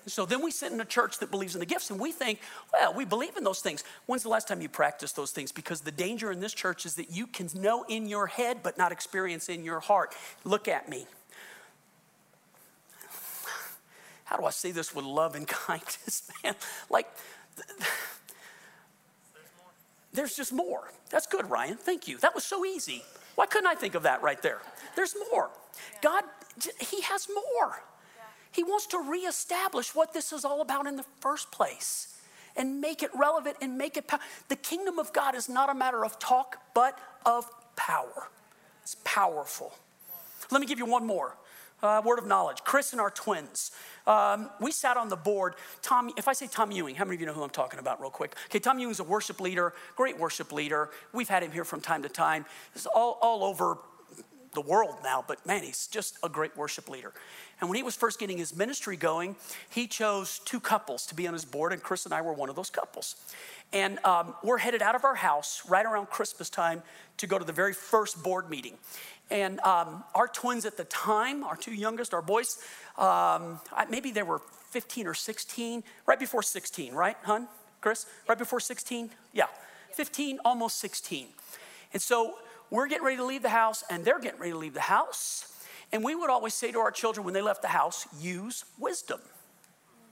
So 0.06 0.24
then 0.24 0.42
we 0.42 0.52
sit 0.52 0.72
in 0.72 0.80
a 0.80 0.84
church 0.84 1.18
that 1.18 1.32
believes 1.32 1.54
in 1.54 1.58
the 1.58 1.66
gifts 1.66 1.90
and 1.90 1.98
we 1.98 2.12
think, 2.12 2.38
well, 2.72 2.94
we 2.94 3.04
believe 3.04 3.36
in 3.36 3.42
those 3.42 3.60
things. 3.60 3.82
When's 4.06 4.22
the 4.22 4.28
last 4.28 4.46
time 4.46 4.62
you 4.62 4.68
practiced 4.68 5.16
those 5.16 5.32
things? 5.32 5.50
Because 5.50 5.80
the 5.80 5.90
danger 5.90 6.30
in 6.30 6.38
this 6.38 6.54
church 6.54 6.86
is 6.86 6.94
that 6.94 7.10
you 7.10 7.26
can 7.26 7.48
know 7.54 7.84
in 7.88 8.08
your 8.08 8.28
head 8.28 8.58
but 8.62 8.78
not 8.78 8.92
experience 8.92 9.48
in 9.48 9.64
your 9.64 9.80
heart. 9.80 10.14
Look 10.44 10.68
at 10.68 10.88
me 10.88 11.06
how 14.29 14.37
do 14.37 14.45
I 14.45 14.51
say 14.51 14.72
this 14.72 14.95
with 14.95 15.07
love 15.07 15.35
and 15.35 15.49
kindness, 15.49 16.31
man? 16.45 16.55
Like, 16.91 17.09
there's 20.12 20.37
just 20.37 20.53
more. 20.53 20.93
That's 21.09 21.26
good, 21.26 21.49
Ryan. 21.49 21.76
Thank 21.76 22.09
you. 22.09 22.18
That 22.18 22.35
was 22.35 22.45
so 22.45 22.66
easy. 22.66 23.03
Why 23.37 23.47
couldn't 23.47 23.68
I 23.68 23.74
think 23.74 23.95
of 23.95 24.03
that 24.03 24.22
right 24.22 24.41
there? 24.43 24.61
There's 24.97 25.14
more. 25.33 25.49
God, 26.03 26.24
He 26.79 27.01
has 27.03 27.26
more. 27.35 27.83
He 28.53 28.62
wants 28.62 28.87
to 28.89 28.99
reestablish 28.99 29.95
what 29.95 30.12
this 30.12 30.33
is 30.33 30.45
all 30.45 30.61
about 30.61 30.87
in 30.87 30.97
the 30.97 31.05
first 31.20 31.51
place 31.51 32.14
and 32.55 32.83
make 32.83 33.03
it 33.03 33.11
relevant 33.14 33.57
and 33.62 33.79
make 33.79 33.97
it 33.97 34.07
power. 34.07 34.20
The 34.49 34.57
kingdom 34.57 34.99
of 34.99 35.12
God 35.14 35.37
is 35.37 35.49
not 35.49 35.70
a 35.70 35.74
matter 35.74 36.05
of 36.05 36.18
talk, 36.18 36.59
but 36.74 36.99
of 37.24 37.49
power. 37.76 38.29
It's 38.83 38.97
powerful. 39.05 39.72
Let 40.51 40.61
me 40.61 40.66
give 40.66 40.79
you 40.79 40.87
one 40.87 41.07
more. 41.07 41.37
Uh, 41.83 42.03
word 42.05 42.18
of 42.18 42.26
knowledge. 42.26 42.59
Chris 42.64 42.93
and 42.93 43.01
our 43.01 43.11
twins. 43.11 43.70
Um, 44.07 44.51
we 44.61 44.72
sat 44.72 44.97
on 44.97 45.09
the 45.09 45.16
board. 45.16 45.55
Tom, 45.81 46.11
if 46.16 46.26
I 46.26 46.33
say 46.33 46.49
Tom 46.49 46.72
Ewing, 46.72 46.97
how 46.97 47.05
many 47.05 47.14
of 47.14 47.20
you 47.20 47.26
know 47.26 47.33
who 47.33 47.43
I'm 47.43 47.51
talking 47.51 47.79
about, 47.79 48.01
real 48.01 48.11
quick? 48.11 48.35
Okay, 48.47 48.59
Tom 48.59 48.79
Ewing's 48.79 48.99
a 48.99 49.05
worship 49.05 49.41
leader, 49.41 49.74
great 49.95 50.18
worship 50.18 50.51
leader. 50.51 50.91
We've 51.12 51.29
had 51.29 51.43
him 51.43 51.53
here 51.53 51.64
from 51.64 51.81
time 51.81 52.03
to 52.03 52.09
time. 52.09 52.47
He's 52.74 52.87
all, 52.87 53.18
all 53.22 53.45
over 53.45 53.79
the 54.55 54.61
world 54.61 54.97
now, 55.05 55.24
but 55.26 55.45
man, 55.47 55.62
he's 55.62 55.87
just 55.87 56.16
a 56.22 56.29
great 56.29 56.57
worship 56.57 56.89
leader. 56.89 57.12
And 57.61 57.68
when 57.68 57.76
he 57.76 57.83
was 57.83 57.97
first 57.97 58.18
getting 58.18 58.39
his 58.39 58.57
ministry 58.57 58.97
going, 58.97 59.37
he 59.68 59.87
chose 59.87 60.41
two 60.45 60.59
couples 60.61 61.07
to 61.07 61.14
be 61.14 61.26
on 61.26 61.33
his 61.33 61.45
board, 61.45 61.72
and 61.72 61.83
Chris 61.83 62.05
and 62.05 62.14
I 62.14 62.22
were 62.22 62.33
one 62.33 62.49
of 62.49 62.57
those 62.57 62.70
couples. 62.70 63.16
And 63.72 63.99
um, 64.05 64.35
we're 64.43 64.59
headed 64.59 64.81
out 64.81 64.95
of 64.95 65.05
our 65.05 65.16
house 65.16 65.62
right 65.68 65.85
around 65.85 66.09
Christmas 66.09 66.49
time 66.49 66.83
to 67.18 67.26
go 67.26 67.39
to 67.39 67.45
the 67.45 67.53
very 67.53 67.72
first 67.74 68.22
board 68.22 68.49
meeting. 68.49 68.79
And 69.31 69.61
um, 69.61 70.05
our 70.14 70.26
twins 70.26 70.64
at 70.64 70.76
the 70.76 70.85
time, 70.85 71.45
our 71.45 71.57
two 71.57 71.74
youngest, 71.74 72.14
our 72.14 72.22
boys, 72.22 72.59
um, 72.97 73.61
maybe 73.91 74.11
they 74.11 74.22
were 74.22 74.41
15 74.70 75.07
or 75.07 75.14
16, 75.14 75.83
right 76.07 76.18
before 76.18 76.43
16, 76.43 76.95
right, 76.95 77.16
hun? 77.22 77.49
Chris? 77.81 78.07
Right 78.29 78.39
before 78.39 78.61
16? 78.61 79.11
Yeah. 79.33 79.47
15, 79.93 80.41
almost 80.45 80.79
16. 80.79 81.29
And 81.93 82.03
so 82.03 82.35
we're 82.70 82.89
getting 82.89 83.05
ready 83.05 83.16
to 83.16 83.24
leave 83.24 83.43
the 83.43 83.49
house, 83.49 83.85
and 83.91 84.05
they're 84.05 84.20
getting 84.20 84.41
ready 84.41 84.53
to 84.53 84.59
leave 84.59 84.74
the 84.74 84.81
house. 84.81 85.53
And 85.93 86.05
we 86.05 86.14
would 86.14 86.31
always 86.31 86.55
say 86.55 86.70
to 86.72 86.79
our 86.79 86.91
children 86.91 87.24
when 87.24 87.35
they 87.35 87.41
left 87.41 87.62
the 87.62 87.68
house, 87.68 88.07
use 88.20 88.64
wisdom. 88.79 89.20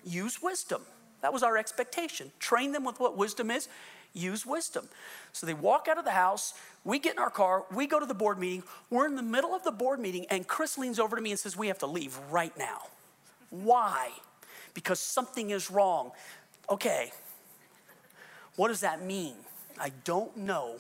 Use 0.05 0.43
wisdom. 0.43 0.83
That 1.21 1.33
was 1.33 1.43
our 1.43 1.57
expectation. 1.57 2.33
Train 2.39 2.73
them 2.73 2.85
with 2.85 3.01
what 3.01 3.17
wisdom 3.17 3.51
is, 3.51 3.69
use 4.17 4.47
wisdom. 4.47 4.89
So 5.33 5.47
they 5.47 5.55
walk 5.55 5.87
out 5.89 5.99
of 5.99 6.05
the 6.05 6.13
house, 6.13 6.55
we 6.85 6.99
get 6.99 7.15
in 7.15 7.19
our 7.19 7.31
car, 7.31 7.65
we 7.75 7.87
go 7.87 8.01
to 8.01 8.07
the 8.07 8.15
board 8.15 8.39
meeting. 8.39 8.63
We're 8.91 9.07
in 9.07 9.17
the 9.17 9.23
middle 9.23 9.55
of 9.55 9.65
the 9.65 9.73
board 9.73 10.01
meeting, 10.01 10.27
and 10.31 10.47
Chris 10.47 10.79
leans 10.79 10.99
over 10.99 11.17
to 11.17 11.23
me 11.23 11.31
and 11.31 11.39
says, 11.39 11.57
We 11.57 11.69
have 11.69 11.79
to 11.81 11.87
leave 11.87 12.19
right 12.31 12.57
now. 12.57 12.83
Why? 13.51 14.11
Because 14.75 15.01
something 15.01 15.51
is 15.51 15.71
wrong. 15.71 16.13
Okay, 16.71 17.13
what 18.57 18.69
does 18.69 18.81
that 18.81 19.05
mean? 19.05 19.35
I 19.79 19.91
don't 20.05 20.35
know, 20.37 20.77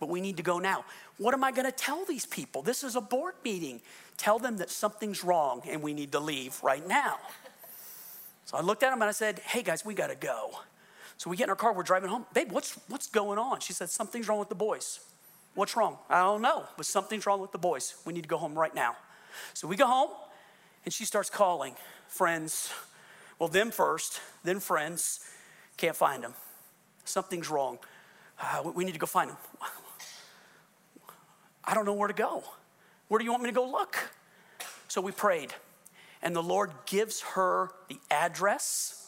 but 0.00 0.08
we 0.08 0.20
need 0.20 0.36
to 0.38 0.42
go 0.42 0.58
now. 0.58 0.84
What 1.18 1.34
am 1.34 1.44
I 1.44 1.52
going 1.52 1.66
to 1.66 1.72
tell 1.72 2.04
these 2.04 2.26
people? 2.26 2.62
This 2.62 2.82
is 2.82 2.96
a 2.96 3.00
board 3.00 3.34
meeting. 3.44 3.80
Tell 4.16 4.38
them 4.38 4.56
that 4.56 4.70
something's 4.70 5.22
wrong 5.22 5.62
and 5.68 5.82
we 5.82 5.94
need 5.94 6.12
to 6.12 6.20
leave 6.20 6.60
right 6.62 6.86
now. 6.86 7.18
So 8.44 8.56
I 8.56 8.62
looked 8.62 8.82
at 8.82 8.92
him 8.92 9.00
and 9.00 9.08
I 9.08 9.12
said, 9.12 9.38
Hey 9.38 9.62
guys, 9.62 9.84
we 9.84 9.94
got 9.94 10.08
to 10.08 10.16
go. 10.16 10.50
So 11.20 11.28
we 11.28 11.36
get 11.36 11.44
in 11.44 11.50
our 11.50 11.56
car, 11.56 11.74
we're 11.74 11.82
driving 11.82 12.08
home. 12.08 12.24
Babe, 12.32 12.50
what's, 12.50 12.80
what's 12.88 13.06
going 13.06 13.38
on? 13.38 13.60
She 13.60 13.74
said, 13.74 13.90
Something's 13.90 14.26
wrong 14.26 14.38
with 14.38 14.48
the 14.48 14.54
boys. 14.54 15.00
What's 15.54 15.76
wrong? 15.76 15.98
I 16.08 16.20
don't 16.20 16.40
know, 16.40 16.64
but 16.78 16.86
something's 16.86 17.26
wrong 17.26 17.42
with 17.42 17.52
the 17.52 17.58
boys. 17.58 17.94
We 18.06 18.14
need 18.14 18.22
to 18.22 18.28
go 18.28 18.38
home 18.38 18.58
right 18.58 18.74
now. 18.74 18.96
So 19.52 19.68
we 19.68 19.76
go 19.76 19.86
home 19.86 20.08
and 20.86 20.94
she 20.94 21.04
starts 21.04 21.28
calling 21.28 21.74
friends. 22.08 22.72
Well, 23.38 23.50
them 23.50 23.70
first, 23.70 24.18
then 24.44 24.60
friends. 24.60 25.20
Can't 25.76 25.94
find 25.94 26.24
them. 26.24 26.32
Something's 27.04 27.50
wrong. 27.50 27.80
Uh, 28.40 28.70
we 28.74 28.86
need 28.86 28.94
to 28.94 28.98
go 28.98 29.04
find 29.04 29.28
them. 29.28 29.36
I 31.64 31.74
don't 31.74 31.84
know 31.84 31.92
where 31.92 32.08
to 32.08 32.14
go. 32.14 32.44
Where 33.08 33.18
do 33.18 33.26
you 33.26 33.30
want 33.30 33.42
me 33.42 33.50
to 33.50 33.54
go 33.54 33.68
look? 33.68 34.08
So 34.88 35.02
we 35.02 35.12
prayed, 35.12 35.52
and 36.22 36.34
the 36.34 36.42
Lord 36.42 36.70
gives 36.86 37.20
her 37.34 37.72
the 37.88 37.98
address, 38.10 38.99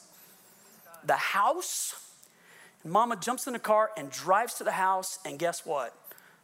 the 1.07 1.16
house. 1.16 1.94
And 2.82 2.92
Mama 2.92 3.16
jumps 3.16 3.46
in 3.46 3.53
the 3.53 3.59
car 3.59 3.90
and 3.96 4.11
drives 4.11 4.55
to 4.55 4.64
the 4.64 4.72
house, 4.72 5.18
and 5.24 5.38
guess 5.38 5.64
what? 5.64 5.94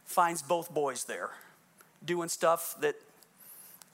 Finds 0.05 0.41
both 0.41 0.73
boys 0.73 1.03
there 1.03 1.31
doing 2.03 2.29
stuff 2.29 2.75
that 2.81 2.95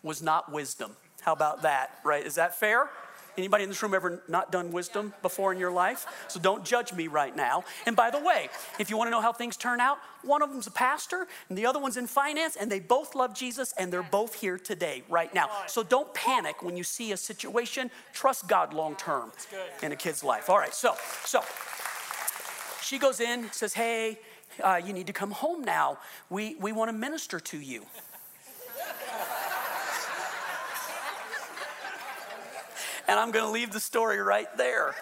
was 0.03 0.21
not 0.21 0.51
wisdom. 0.51 0.95
How 1.21 1.33
about 1.33 1.63
that, 1.63 1.99
right? 2.03 2.25
Is 2.25 2.35
that 2.35 2.55
fair? 2.55 2.89
Anybody 3.37 3.63
in 3.63 3.69
this 3.69 3.81
room 3.83 3.93
ever 3.93 4.23
not 4.27 4.51
done 4.51 4.71
wisdom 4.71 5.13
before 5.21 5.51
in 5.51 5.59
your 5.59 5.71
life? 5.71 6.05
So 6.27 6.39
don't 6.39 6.63
judge 6.63 6.93
me 6.93 7.07
right 7.07 7.35
now. 7.35 7.63
And 7.85 7.95
by 7.95 8.09
the 8.09 8.19
way, 8.19 8.49
if 8.79 8.89
you 8.89 8.97
want 8.97 9.07
to 9.07 9.11
know 9.11 9.21
how 9.21 9.33
things 9.33 9.57
turn 9.57 9.79
out, 9.79 9.97
one 10.23 10.41
of 10.41 10.49
them's 10.49 10.67
a 10.67 10.71
pastor 10.71 11.27
and 11.49 11.57
the 11.57 11.65
other 11.65 11.79
one's 11.79 11.97
in 11.97 12.07
finance, 12.07 12.55
and 12.55 12.71
they 12.71 12.79
both 12.79 13.13
love 13.15 13.35
Jesus 13.35 13.73
and 13.77 13.91
they're 13.91 14.03
both 14.03 14.35
here 14.35 14.57
today, 14.57 15.03
right 15.09 15.33
now. 15.33 15.49
So 15.67 15.83
don't 15.83 16.13
panic 16.13 16.63
when 16.63 16.77
you 16.77 16.83
see 16.83 17.11
a 17.11 17.17
situation. 17.17 17.91
Trust 18.13 18.47
God 18.47 18.73
long 18.73 18.95
term 18.95 19.31
in 19.83 19.91
a 19.91 19.95
kid's 19.95 20.23
life. 20.23 20.49
All 20.49 20.57
right, 20.57 20.73
so 20.73 20.95
so 21.25 21.41
she 22.81 22.97
goes 22.97 23.19
in, 23.19 23.51
says, 23.51 23.73
"Hey, 23.73 24.19
uh, 24.63 24.81
you 24.83 24.93
need 24.93 25.07
to 25.07 25.13
come 25.13 25.31
home 25.31 25.63
now. 25.63 25.97
We 26.29 26.55
we 26.55 26.71
want 26.71 26.89
to 26.89 26.93
minister 26.97 27.39
to 27.39 27.57
you." 27.57 27.85
And 33.07 33.19
I'm 33.19 33.31
going 33.31 33.45
to 33.45 33.51
leave 33.51 33.71
the 33.71 33.79
story 33.79 34.19
right 34.19 34.47
there. 34.57 34.95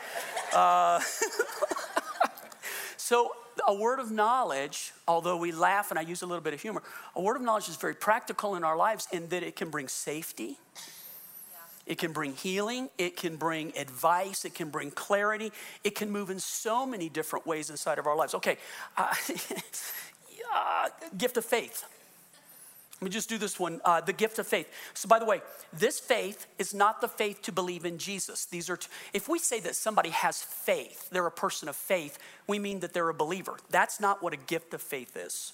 Uh, 0.53 0.99
so, 2.97 3.31
a 3.67 3.73
word 3.73 3.99
of 3.99 4.11
knowledge, 4.11 4.91
although 5.07 5.37
we 5.37 5.51
laugh 5.51 5.91
and 5.91 5.99
I 5.99 6.01
use 6.01 6.21
a 6.21 6.25
little 6.25 6.43
bit 6.43 6.53
of 6.53 6.61
humor, 6.61 6.81
a 7.15 7.21
word 7.21 7.35
of 7.35 7.41
knowledge 7.41 7.69
is 7.69 7.75
very 7.77 7.95
practical 7.95 8.55
in 8.55 8.63
our 8.63 8.75
lives 8.75 9.07
in 9.11 9.27
that 9.29 9.43
it 9.43 9.55
can 9.55 9.69
bring 9.69 9.87
safety. 9.87 10.57
It 11.85 11.97
can 11.97 12.13
bring 12.13 12.33
healing. 12.33 12.89
It 12.97 13.17
can 13.17 13.35
bring 13.35 13.73
advice. 13.77 14.45
It 14.45 14.55
can 14.55 14.69
bring 14.69 14.91
clarity. 14.91 15.51
It 15.83 15.95
can 15.95 16.11
move 16.11 16.29
in 16.29 16.39
so 16.39 16.85
many 16.85 17.09
different 17.09 17.45
ways 17.45 17.69
inside 17.69 17.99
of 17.99 18.07
our 18.07 18.15
lives. 18.15 18.33
Okay, 18.35 18.57
uh, 18.95 19.13
gift 21.17 21.37
of 21.37 21.45
faith. 21.45 21.85
Let 23.01 23.05
me 23.05 23.09
just 23.09 23.27
do 23.27 23.37
this 23.37 23.59
one 23.59 23.81
uh, 23.83 24.01
the 24.01 24.13
gift 24.13 24.39
of 24.39 24.47
faith. 24.47 24.67
So, 24.93 25.09
by 25.09 25.19
the 25.19 25.25
way, 25.25 25.41
this 25.73 25.99
faith 25.99 26.47
is 26.57 26.73
not 26.73 27.01
the 27.01 27.07
faith 27.07 27.41
to 27.43 27.51
believe 27.51 27.85
in 27.85 27.97
Jesus. 27.97 28.45
These 28.45 28.69
are, 28.69 28.77
t- 28.77 28.87
if 29.13 29.27
we 29.27 29.39
say 29.39 29.59
that 29.61 29.75
somebody 29.75 30.09
has 30.09 30.41
faith, 30.41 31.09
they're 31.09 31.27
a 31.27 31.31
person 31.31 31.67
of 31.67 31.75
faith, 31.75 32.17
we 32.47 32.59
mean 32.59 32.79
that 32.79 32.93
they're 32.93 33.09
a 33.09 33.13
believer. 33.13 33.57
That's 33.69 33.99
not 33.99 34.23
what 34.23 34.33
a 34.33 34.37
gift 34.37 34.73
of 34.73 34.81
faith 34.81 35.17
is. 35.17 35.53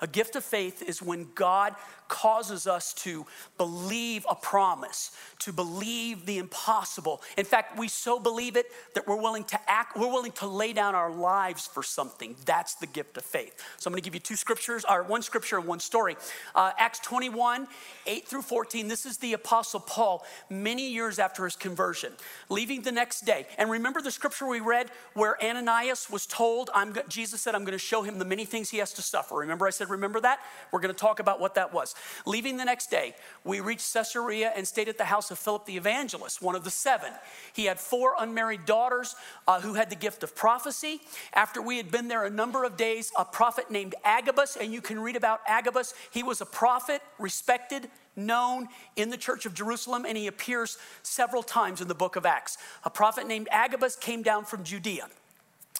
A 0.00 0.06
gift 0.06 0.36
of 0.36 0.44
faith 0.44 0.82
is 0.82 1.02
when 1.02 1.28
God 1.34 1.74
causes 2.08 2.66
us 2.66 2.92
to 2.94 3.26
believe 3.58 4.26
a 4.28 4.34
promise, 4.34 5.10
to 5.40 5.52
believe 5.52 6.26
the 6.26 6.38
impossible. 6.38 7.22
In 7.36 7.44
fact, 7.44 7.78
we 7.78 7.88
so 7.88 8.18
believe 8.18 8.56
it 8.56 8.66
that 8.94 9.06
we're 9.06 9.20
willing 9.20 9.44
to 9.44 9.60
act, 9.70 9.96
we're 9.96 10.10
willing 10.10 10.32
to 10.32 10.46
lay 10.46 10.72
down 10.72 10.94
our 10.94 11.10
lives 11.10 11.66
for 11.66 11.82
something. 11.82 12.36
That's 12.44 12.74
the 12.74 12.86
gift 12.86 13.16
of 13.16 13.24
faith. 13.24 13.54
So 13.78 13.88
I'm 13.88 13.92
going 13.92 14.02
to 14.02 14.04
give 14.04 14.14
you 14.14 14.20
two 14.20 14.36
scriptures, 14.36 14.84
or 14.88 15.02
one 15.02 15.22
scripture 15.22 15.58
and 15.58 15.66
one 15.66 15.80
story. 15.80 16.16
Uh, 16.54 16.72
Acts 16.78 17.00
21, 17.00 17.66
8 18.06 18.28
through 18.28 18.42
14. 18.42 18.88
This 18.88 19.06
is 19.06 19.18
the 19.18 19.32
Apostle 19.32 19.80
Paul 19.80 20.24
many 20.48 20.88
years 20.88 21.18
after 21.18 21.44
his 21.44 21.56
conversion, 21.56 22.12
leaving 22.48 22.82
the 22.82 22.92
next 22.92 23.22
day. 23.22 23.46
And 23.58 23.70
remember 23.70 24.00
the 24.00 24.10
scripture 24.10 24.46
we 24.46 24.60
read 24.60 24.90
where 25.14 25.42
Ananias 25.42 26.10
was 26.10 26.26
told, 26.26 26.70
I'm, 26.74 26.96
Jesus 27.08 27.40
said, 27.40 27.54
I'm 27.54 27.64
going 27.64 27.72
to 27.72 27.78
show 27.78 28.02
him 28.02 28.18
the 28.18 28.24
many 28.24 28.44
things 28.44 28.70
he 28.70 28.78
has 28.78 28.92
to 28.94 29.02
suffer. 29.02 29.36
Remember, 29.36 29.66
I 29.66 29.70
said, 29.70 29.85
remember 29.88 30.20
that? 30.20 30.40
We're 30.70 30.80
going 30.80 30.94
to 30.94 30.98
talk 30.98 31.20
about 31.20 31.40
what 31.40 31.54
that 31.54 31.72
was. 31.72 31.94
Leaving 32.24 32.56
the 32.56 32.64
next 32.64 32.90
day, 32.90 33.14
we 33.44 33.60
reached 33.60 33.92
Caesarea 33.92 34.52
and 34.54 34.66
stayed 34.66 34.88
at 34.88 34.98
the 34.98 35.04
house 35.04 35.30
of 35.30 35.38
Philip 35.38 35.66
the 35.66 35.76
evangelist, 35.76 36.42
one 36.42 36.54
of 36.54 36.64
the 36.64 36.70
seven. 36.70 37.12
He 37.52 37.64
had 37.64 37.78
four 37.78 38.14
unmarried 38.18 38.64
daughters 38.64 39.14
uh, 39.46 39.60
who 39.60 39.74
had 39.74 39.90
the 39.90 39.96
gift 39.96 40.22
of 40.22 40.34
prophecy. 40.34 41.00
After 41.34 41.60
we 41.62 41.76
had 41.76 41.90
been 41.90 42.08
there 42.08 42.24
a 42.24 42.30
number 42.30 42.64
of 42.64 42.76
days, 42.76 43.12
a 43.18 43.24
prophet 43.24 43.70
named 43.70 43.94
Agabus, 44.04 44.56
and 44.56 44.72
you 44.72 44.80
can 44.80 45.00
read 45.00 45.16
about 45.16 45.40
Agabus, 45.46 45.94
he 46.10 46.22
was 46.22 46.40
a 46.40 46.46
prophet, 46.46 47.02
respected, 47.18 47.88
known 48.16 48.68
in 48.96 49.10
the 49.10 49.16
church 49.16 49.46
of 49.46 49.54
Jerusalem, 49.54 50.04
and 50.06 50.16
he 50.16 50.26
appears 50.26 50.78
several 51.02 51.42
times 51.42 51.80
in 51.80 51.88
the 51.88 51.94
book 51.94 52.16
of 52.16 52.24
Acts. 52.24 52.58
A 52.84 52.90
prophet 52.90 53.26
named 53.26 53.48
Agabus 53.50 53.96
came 53.96 54.22
down 54.22 54.44
from 54.44 54.64
Judea 54.64 55.08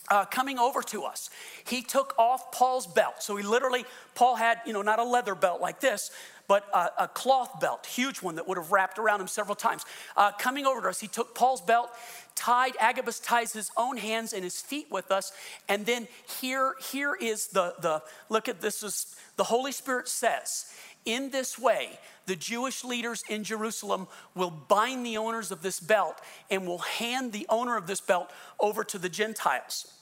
uh, 0.09 0.25
coming 0.25 0.59
over 0.59 0.83
to 0.83 1.05
us. 1.05 1.31
He 1.67 1.83
took 1.83 2.15
off 2.19 2.53
Paul's 2.53 2.87
belt. 2.87 3.23
So 3.23 3.37
he 3.37 3.43
literally, 3.43 3.85
Paul 4.15 4.37
had, 4.37 4.61
you 4.67 4.73
know, 4.73 4.83
not 4.83 4.99
a 4.99 5.05
leather 5.05 5.35
belt 5.35 5.61
like 5.61 5.81
this, 5.81 6.11
but 6.49 6.65
a, 6.73 7.05
a 7.05 7.09
cloth 7.09 7.61
belt, 7.61 7.87
huge 7.87 8.23
one 8.23 8.37
that 8.37 8.47
would 8.47 8.57
have 8.57 8.71
wrapped 8.71 8.99
around 8.99 9.21
him 9.21 9.27
several 9.27 9.57
times. 9.57 9.85
Uh, 10.17 10.31
coming 10.33 10.65
over 10.65 10.81
to 10.81 10.89
us, 10.89 11.01
he 11.01 11.09
took 11.09 11.35
Paul's 11.35 11.61
belt, 11.61 11.91
tied, 12.35 12.73
Agabus 12.81 13.19
ties 13.19 13.53
his 13.53 13.71
own 13.77 13.97
hands 13.97 14.33
and 14.33 14.45
his 14.45 14.61
feet 14.61 14.87
with 14.91 15.11
us. 15.11 15.33
And 15.69 15.85
then 15.87 16.07
here, 16.41 16.75
here 16.93 17.17
is 17.21 17.49
the, 17.49 17.75
the 17.81 18.03
look 18.29 18.49
at 18.49 18.61
this 18.61 18.83
is 18.83 19.17
the 19.37 19.45
Holy 19.45 19.73
Spirit 19.73 20.09
says, 20.09 20.67
in 21.07 21.31
this 21.31 21.59
way, 21.59 21.99
the 22.27 22.37
Jewish 22.37 22.85
leaders 22.85 23.23
in 23.29 23.45
Jerusalem 23.45 24.09
will 24.35 24.51
bind 24.51 25.07
the 25.07 25.17
owners 25.17 25.51
of 25.51 25.63
this 25.63 25.81
belt 25.81 26.21
and 26.51 26.67
will 26.67 26.79
hand 26.79 27.33
the 27.33 27.47
owner 27.49 27.77
of 27.77 27.87
this 27.87 28.01
belt 28.01 28.31
over 28.61 28.85
to 28.85 28.99
the 28.99 29.09
Gentiles. 29.09 29.93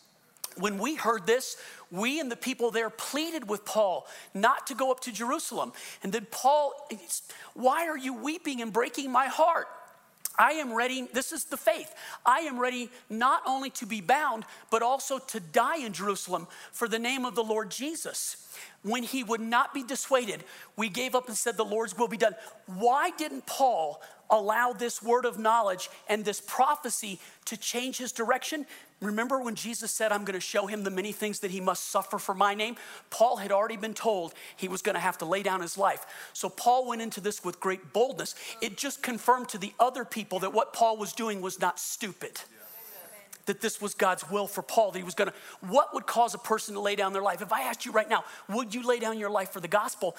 When 0.57 0.79
we 0.79 0.95
heard 0.95 1.27
this, 1.27 1.57
we 1.91 2.21
and 2.21 2.31
the 2.31 2.37
people 2.37 2.71
there 2.71 2.91
pleaded 2.91 3.49
with 3.49 3.65
Paul 3.65 4.07
not 4.33 4.67
to 4.69 4.75
go 4.75 4.91
up 4.91 5.01
to 5.01 5.13
Jerusalem. 5.13 5.73
And 6.03 6.13
then 6.13 6.27
Paul, 6.31 6.73
why 7.55 7.87
are 7.89 7.99
you 7.99 8.15
weeping 8.15 8.63
and 8.63 8.73
breaking 8.73 9.11
my 9.13 9.27
heart? 9.27 9.67
I 10.39 10.53
am 10.53 10.75
ready, 10.75 11.09
this 11.13 11.33
is 11.33 11.45
the 11.45 11.57
faith. 11.57 11.95
I 12.27 12.41
am 12.41 12.59
ready 12.59 12.91
not 13.09 13.43
only 13.47 13.71
to 13.71 13.87
be 13.87 14.01
bound, 14.01 14.45
but 14.71 14.83
also 14.83 15.19
to 15.19 15.41
die 15.41 15.79
in 15.79 15.93
Jerusalem 15.93 16.47
for 16.73 16.89
the 16.89 16.99
name 16.99 17.25
of 17.25 17.35
the 17.35 17.45
Lord 17.45 17.71
Jesus. 17.71 18.37
When 18.83 19.03
he 19.03 19.23
would 19.23 19.41
not 19.41 19.73
be 19.73 19.83
dissuaded, 19.83 20.45
we 20.77 20.89
gave 20.89 21.15
up 21.15 21.29
and 21.29 21.37
said, 21.37 21.57
The 21.57 21.65
Lord's 21.65 21.97
will 21.97 22.09
be 22.09 22.17
done. 22.17 22.35
Why 22.67 23.11
didn't 23.11 23.47
Paul 23.47 24.03
allow 24.31 24.73
this 24.73 25.03
word 25.03 25.25
of 25.25 25.39
knowledge 25.39 25.91
and 26.09 26.25
this 26.25 26.41
prophecy 26.41 27.21
to 27.47 27.57
change 27.57 27.99
his 27.99 28.13
direction? 28.13 28.67
Remember 29.01 29.41
when 29.41 29.55
Jesus 29.55 29.91
said, 29.91 30.13
I'm 30.13 30.25
going 30.25 30.35
to 30.35 30.41
show 30.41 30.67
him 30.67 30.83
the 30.83 30.91
many 30.91 31.13
things 31.13 31.41
that 31.41 31.51
he 31.51 31.61
must 31.61 31.91
suffer 31.91 32.19
for 32.19 32.35
my 32.35 32.55
name? 32.55 32.77
Paul 33.11 33.37
had 33.37 33.53
already 33.53 33.77
been 33.77 33.95
told 33.95 34.35
he 34.57 34.69
was 34.69 34.83
going 34.83 34.95
to 34.95 35.01
have 35.01 35.19
to 35.19 35.25
lay 35.25 35.43
down 35.43 35.61
his 35.61 35.77
life. 35.77 36.07
So 36.33 36.49
Paul 36.49 36.89
went 36.89 37.03
into 37.03 37.21
this 37.21 37.45
with 37.45 37.61
great 37.61 37.93
boldness. 37.93 38.35
It 38.63 38.77
just 38.77 39.03
confirmed 39.03 39.49
to 39.51 39.59
the 39.59 39.73
other 39.79 40.05
people 40.05 40.39
that 40.41 40.55
what 40.55 40.73
Paul 40.73 40.97
was 40.97 41.13
doing 41.13 41.41
was 41.41 41.61
not 41.61 41.79
stupid. 41.79 42.41
That 43.47 43.61
this 43.61 43.81
was 43.81 43.95
God's 43.95 44.29
will 44.31 44.47
for 44.47 44.63
Paul, 44.63 44.91
that 44.93 44.99
he 44.99 45.05
was 45.05 45.15
gonna, 45.15 45.33
what 45.61 45.93
would 45.95 46.07
cause 46.07 46.35
a 46.35 46.39
person 46.39 46.75
to 46.75 46.81
lay 46.81 46.97
down 46.97 47.13
their 47.13 47.23
life? 47.23 47.43
If 47.43 47.53
I 47.53 47.63
asked 47.63 47.85
you 47.85 47.93
right 47.93 48.09
now, 48.09 48.25
would 48.49 48.75
you 48.75 48.87
lay 48.87 48.99
down 48.99 49.19
your 49.19 49.31
life 49.31 49.51
for 49.51 49.61
the 49.61 49.69
gospel? 49.69 50.17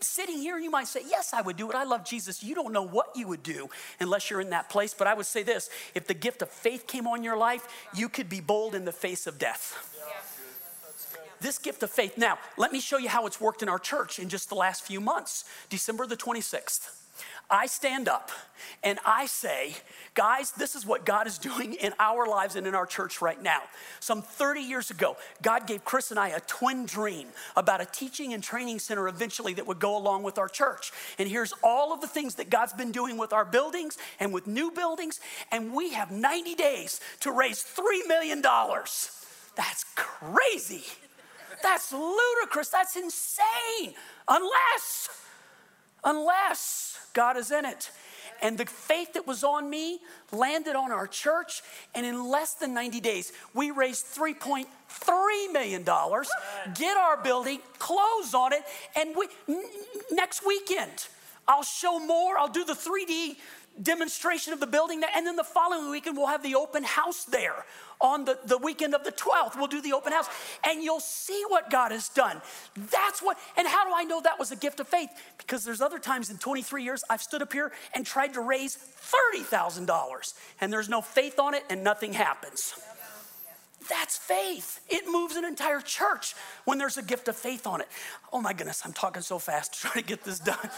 Sitting 0.00 0.38
here, 0.38 0.58
you 0.58 0.70
might 0.70 0.86
say, 0.86 1.00
yes, 1.08 1.32
I 1.32 1.40
would 1.42 1.56
do 1.56 1.70
it. 1.70 1.74
I 1.74 1.84
love 1.84 2.04
Jesus. 2.04 2.42
You 2.42 2.54
don't 2.54 2.72
know 2.72 2.86
what 2.86 3.08
you 3.14 3.28
would 3.28 3.42
do 3.42 3.68
unless 4.00 4.30
you're 4.30 4.40
in 4.40 4.50
that 4.50 4.68
place. 4.68 4.94
But 4.94 5.06
I 5.06 5.14
would 5.14 5.26
say 5.26 5.42
this 5.42 5.70
if 5.94 6.06
the 6.06 6.14
gift 6.14 6.42
of 6.42 6.48
faith 6.48 6.86
came 6.86 7.06
on 7.06 7.22
your 7.24 7.36
life, 7.36 7.66
you 7.94 8.08
could 8.08 8.28
be 8.28 8.40
bold 8.40 8.74
in 8.74 8.84
the 8.84 8.92
face 8.92 9.26
of 9.26 9.38
death. 9.38 9.94
This 11.40 11.58
gift 11.58 11.82
of 11.84 11.90
faith. 11.90 12.18
Now, 12.18 12.38
let 12.56 12.72
me 12.72 12.80
show 12.80 12.98
you 12.98 13.08
how 13.08 13.26
it's 13.26 13.40
worked 13.40 13.62
in 13.62 13.68
our 13.68 13.78
church 13.78 14.18
in 14.18 14.28
just 14.28 14.48
the 14.48 14.56
last 14.56 14.84
few 14.84 15.00
months. 15.00 15.44
December 15.68 16.06
the 16.06 16.16
26th. 16.16 16.90
I 17.50 17.66
stand 17.66 18.08
up 18.08 18.30
and 18.82 18.98
I 19.04 19.26
say, 19.26 19.74
guys, 20.14 20.50
this 20.52 20.74
is 20.74 20.84
what 20.84 21.04
God 21.04 21.26
is 21.26 21.38
doing 21.38 21.74
in 21.74 21.92
our 21.98 22.26
lives 22.26 22.56
and 22.56 22.66
in 22.66 22.74
our 22.74 22.86
church 22.86 23.22
right 23.22 23.40
now. 23.42 23.62
Some 24.00 24.22
30 24.22 24.60
years 24.60 24.90
ago, 24.90 25.16
God 25.42 25.66
gave 25.66 25.84
Chris 25.84 26.10
and 26.10 26.18
I 26.18 26.28
a 26.28 26.40
twin 26.40 26.86
dream 26.86 27.28
about 27.56 27.80
a 27.80 27.86
teaching 27.86 28.34
and 28.34 28.42
training 28.42 28.78
center 28.78 29.08
eventually 29.08 29.54
that 29.54 29.66
would 29.66 29.78
go 29.78 29.96
along 29.96 30.22
with 30.22 30.38
our 30.38 30.48
church. 30.48 30.92
And 31.18 31.28
here's 31.28 31.52
all 31.62 31.92
of 31.92 32.00
the 32.00 32.08
things 32.08 32.36
that 32.36 32.50
God's 32.50 32.72
been 32.72 32.92
doing 32.92 33.16
with 33.16 33.32
our 33.32 33.44
buildings 33.44 33.98
and 34.20 34.32
with 34.32 34.46
new 34.46 34.70
buildings. 34.70 35.20
And 35.50 35.72
we 35.74 35.92
have 35.92 36.10
90 36.10 36.54
days 36.54 37.00
to 37.20 37.32
raise 37.32 37.64
$3 37.64 38.06
million. 38.06 38.42
That's 38.42 39.84
crazy. 39.96 40.84
That's 41.62 41.92
ludicrous. 41.92 42.68
That's 42.68 42.96
insane. 42.96 43.94
Unless, 44.28 45.08
unless, 46.04 46.98
God 47.12 47.36
is 47.36 47.50
in 47.50 47.64
it. 47.64 47.90
And 48.40 48.56
the 48.56 48.66
faith 48.66 49.14
that 49.14 49.26
was 49.26 49.42
on 49.42 49.68
me 49.68 49.98
landed 50.30 50.76
on 50.76 50.92
our 50.92 51.06
church. 51.06 51.62
And 51.94 52.06
in 52.06 52.28
less 52.28 52.54
than 52.54 52.72
90 52.72 53.00
days, 53.00 53.32
we 53.54 53.70
raised 53.70 54.06
$3.3 54.06 55.52
million, 55.52 55.82
get 56.74 56.96
our 56.96 57.16
building, 57.22 57.60
close 57.78 58.34
on 58.34 58.52
it. 58.52 58.62
And 58.96 59.16
we, 59.16 59.28
n- 59.48 59.64
next 60.12 60.46
weekend, 60.46 61.08
I'll 61.48 61.62
show 61.64 61.98
more. 61.98 62.38
I'll 62.38 62.48
do 62.48 62.64
the 62.64 62.74
3D 62.74 63.36
demonstration 63.82 64.52
of 64.52 64.60
the 64.60 64.66
building. 64.66 65.02
And 65.14 65.26
then 65.26 65.36
the 65.36 65.44
following 65.44 65.90
weekend, 65.90 66.16
we'll 66.16 66.26
have 66.26 66.42
the 66.42 66.54
open 66.54 66.84
house 66.84 67.24
there 67.24 67.64
on 68.00 68.24
the, 68.24 68.38
the 68.44 68.58
weekend 68.58 68.94
of 68.94 69.04
the 69.04 69.12
12th. 69.12 69.56
We'll 69.56 69.66
do 69.66 69.80
the 69.80 69.92
open 69.92 70.12
house 70.12 70.28
and 70.64 70.82
you'll 70.82 71.00
see 71.00 71.42
what 71.48 71.70
God 71.70 71.92
has 71.92 72.08
done. 72.08 72.40
That's 72.76 73.20
what, 73.20 73.36
and 73.56 73.66
how 73.66 73.84
do 73.84 73.90
I 73.94 74.04
know 74.04 74.20
that 74.20 74.38
was 74.38 74.52
a 74.52 74.56
gift 74.56 74.80
of 74.80 74.88
faith? 74.88 75.10
Because 75.38 75.64
there's 75.64 75.80
other 75.80 75.98
times 75.98 76.30
in 76.30 76.38
23 76.38 76.82
years 76.84 77.02
I've 77.10 77.22
stood 77.22 77.42
up 77.42 77.52
here 77.52 77.72
and 77.94 78.06
tried 78.06 78.34
to 78.34 78.40
raise 78.40 78.76
$30,000 79.34 80.34
and 80.60 80.72
there's 80.72 80.88
no 80.88 81.00
faith 81.00 81.38
on 81.38 81.54
it 81.54 81.64
and 81.70 81.82
nothing 81.82 82.12
happens. 82.12 82.74
That's 83.88 84.18
faith. 84.18 84.80
It 84.88 85.04
moves 85.10 85.36
an 85.36 85.44
entire 85.44 85.80
church 85.80 86.34
when 86.64 86.78
there's 86.78 86.98
a 86.98 87.02
gift 87.02 87.26
of 87.28 87.36
faith 87.36 87.66
on 87.66 87.80
it. 87.80 87.88
Oh 88.32 88.40
my 88.40 88.52
goodness, 88.52 88.82
I'm 88.84 88.92
talking 88.92 89.22
so 89.22 89.38
fast 89.38 89.74
to 89.74 89.80
try 89.80 89.92
to 89.92 90.02
get 90.02 90.24
this 90.24 90.38
done. 90.38 90.70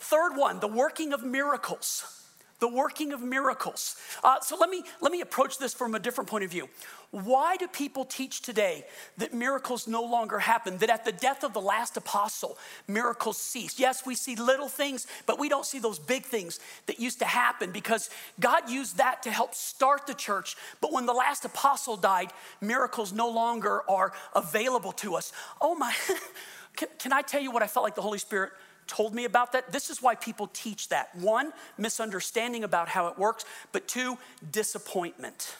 Third 0.00 0.36
one, 0.36 0.60
the 0.60 0.68
working 0.68 1.12
of 1.12 1.22
miracles 1.22 2.20
the 2.60 2.68
working 2.68 3.12
of 3.12 3.22
miracles. 3.22 3.96
Uh, 4.22 4.38
so 4.40 4.56
let 4.56 4.70
me 4.70 4.84
let 5.00 5.10
me 5.10 5.22
approach 5.22 5.58
this 5.58 5.74
from 5.74 5.94
a 5.94 5.98
different 5.98 6.30
point 6.30 6.44
of 6.44 6.50
view. 6.50 6.68
Why 7.10 7.56
do 7.56 7.66
people 7.66 8.04
teach 8.04 8.40
today 8.42 8.84
that 9.18 9.34
miracles 9.34 9.88
no 9.88 10.02
longer 10.02 10.38
happen? 10.38 10.76
That 10.78 10.90
at 10.90 11.04
the 11.04 11.10
death 11.10 11.42
of 11.42 11.52
the 11.52 11.60
last 11.60 11.96
apostle, 11.96 12.56
miracles 12.86 13.36
cease. 13.36 13.80
Yes, 13.80 14.06
we 14.06 14.14
see 14.14 14.36
little 14.36 14.68
things, 14.68 15.08
but 15.26 15.38
we 15.38 15.48
don't 15.48 15.66
see 15.66 15.80
those 15.80 15.98
big 15.98 16.24
things 16.24 16.60
that 16.86 17.00
used 17.00 17.18
to 17.18 17.24
happen 17.24 17.72
because 17.72 18.10
God 18.38 18.70
used 18.70 18.98
that 18.98 19.24
to 19.24 19.30
help 19.32 19.54
start 19.54 20.06
the 20.06 20.14
church. 20.14 20.56
But 20.80 20.92
when 20.92 21.06
the 21.06 21.12
last 21.12 21.44
apostle 21.44 21.96
died, 21.96 22.32
miracles 22.60 23.12
no 23.12 23.28
longer 23.28 23.82
are 23.90 24.12
available 24.36 24.92
to 24.92 25.16
us. 25.16 25.32
Oh 25.60 25.74
my, 25.74 25.92
can, 26.76 26.88
can 26.98 27.12
I 27.12 27.22
tell 27.22 27.40
you 27.40 27.50
what 27.50 27.64
I 27.64 27.66
felt 27.66 27.82
like 27.82 27.96
the 27.96 28.02
Holy 28.02 28.18
Spirit? 28.18 28.52
Told 28.90 29.14
me 29.14 29.24
about 29.24 29.52
that. 29.52 29.70
This 29.70 29.88
is 29.88 30.02
why 30.02 30.16
people 30.16 30.50
teach 30.52 30.88
that. 30.88 31.14
One, 31.14 31.52
misunderstanding 31.78 32.64
about 32.64 32.88
how 32.88 33.06
it 33.06 33.16
works, 33.16 33.44
but 33.70 33.86
two, 33.86 34.18
disappointment. 34.50 35.56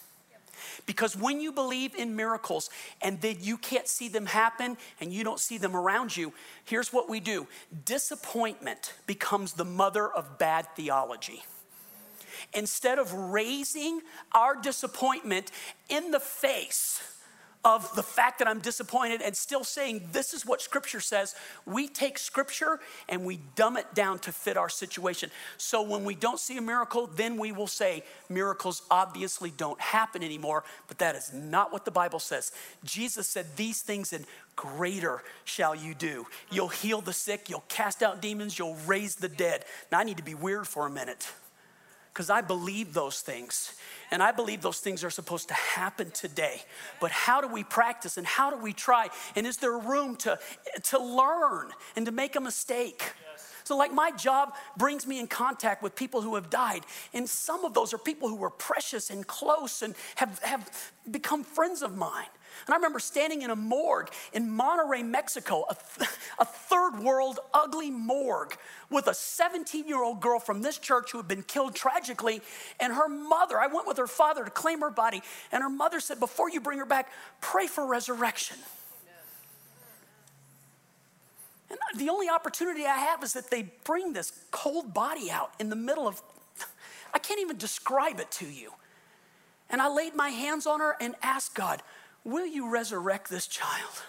Because 0.85 1.17
when 1.17 1.41
you 1.41 1.53
believe 1.53 1.95
in 1.95 2.17
miracles 2.17 2.71
and 3.01 3.21
then 3.21 3.37
you 3.41 3.57
can't 3.57 3.87
see 3.87 4.09
them 4.09 4.27
happen 4.27 4.77
and 5.01 5.13
you 5.13 5.23
don't 5.23 5.39
see 5.39 5.59
them 5.59 5.77
around 5.77 6.17
you, 6.17 6.33
here's 6.65 6.93
what 6.93 7.09
we 7.09 7.21
do 7.21 7.47
disappointment 7.85 8.95
becomes 9.07 9.53
the 9.53 9.65
mother 9.65 10.09
of 10.09 10.37
bad 10.39 10.67
theology. 10.75 11.45
Instead 12.53 12.99
of 12.99 13.13
raising 13.13 14.01
our 14.33 14.57
disappointment 14.57 15.53
in 15.89 16.11
the 16.11 16.21
face 16.21 17.01
of 17.65 17.95
the 17.95 18.03
fact 18.03 18.39
that 18.39 18.49
I'm 18.49 18.61
disappointed 18.61 19.21
and 19.21 19.37
still 19.37 19.65
saying 19.65 20.09
this 20.13 20.33
is 20.33 20.47
what 20.47 20.63
Scripture 20.63 21.01
says, 21.01 21.35
we 21.67 21.89
take 21.89 22.19
Scripture 22.19 22.81
and 23.09 23.25
we 23.25 23.41
dumb 23.55 23.77
it 23.77 23.93
down 23.95 24.19
to 24.21 24.33
fit 24.33 24.57
our 24.57 24.71
situation. 24.71 25.31
So 25.59 25.83
when 25.83 26.05
we 26.05 26.15
don't 26.15 26.41
see 26.41 26.57
a 26.57 26.63
miracle, 26.63 27.07
then 27.07 27.37
we 27.37 27.53
will 27.53 27.67
say 27.67 28.03
miracles 28.29 28.83
obviously 28.91 29.51
don't 29.51 29.81
happen 29.81 30.23
anymore, 30.23 30.65
but 30.89 30.99
that 30.99 31.17
is 31.17 31.33
not 31.35 31.73
what 31.73 31.85
the 31.85 31.91
Bible 31.91 32.19
says. 32.19 32.53
Jesus 32.83 33.29
said, 33.29 33.47
These 33.57 33.83
things 33.83 34.13
and 34.13 34.25
greater 34.57 35.23
shall 35.45 35.75
you 35.75 35.95
do. 35.95 36.27
You'll 36.51 36.69
heal 36.69 37.03
the 37.03 37.13
sick, 37.13 37.51
you'll 37.51 37.65
cast 37.69 38.03
out 38.03 38.23
demons, 38.23 38.59
you'll 38.59 38.77
raise 38.87 39.17
the 39.17 39.29
dead. 39.29 39.65
Now 39.93 39.99
I 39.99 40.05
need 40.05 40.17
to 40.17 40.23
be 40.23 40.35
weird 40.35 40.67
for 40.67 40.87
a 40.87 40.91
minute 40.91 41.31
because 42.13 42.31
I 42.31 42.41
believe 42.41 42.93
those 42.93 43.21
things. 43.21 43.75
And 44.11 44.23
I 44.23 44.33
believe 44.33 44.63
those 44.63 44.81
things 44.81 45.05
are 45.05 45.11
supposed 45.11 45.49
to 45.49 45.55
happen 45.55 46.11
today. 46.11 46.63
But 47.01 47.11
how 47.11 47.41
do 47.41 47.49
we 47.49 47.63
practice 47.63 48.17
and 48.17 48.27
how 48.27 48.51
do 48.51 48.57
we 48.57 48.73
try? 48.73 49.09
And 49.37 49.47
is 49.47 49.59
there 49.59 49.79
room 49.79 50.17
to, 50.17 50.39
to 50.85 50.99
learn 50.99 51.71
and 51.97 52.07
to 52.07 52.13
make 52.13 52.37
a 52.37 52.41
mistake? 52.41 53.15
So, 53.63 53.77
like, 53.77 53.93
my 53.93 54.11
job 54.11 54.55
brings 54.77 55.07
me 55.07 55.21
in 55.21 55.29
contact 55.29 55.83
with 55.83 55.95
people 55.95 56.23
who 56.23 56.35
have 56.35 56.51
died. 56.51 56.85
And 57.15 57.29
some 57.29 57.65
of 57.65 57.73
those 57.73 57.95
are 57.95 57.99
people 57.99 58.29
who 58.29 58.37
were 58.37 58.51
precious 58.51 59.11
and 59.11 59.25
close 59.25 59.83
and 59.83 59.95
have, 60.17 60.41
have 60.41 60.93
become 61.09 61.45
friends 61.45 61.83
of 61.83 61.97
mine. 61.97 62.27
And 62.67 62.75
I 62.75 62.77
remember 62.77 62.99
standing 62.99 63.43
in 63.43 63.51
a 63.51 63.57
morgue 63.57 64.11
in 64.33 64.49
Monterrey, 64.49 65.05
Mexico, 65.05 65.65
a, 65.69 65.77
th- 65.99 66.11
a 66.39 66.45
third 66.45 66.99
world 67.01 67.39
ugly 67.53 67.91
morgue 67.91 68.57
with 68.91 69.07
a 69.07 69.15
17 69.15 69.89
year 69.89 70.03
old 70.03 70.21
girl 70.21 70.39
from 70.39 70.63
this 70.63 70.79
church 70.79 71.13
who 71.13 71.19
had 71.19 71.29
been 71.29 71.43
killed 71.43 71.75
tragically. 71.75 72.43
And 72.79 72.93
her 72.93 73.09
mother, 73.09 73.59
I 73.59 73.67
went 73.67 73.87
with 73.87 73.97
her 73.99 74.07
father 74.07 74.45
to 74.45 74.51
claim 74.51 74.81
her 74.81 74.91
body. 74.91 75.23
And 75.53 75.63
her 75.63 75.71
mother 75.71 76.01
said, 76.01 76.21
Before 76.21 76.51
you 76.51 76.61
bring 76.61 76.79
her 76.79 76.87
back, 76.87 77.11
pray 77.41 77.67
for 77.67 77.87
resurrection. 77.87 78.57
And 81.71 81.79
the 81.97 82.09
only 82.09 82.29
opportunity 82.29 82.85
I 82.85 82.97
have 82.97 83.23
is 83.23 83.33
that 83.35 83.51
they 83.51 83.71
bring 83.85 84.13
this 84.13 84.33
cold 84.51 84.93
body 84.93 85.31
out 85.31 85.53
in 85.61 85.71
the 85.71 85.77
middle 85.77 86.09
of, 86.09 86.21
I 87.15 87.19
can't 87.19 87.41
even 87.41 87.59
describe 87.59 88.19
it 88.19 88.31
to 88.33 88.47
you. 88.47 88.73
And 89.71 89.81
I 89.81 89.89
laid 89.89 90.17
my 90.17 90.31
hands 90.31 90.67
on 90.67 90.81
her 90.81 90.97
and 91.01 91.15
asked 91.23 91.55
God, 91.55 91.83
Will 92.25 92.47
you 92.47 92.71
resurrect 92.71 93.31
this 93.31 93.47
child? 93.47 94.03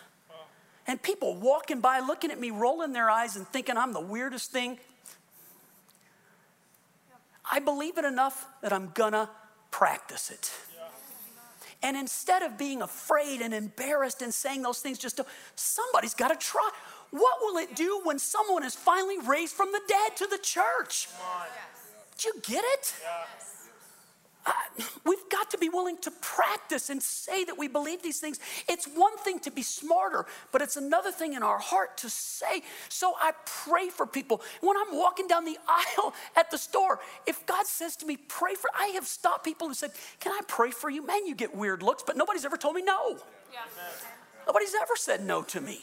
And 0.87 1.01
people 1.01 1.35
walking 1.35 1.79
by 1.79 1.99
looking 1.99 2.31
at 2.31 2.39
me, 2.39 2.51
rolling 2.51 2.91
their 2.91 3.09
eyes 3.09 3.35
and 3.35 3.47
thinking 3.47 3.77
I'm 3.77 3.93
the 3.93 4.01
weirdest 4.01 4.51
thing. 4.51 4.79
I 7.49 7.59
believe 7.59 7.97
it 7.97 8.05
enough 8.05 8.45
that 8.61 8.73
I'm 8.73 8.91
gonna 8.93 9.29
practice 9.69 10.31
it. 10.31 10.51
And 11.83 11.97
instead 11.97 12.43
of 12.43 12.57
being 12.57 12.81
afraid 12.81 13.41
and 13.41 13.53
embarrassed 13.53 14.21
and 14.21 14.33
saying 14.33 14.61
those 14.61 14.79
things, 14.79 14.99
just 14.99 15.19
somebody's 15.55 16.13
got 16.13 16.27
to 16.27 16.35
try. 16.35 16.69
What 17.09 17.39
will 17.41 17.57
it 17.57 17.75
do 17.75 18.01
when 18.03 18.19
someone 18.19 18.63
is 18.63 18.75
finally 18.75 19.17
raised 19.17 19.53
from 19.53 19.71
the 19.71 19.81
dead 19.87 20.15
to 20.17 20.27
the 20.27 20.37
church? 20.37 21.07
Did 22.17 22.25
you 22.25 22.33
get 22.43 22.63
it? 22.63 22.93
Uh, 24.45 24.51
we've 25.05 25.29
got 25.29 25.51
to 25.51 25.57
be 25.57 25.69
willing 25.69 25.97
to 25.99 26.11
practice 26.21 26.89
and 26.89 27.01
say 27.01 27.43
that 27.43 27.57
we 27.57 27.67
believe 27.67 28.01
these 28.01 28.19
things. 28.19 28.39
It's 28.67 28.85
one 28.85 29.17
thing 29.17 29.39
to 29.39 29.51
be 29.51 29.61
smarter, 29.61 30.25
but 30.51 30.61
it's 30.61 30.77
another 30.77 31.11
thing 31.11 31.33
in 31.33 31.43
our 31.43 31.59
heart 31.59 31.97
to 31.97 32.09
say. 32.09 32.63
So 32.89 33.13
I 33.21 33.33
pray 33.45 33.89
for 33.89 34.05
people. 34.05 34.41
When 34.61 34.77
I'm 34.77 34.97
walking 34.97 35.27
down 35.27 35.45
the 35.45 35.57
aisle 35.67 36.13
at 36.35 36.49
the 36.49 36.57
store, 36.57 36.99
if 37.27 37.45
God 37.45 37.67
says 37.67 37.95
to 37.97 38.05
me, 38.05 38.17
pray 38.17 38.55
for, 38.55 38.69
I 38.77 38.87
have 38.87 39.05
stopped 39.05 39.43
people 39.45 39.67
who 39.67 39.73
said, 39.73 39.91
Can 40.19 40.31
I 40.31 40.41
pray 40.47 40.71
for 40.71 40.89
you? 40.89 41.05
Man, 41.05 41.25
you 41.25 41.35
get 41.35 41.55
weird 41.55 41.83
looks, 41.83 42.03
but 42.05 42.17
nobody's 42.17 42.45
ever 42.45 42.57
told 42.57 42.75
me 42.75 42.81
no. 42.81 43.19
Yeah. 43.51 43.59
Nobody's 44.47 44.73
ever 44.73 44.95
said 44.95 45.23
no 45.23 45.43
to 45.43 45.61
me 45.61 45.81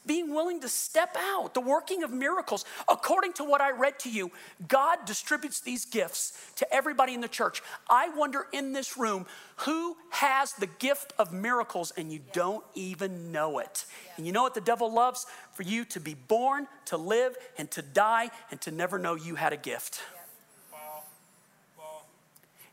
being 0.00 0.34
willing 0.34 0.60
to 0.60 0.68
step 0.68 1.16
out, 1.18 1.54
the 1.54 1.60
working 1.60 2.02
of 2.02 2.10
miracles. 2.10 2.64
According 2.88 3.34
to 3.34 3.44
what 3.44 3.60
I 3.60 3.70
read 3.70 3.98
to 4.00 4.10
you, 4.10 4.30
God 4.66 5.04
distributes 5.06 5.60
these 5.60 5.84
gifts 5.84 6.32
to 6.56 6.74
everybody 6.74 7.14
in 7.14 7.20
the 7.20 7.28
church. 7.28 7.62
I 7.88 8.08
wonder 8.10 8.46
in 8.52 8.72
this 8.72 8.96
room 8.96 9.26
who 9.58 9.96
has 10.10 10.52
the 10.54 10.66
gift 10.66 11.12
of 11.18 11.32
miracles 11.32 11.92
and 11.96 12.12
you 12.12 12.20
don't 12.32 12.64
even 12.74 13.30
know 13.30 13.58
it. 13.60 13.84
And 14.16 14.26
you 14.26 14.32
know 14.32 14.42
what 14.42 14.54
the 14.54 14.60
devil 14.60 14.92
loves? 14.92 15.26
For 15.52 15.62
you 15.62 15.84
to 15.86 16.00
be 16.00 16.14
born, 16.14 16.66
to 16.86 16.96
live, 16.96 17.36
and 17.56 17.70
to 17.72 17.82
die, 17.82 18.30
and 18.50 18.60
to 18.62 18.70
never 18.70 18.98
know 18.98 19.14
you 19.14 19.36
had 19.36 19.52
a 19.52 19.56
gift. 19.56 20.00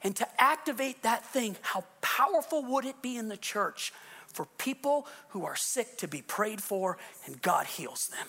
and 0.03 0.15
to 0.15 0.27
activate 0.41 1.03
that 1.03 1.25
thing, 1.25 1.55
how 1.61 1.83
powerful 2.01 2.63
would 2.63 2.85
it 2.85 3.01
be 3.01 3.17
in 3.17 3.27
the 3.27 3.37
church 3.37 3.93
for 4.31 4.45
people 4.57 5.07
who 5.29 5.45
are 5.45 5.55
sick 5.55 5.97
to 5.97 6.07
be 6.07 6.21
prayed 6.21 6.61
for 6.61 6.97
and 7.25 7.41
God 7.41 7.67
heals 7.67 8.07
them? 8.07 8.27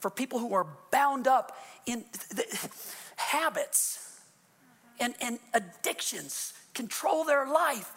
For 0.00 0.10
people 0.10 0.38
who 0.38 0.54
are 0.54 0.66
bound 0.90 1.26
up 1.26 1.56
in 1.86 2.04
habits 3.16 4.20
and, 5.00 5.14
and 5.20 5.38
addictions, 5.54 6.52
control 6.74 7.24
their 7.24 7.46
life. 7.46 7.92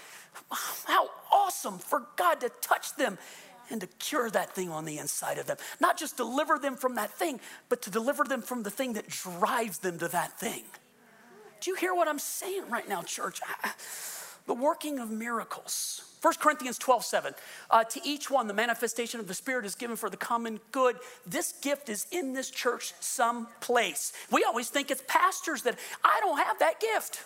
How 0.86 1.10
awesome 1.32 1.78
for 1.78 2.08
God 2.16 2.42
to 2.42 2.50
touch 2.62 2.96
them 2.96 3.18
and 3.70 3.82
to 3.82 3.88
cure 3.88 4.30
that 4.30 4.54
thing 4.54 4.70
on 4.70 4.86
the 4.86 4.98
inside 4.98 5.38
of 5.38 5.48
them. 5.48 5.58
Not 5.80 5.98
just 5.98 6.18
deliver 6.18 6.60
them 6.60 6.76
from 6.76 6.96
that 6.96 7.12
thing, 7.12 7.40
but 7.70 7.82
to 7.84 7.90
deliver 7.90 8.24
them 8.24 8.42
from 8.42 8.64
the 8.64 8.70
thing 8.70 8.94
that 8.94 9.08
drives 9.08 9.80
them 9.80 9.98
to 10.00 10.08
that 10.10 10.40
thing. 10.40 10.64
Do 11.62 11.72
you 11.72 11.76
hear 11.76 11.94
what 11.94 12.08
I'm 12.08 12.20
saying 12.20 12.64
right 12.70 12.88
now, 12.88 13.02
church? 13.04 13.40
The 14.48 14.54
working 14.54 15.00
of 15.00 15.10
miracles. 15.12 16.04
1 16.22 16.36
Corinthians 16.40 16.78
12, 16.78 17.04
7. 17.04 17.34
Uh, 17.70 17.84
to 17.84 18.00
each 18.04 18.30
one, 18.30 18.48
the 18.48 18.54
manifestation 18.54 19.20
of 19.20 19.28
the 19.28 19.34
Spirit 19.34 19.66
is 19.66 19.74
given 19.74 19.96
for 19.96 20.10
the 20.10 20.18
common 20.18 20.60
good. 20.72 20.98
This 21.26 21.54
gift 21.62 21.90
is 21.90 22.06
in 22.12 22.34
this 22.34 22.52
church 22.52 22.94
someplace. 23.00 24.14
We 24.32 24.44
always 24.44 24.70
think 24.70 24.92
it's 24.92 25.04
pastors 25.08 25.64
that 25.64 25.80
I 26.04 26.20
don't 26.22 26.38
have 26.38 26.60
that 26.60 26.80
gift. 26.80 27.24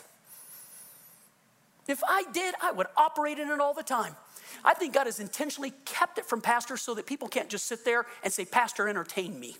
If 1.88 2.01
I 2.07 2.24
did, 2.34 2.55
I 2.61 2.72
would 2.72 2.88
operate 2.97 3.38
in 3.38 3.49
it 3.49 3.59
all 3.59 3.74
the 3.74 3.84
time. 3.84 4.16
I 4.63 4.74
think 4.74 4.93
God 4.93 5.05
has 5.05 5.20
intentionally 5.20 5.74
kept 5.84 6.18
it 6.18 6.26
from 6.26 6.41
pastors 6.41 6.82
so 6.82 6.95
that 6.95 7.05
people 7.05 7.28
can't 7.28 7.49
just 7.49 7.66
sit 7.66 7.84
there 7.84 8.05
and 8.24 8.32
say, 8.32 8.45
Pastor, 8.45 8.88
entertain 8.88 9.39
me. 9.39 9.57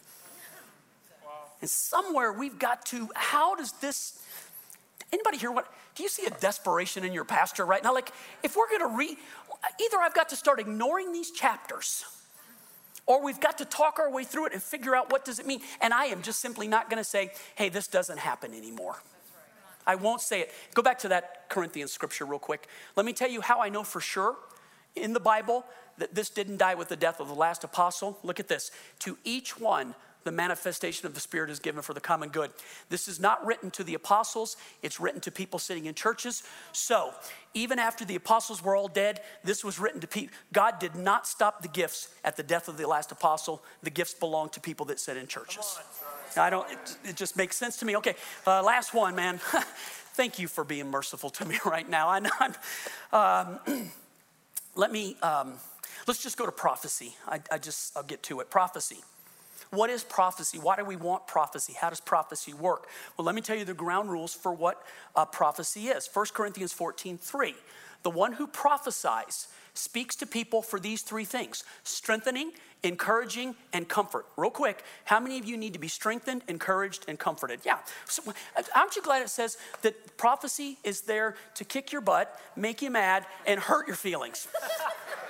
Wow. 1.24 1.32
And 1.62 1.70
somewhere 1.70 2.32
we've 2.32 2.58
got 2.58 2.86
to, 2.88 3.10
how 3.16 3.56
does 3.56 3.74
this, 3.74 4.20
anybody 5.12 5.38
hear 5.38 5.52
what, 5.52 5.72
do 5.96 6.04
you 6.04 6.10
see 6.10 6.26
a 6.26 6.30
desperation 6.30 7.04
in 7.04 7.14
your 7.14 7.24
pastor 7.24 7.66
right 7.66 7.84
now? 7.84 7.94
Like, 7.94 8.12
if 8.44 8.56
we're 8.56 8.70
gonna 8.70 8.96
read, 8.96 9.18
either 9.82 9.98
I've 9.98 10.14
got 10.14 10.30
to 10.30 10.36
start 10.36 10.60
ignoring 10.60 11.12
these 11.12 11.32
chapters 11.32 12.06
or 13.06 13.24
we've 13.24 13.40
got 13.40 13.58
to 13.60 13.66
talk 13.66 14.00
our 14.00 14.12
way 14.12 14.24
through 14.24 14.48
it 14.48 14.54
and 14.54 14.62
figure 14.62 14.96
out 14.96 15.12
what 15.12 15.26
does 15.26 15.40
it 15.40 15.46
mean. 15.46 15.62
And 15.80 15.94
I 15.94 16.06
am 16.06 16.22
just 16.22 16.40
simply 16.40 16.68
not 16.68 16.90
gonna 16.90 17.04
say, 17.04 17.32
hey, 17.56 17.70
this 17.70 17.88
doesn't 17.88 18.20
happen 18.20 18.54
anymore. 18.54 19.02
I 19.88 19.96
won't 19.96 20.22
say 20.22 20.42
it. 20.42 20.52
Go 20.74 20.82
back 20.82 21.00
to 21.00 21.10
that 21.10 21.48
Corinthian 21.50 21.88
scripture 21.88 22.26
real 22.26 22.40
quick. 22.40 22.68
Let 22.96 23.06
me 23.06 23.14
tell 23.14 23.30
you 23.30 23.42
how 23.42 23.62
I 23.62 23.70
know 23.70 23.84
for 23.84 24.02
sure 24.02 24.36
in 24.96 25.14
the 25.14 25.20
Bible 25.20 25.66
that 25.98 26.16
this 26.16 26.30
didn't 26.30 26.58
die 26.58 26.76
with 26.76 26.90
the 26.90 26.96
death 26.96 27.20
of 27.20 27.28
the 27.28 27.36
last 27.36 27.64
apostle. 27.64 28.18
Look 28.24 28.40
at 28.40 28.48
this. 28.48 28.72
To 29.00 29.18
each 29.24 29.60
one, 29.60 29.96
the 30.26 30.32
manifestation 30.32 31.06
of 31.06 31.14
the 31.14 31.20
Spirit 31.22 31.50
is 31.50 31.60
given 31.60 31.82
for 31.82 31.94
the 31.94 32.02
common 32.02 32.30
good. 32.30 32.52
This 32.90 33.08
is 33.08 33.20
not 33.20 33.46
written 33.46 33.72
to 33.72 33.84
the 33.84 33.94
apostles, 33.94 34.58
it's 34.82 35.00
written 35.00 35.22
to 35.22 35.32
people 35.32 35.60
sitting 35.60 35.86
in 35.86 35.94
churches. 35.94 36.44
So, 36.74 37.14
even 37.54 37.80
after 37.80 38.04
the 38.04 38.16
apostles 38.16 38.62
were 38.62 38.76
all 38.76 38.90
dead, 38.90 39.22
this 39.44 39.64
was 39.64 39.80
written 39.80 40.02
to 40.02 40.08
people. 40.08 40.36
God 40.52 40.80
did 40.80 40.96
not 40.96 41.26
stop 41.26 41.62
the 41.62 41.68
gifts 41.70 42.10
at 42.26 42.36
the 42.36 42.44
death 42.44 42.68
of 42.68 42.78
the 42.78 42.88
last 42.88 43.12
apostle. 43.12 43.64
The 43.84 43.92
gifts 43.92 44.16
belong 44.16 44.50
to 44.50 44.60
people 44.60 44.88
that 44.88 45.00
sit 45.00 45.16
in 45.16 45.28
churches. 45.28 45.80
I 46.36 46.50
don't, 46.50 46.70
it, 46.70 46.98
it 47.06 47.16
just 47.16 47.38
makes 47.38 47.56
sense 47.56 47.78
to 47.78 47.86
me. 47.86 47.96
Okay, 47.98 48.16
uh, 48.46 48.62
last 48.64 48.94
one, 48.94 49.16
man. 49.16 49.40
Thank 50.16 50.40
you 50.40 50.48
for 50.48 50.64
being 50.64 50.90
merciful 50.90 51.30
to 51.30 51.46
me 51.46 51.60
right 51.66 51.88
now. 51.88 52.10
I 52.10 52.20
know 52.20 52.32
I'm. 52.40 53.60
Um, 53.68 53.90
let 54.76 54.92
me, 54.92 55.18
um, 55.22 55.54
let's 56.08 56.22
just 56.22 56.36
go 56.36 56.46
to 56.46 56.52
prophecy. 56.52 57.16
I, 57.28 57.40
I 57.52 57.58
just, 57.60 57.96
I'll 57.96 58.04
get 58.04 58.24
to 58.24 58.40
it. 58.40 58.50
Prophecy. 58.50 58.98
What 59.76 59.90
is 59.90 60.04
prophecy? 60.04 60.58
Why 60.58 60.78
do 60.78 60.86
we 60.86 60.96
want 60.96 61.28
prophecy? 61.28 61.74
How 61.80 61.90
does 61.90 62.00
prophecy 62.00 62.54
work? 62.54 62.88
Well, 63.18 63.26
let 63.26 63.36
me 63.36 63.42
tell 63.42 63.58
you 63.58 63.66
the 63.66 63.74
ground 63.74 64.10
rules 64.10 64.34
for 64.34 64.54
what 64.54 64.82
uh, 65.16 65.26
prophecy 65.26 65.88
is. 65.88 66.10
1 66.12 66.28
Corinthians 66.34 66.72
14 66.72 67.18
3. 67.18 67.56
The 68.04 68.10
one 68.10 68.34
who 68.34 68.48
prophesies 68.48 69.48
speaks 69.74 70.16
to 70.16 70.26
people 70.26 70.62
for 70.62 70.80
these 70.80 71.02
three 71.02 71.26
things 71.26 71.64
strengthening, 71.84 72.52
encouraging, 72.84 73.56
and 73.74 73.90
comfort. 73.90 74.26
Real 74.38 74.52
quick, 74.52 74.84
how 75.04 75.20
many 75.20 75.38
of 75.40 75.46
you 75.46 75.58
need 75.58 75.74
to 75.74 75.80
be 75.80 75.88
strengthened, 75.88 76.44
encouraged, 76.48 77.06
and 77.08 77.20
comforted? 77.20 77.60
Yeah. 77.66 77.80
So, 78.08 78.22
aren't 78.76 78.96
you 78.96 79.02
glad 79.02 79.22
it 79.22 79.30
says 79.30 79.58
that 79.82 80.18
prophecy 80.18 80.78
is 80.84 81.02
there 81.02 81.36
to 81.56 81.66
kick 81.66 81.92
your 81.92 82.02
butt, 82.02 82.40
make 82.56 82.82
you 82.82 82.90
mad, 82.90 83.26
and 83.46 83.60
hurt 83.60 83.88
your 83.88 83.98
feelings? 83.98 84.48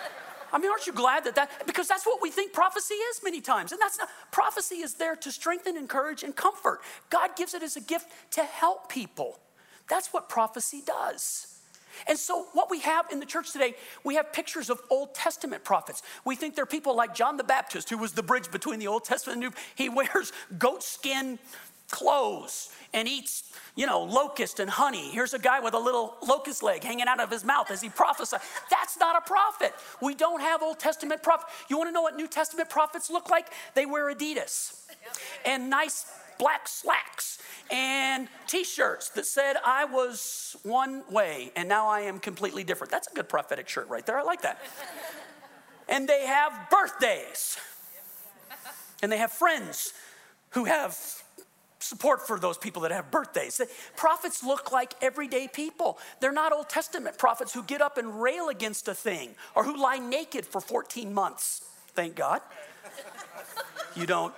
I 0.56 0.58
mean, 0.58 0.72
aren't 0.72 0.88
you 0.88 0.94
glad 0.94 1.26
that 1.26 1.36
that, 1.36 1.68
because 1.68 1.86
that's 1.86 2.06
what 2.06 2.22
we 2.22 2.32
think 2.32 2.54
prophecy 2.54 2.94
is 2.94 3.20
many 3.22 3.42
times. 3.42 3.74
And 3.74 3.82
that's 3.82 4.00
not, 4.00 4.08
prophecy 4.32 4.76
is 4.76 4.94
there 4.94 5.18
to 5.18 5.30
strengthen, 5.30 5.76
encourage, 5.76 6.24
and 6.24 6.34
comfort. 6.34 6.80
God 7.10 7.32
gives 7.36 7.54
it 7.54 7.62
as 7.62 7.76
a 7.76 7.82
gift 7.82 8.08
to 8.32 8.44
help 8.44 8.88
people. 8.88 9.38
That's 9.90 10.14
what 10.14 10.30
prophecy 10.30 10.82
does. 10.86 11.56
And 12.08 12.18
so, 12.18 12.46
what 12.54 12.70
we 12.70 12.80
have 12.82 13.06
in 13.12 13.20
the 13.20 13.26
church 13.26 13.52
today, 13.52 13.76
we 14.04 14.16
have 14.16 14.32
pictures 14.32 14.70
of 14.70 14.80
Old 14.90 15.14
Testament 15.14 15.64
prophets. 15.66 16.02
We 16.24 16.36
think 16.36 16.56
they're 16.56 16.66
people 16.66 16.96
like 16.96 17.14
John 17.16 17.38
the 17.38 17.44
Baptist, 17.44 17.90
who 17.90 17.98
was 17.98 18.14
the 18.14 18.24
bridge 18.24 18.50
between 18.52 18.80
the 18.80 18.88
Old 18.88 19.04
Testament 19.04 19.44
and 19.44 19.54
New. 19.54 19.62
He 19.76 19.90
wears 19.90 20.32
goat 20.58 20.84
skin 20.84 21.38
clothes 21.90 22.70
and 22.94 23.08
eats, 23.08 23.52
you 23.76 23.86
know, 23.86 24.04
locust 24.04 24.60
and 24.60 24.70
honey. 24.70 25.12
Here's 25.12 25.34
a 25.34 25.40
guy 25.40 25.60
with 25.60 25.74
a 25.74 25.80
little 25.80 26.16
locust 26.26 26.64
leg 26.64 26.84
hanging 26.84 27.08
out 27.08 27.20
of 27.20 27.30
his 27.30 27.44
mouth 27.44 27.70
as 27.70 27.82
he 27.82 27.90
prophesies. 27.90 28.40
That's 28.70 28.98
not 28.98 29.18
a 29.18 29.22
prophet. 29.22 29.74
We 30.02 30.16
don't 30.16 30.42
have 30.42 30.64
Old 30.64 30.80
Testament 30.80 31.22
prophets. 31.22 31.52
You 31.70 31.78
want 31.78 31.90
to 31.90 31.92
know 31.92 32.02
what 32.02 32.16
New 32.16 32.28
Testament 32.28 32.70
prophets 32.70 33.10
look 33.10 33.30
like? 33.30 33.48
They 33.74 33.86
wear 33.86 34.14
Adidas 34.14 34.82
and 35.46 35.70
nice 35.70 36.06
black 36.38 36.68
slacks 36.68 37.40
and 37.72 38.28
t 38.48 38.64
shirts 38.64 39.10
that 39.10 39.26
said, 39.26 39.56
I 39.66 39.86
was 39.86 40.56
one 40.64 41.04
way 41.10 41.52
and 41.56 41.68
now 41.68 41.88
I 41.88 42.02
am 42.02 42.20
completely 42.20 42.64
different. 42.64 42.92
That's 42.92 43.08
a 43.12 43.16
good 43.16 43.30
prophetic 43.30 43.68
shirt 43.68 43.90
right 43.90 44.06
there. 44.06 44.20
I 44.20 44.24
like 44.24 44.42
that. 44.42 44.62
and 45.90 46.08
they 46.08 46.26
have 46.26 46.70
birthdays, 46.70 47.58
and 49.04 49.12
they 49.12 49.18
have 49.18 49.32
friends 49.32 49.94
who 50.52 50.66
have 50.66 50.98
support 51.86 52.26
for 52.26 52.40
those 52.40 52.58
people 52.58 52.82
that 52.84 52.92
have 52.92 53.12
birthdays. 53.12 53.62
Prophets 53.96 54.44
look 54.44 54.72
like 54.72 54.94
everyday 55.02 55.48
people. 55.48 55.98
They're 56.20 56.32
not 56.32 56.52
Old 56.52 56.70
Testament 56.70 57.18
prophets 57.18 57.54
who 57.54 57.64
get 57.64 57.82
up 57.82 57.98
and 57.98 58.22
rail 58.22 58.50
against 58.50 58.88
a 58.88 58.94
thing 58.94 59.36
or 59.56 59.64
who 59.64 59.82
lie 59.82 59.98
naked 59.98 60.46
for 60.46 60.62
14 60.62 61.14
months. 61.14 61.64
Thank 61.94 62.16
God. 62.16 62.42
You 63.96 64.06
don't 64.06 64.34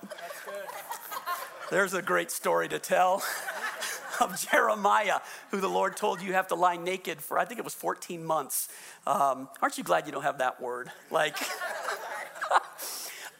there's 1.69 1.93
a 1.93 2.01
great 2.01 2.31
story 2.31 2.69
to 2.69 2.79
tell 2.79 3.23
of 4.21 4.39
Jeremiah, 4.49 5.19
who 5.51 5.59
the 5.59 5.67
Lord 5.67 5.97
told 5.97 6.21
you 6.21 6.33
have 6.33 6.47
to 6.47 6.55
lie 6.55 6.77
naked 6.77 7.21
for, 7.21 7.37
I 7.37 7.45
think 7.45 7.59
it 7.59 7.63
was 7.63 7.73
14 7.73 8.23
months. 8.23 8.69
Um, 9.05 9.49
aren't 9.61 9.77
you 9.77 9.83
glad 9.83 10.05
you 10.05 10.11
don't 10.11 10.23
have 10.23 10.39
that 10.39 10.61
word? 10.61 10.91
Like, 11.11 11.37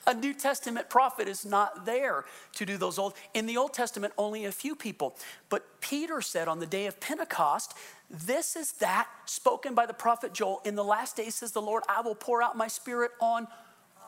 a 0.07 0.13
New 0.13 0.33
Testament 0.33 0.89
prophet 0.89 1.27
is 1.27 1.45
not 1.45 1.85
there 1.85 2.23
to 2.55 2.65
do 2.65 2.77
those 2.77 2.97
old. 2.97 3.13
In 3.33 3.45
the 3.45 3.57
Old 3.57 3.73
Testament, 3.73 4.13
only 4.17 4.45
a 4.45 4.51
few 4.51 4.75
people. 4.75 5.15
But 5.49 5.81
Peter 5.81 6.21
said 6.21 6.47
on 6.47 6.59
the 6.59 6.65
day 6.65 6.87
of 6.87 6.99
Pentecost, 6.99 7.73
this 8.09 8.55
is 8.55 8.71
that 8.73 9.07
spoken 9.25 9.75
by 9.75 9.85
the 9.85 9.93
prophet 9.93 10.33
Joel. 10.33 10.61
In 10.63 10.75
the 10.75 10.83
last 10.83 11.17
days, 11.17 11.35
says 11.35 11.51
the 11.51 11.61
Lord, 11.61 11.83
I 11.89 12.01
will 12.01 12.15
pour 12.15 12.41
out 12.41 12.57
my 12.57 12.69
spirit 12.69 13.11
on 13.19 13.47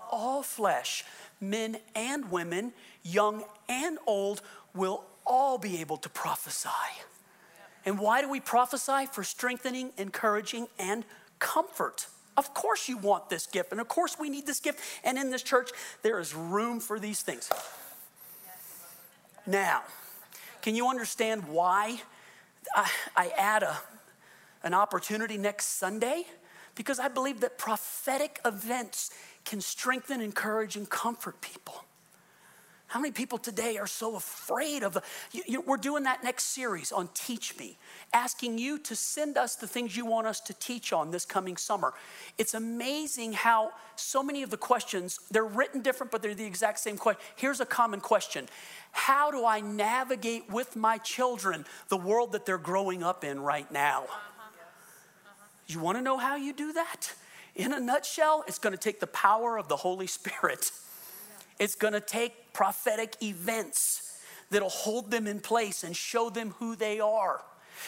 all 0.09 0.41
flesh, 0.41 1.03
men 1.41 1.77
and 1.93 2.31
women 2.31 2.73
young 3.03 3.43
and 3.67 3.97
old, 4.07 4.41
will 4.73 5.03
all 5.25 5.57
be 5.57 5.81
able 5.81 5.97
to 5.97 6.09
prophesy. 6.09 6.69
And 7.85 7.99
why 7.99 8.21
do 8.21 8.29
we 8.29 8.39
prophesy? 8.39 9.05
For 9.11 9.23
strengthening, 9.23 9.91
encouraging, 9.97 10.67
and 10.77 11.05
comfort. 11.39 12.07
Of 12.37 12.53
course, 12.53 12.87
you 12.87 12.97
want 12.97 13.29
this 13.29 13.47
gift, 13.47 13.71
and 13.71 13.81
of 13.81 13.87
course, 13.87 14.17
we 14.19 14.29
need 14.29 14.45
this 14.45 14.59
gift. 14.59 14.79
And 15.03 15.17
in 15.17 15.29
this 15.29 15.43
church, 15.43 15.71
there 16.03 16.19
is 16.19 16.33
room 16.33 16.79
for 16.79 16.99
these 16.99 17.21
things. 17.21 17.49
Now, 19.45 19.83
can 20.61 20.75
you 20.75 20.87
understand 20.87 21.47
why 21.47 22.01
I, 22.75 22.89
I 23.15 23.31
add 23.37 23.63
a, 23.63 23.77
an 24.63 24.73
opportunity 24.73 25.37
next 25.37 25.65
Sunday? 25.79 26.25
Because 26.75 26.99
I 26.99 27.07
believe 27.07 27.41
that 27.41 27.57
prophetic 27.57 28.39
events 28.45 29.11
can 29.43 29.59
strengthen, 29.59 30.21
encourage, 30.21 30.75
and 30.75 30.89
comfort 30.89 31.41
people. 31.41 31.83
How 32.89 32.99
many 32.99 33.11
people 33.11 33.37
today 33.37 33.77
are 33.77 33.85
so 33.85 34.15
afraid 34.15 34.81
of? 34.81 34.97
You, 35.31 35.43
you, 35.45 35.61
we're 35.61 35.77
doing 35.77 36.03
that 36.03 36.23
next 36.23 36.45
series 36.45 36.91
on 36.91 37.07
Teach 37.13 37.55
Me, 37.59 37.77
asking 38.13 38.57
you 38.57 38.79
to 38.79 38.95
send 38.95 39.37
us 39.37 39.55
the 39.55 39.67
things 39.67 39.95
you 39.95 40.07
want 40.07 40.25
us 40.25 40.39
to 40.41 40.55
teach 40.55 40.91
on 40.91 41.11
this 41.11 41.23
coming 41.23 41.55
summer. 41.55 41.93
It's 42.39 42.55
amazing 42.55 43.33
how 43.33 43.73
so 43.95 44.23
many 44.23 44.41
of 44.41 44.49
the 44.49 44.57
questions, 44.57 45.19
they're 45.29 45.45
written 45.45 45.83
different, 45.83 46.11
but 46.11 46.23
they're 46.23 46.33
the 46.33 46.45
exact 46.45 46.79
same 46.79 46.97
question. 46.97 47.21
Here's 47.35 47.59
a 47.59 47.65
common 47.65 48.01
question 48.01 48.49
How 48.91 49.29
do 49.29 49.45
I 49.45 49.61
navigate 49.61 50.49
with 50.49 50.75
my 50.75 50.97
children 50.97 51.65
the 51.89 51.97
world 51.97 52.31
that 52.31 52.47
they're 52.47 52.57
growing 52.57 53.03
up 53.03 53.23
in 53.23 53.39
right 53.39 53.71
now? 53.71 54.05
You 55.67 55.79
want 55.79 55.99
to 55.99 56.01
know 56.01 56.17
how 56.17 56.37
you 56.37 56.53
do 56.53 56.73
that? 56.73 57.13
In 57.55 57.71
a 57.71 57.79
nutshell, 57.79 58.43
it's 58.47 58.57
going 58.57 58.73
to 58.73 58.79
take 58.81 58.99
the 58.99 59.07
power 59.07 59.59
of 59.59 59.67
the 59.67 59.75
Holy 59.75 60.07
Spirit. 60.07 60.71
It's 61.59 61.75
going 61.75 61.93
to 61.93 61.99
take 61.99 62.48
prophetic 62.59 63.15
events 63.23 64.19
that'll 64.49 64.67
hold 64.67 65.09
them 65.09 65.27
in 65.27 65.39
place 65.39 65.85
and 65.85 65.95
show 65.95 66.29
them 66.29 66.53
who 66.59 66.75
they 66.75 66.99
are. 66.99 67.41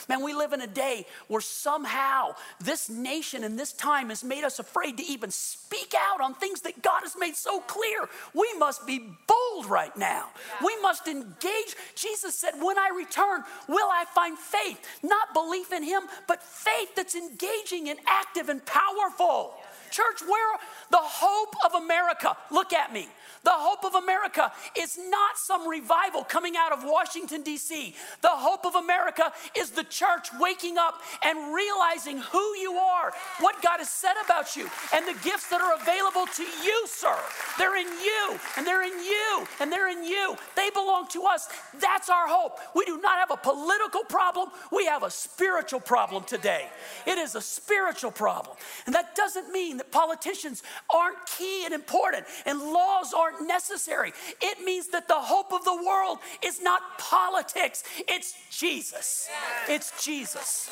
Man, 0.08 0.24
we 0.24 0.34
live 0.34 0.54
in 0.54 0.62
a 0.62 0.68
day 0.68 1.06
where 1.28 1.42
somehow 1.42 2.36
this 2.62 2.90
nation 2.90 3.44
and 3.44 3.60
this 3.60 3.74
time 3.74 4.08
has 4.08 4.24
made 4.24 4.46
us 4.46 4.60
afraid 4.60 4.96
to 4.96 5.04
even 5.04 5.30
speak 5.30 5.94
out 6.00 6.22
on 6.22 6.36
things 6.36 6.62
that 6.62 6.82
God 6.82 7.02
has 7.02 7.18
made 7.20 7.36
so 7.36 7.60
clear. 7.60 8.08
We 8.34 8.48
must 8.58 8.88
be 8.88 9.00
bold 9.28 9.66
right 9.66 9.96
now. 9.98 10.30
Yeah. 10.62 10.66
We 10.68 10.82
must 10.82 11.06
engage. 11.10 11.76
Jesus 11.96 12.34
said, 12.34 12.52
When 12.62 12.78
I 12.78 12.92
return, 12.96 13.44
will 13.68 13.90
I 13.92 14.06
find 14.16 14.38
faith? 14.38 14.80
Not 15.04 15.34
belief 15.34 15.74
in 15.74 15.84
Him, 15.84 16.04
but 16.30 16.42
faith 16.42 16.96
that's 16.96 17.16
engaging 17.16 17.90
and 17.90 18.00
active 18.08 18.48
and 18.48 18.66
powerful. 18.66 19.56
Yeah. 19.58 19.66
Church, 19.92 20.22
where 20.26 20.58
the 20.90 20.98
hope 20.98 21.56
of 21.66 21.74
America, 21.74 22.38
look 22.50 22.72
at 22.72 22.94
me. 22.94 23.10
The 23.44 23.52
hope 23.52 23.84
of 23.86 23.96
America 23.96 24.52
is 24.78 25.00
not 25.10 25.38
some 25.38 25.68
revival 25.68 26.24
coming 26.24 26.54
out 26.58 26.72
of 26.72 26.84
Washington, 26.84 27.42
D.C. 27.42 27.96
The 28.22 28.30
hope 28.30 28.66
of 28.66 28.76
America 28.76 29.34
is 29.58 29.72
the 29.72 29.84
church 29.84 30.30
waking 30.40 30.78
up 30.78 31.02
and 31.24 31.54
realizing 31.54 32.20
who 32.20 32.56
you 32.58 32.74
are, 32.74 33.14
what 33.40 33.62
God 33.64 33.78
has 33.78 33.90
said 33.90 34.14
about 34.24 34.56
you, 34.56 34.70
and 34.94 35.08
the 35.08 35.20
gifts 35.24 35.50
that 35.50 35.60
are 35.60 35.74
available 35.74 36.28
to 36.36 36.44
you, 36.44 36.86
sir. 36.88 37.18
They're 37.58 37.78
in 37.78 37.88
you, 37.88 38.40
and 38.58 38.68
they're 38.68 38.84
in 38.84 39.04
you, 39.04 39.48
and 39.60 39.72
they're 39.72 39.90
in 39.90 40.04
you. 40.04 40.36
They 40.56 40.70
belong 40.70 41.08
to 41.10 41.24
us. 41.24 41.50
That's 41.80 42.10
our 42.10 42.28
hope. 42.28 42.60
We 42.76 42.86
do 42.86 43.02
not 43.02 43.18
have 43.18 43.32
a 43.32 43.38
political 43.38 44.04
problem, 44.04 44.50
we 44.72 44.86
have 44.86 45.04
a 45.04 45.10
spiritual 45.10 45.80
problem 45.80 46.24
today. 46.26 46.68
It 47.08 47.18
is 47.18 47.36
a 47.36 47.42
spiritual 47.42 48.12
problem. 48.12 48.56
And 48.86 48.94
that 48.94 49.16
doesn't 49.16 49.52
mean 49.52 49.78
that 49.78 49.92
politicians 49.92 50.62
aren't 50.94 51.18
key 51.26 51.66
and 51.66 51.74
important, 51.74 52.26
and 52.46 52.60
laws 52.60 53.14
aren't 53.14 53.31
aren't 53.32 53.48
necessary. 53.48 54.14
It 54.42 54.64
means 54.64 54.88
that 54.90 55.08
the 55.08 55.16
hope 55.16 55.54
of 55.54 55.64
the 55.64 55.76
world 55.76 56.20
is 56.44 56.62
not 56.62 56.82
politics, 56.98 57.84
it's 58.08 58.34
Jesus. 58.50 59.30
It's 59.68 60.04
Jesus. 60.04 60.70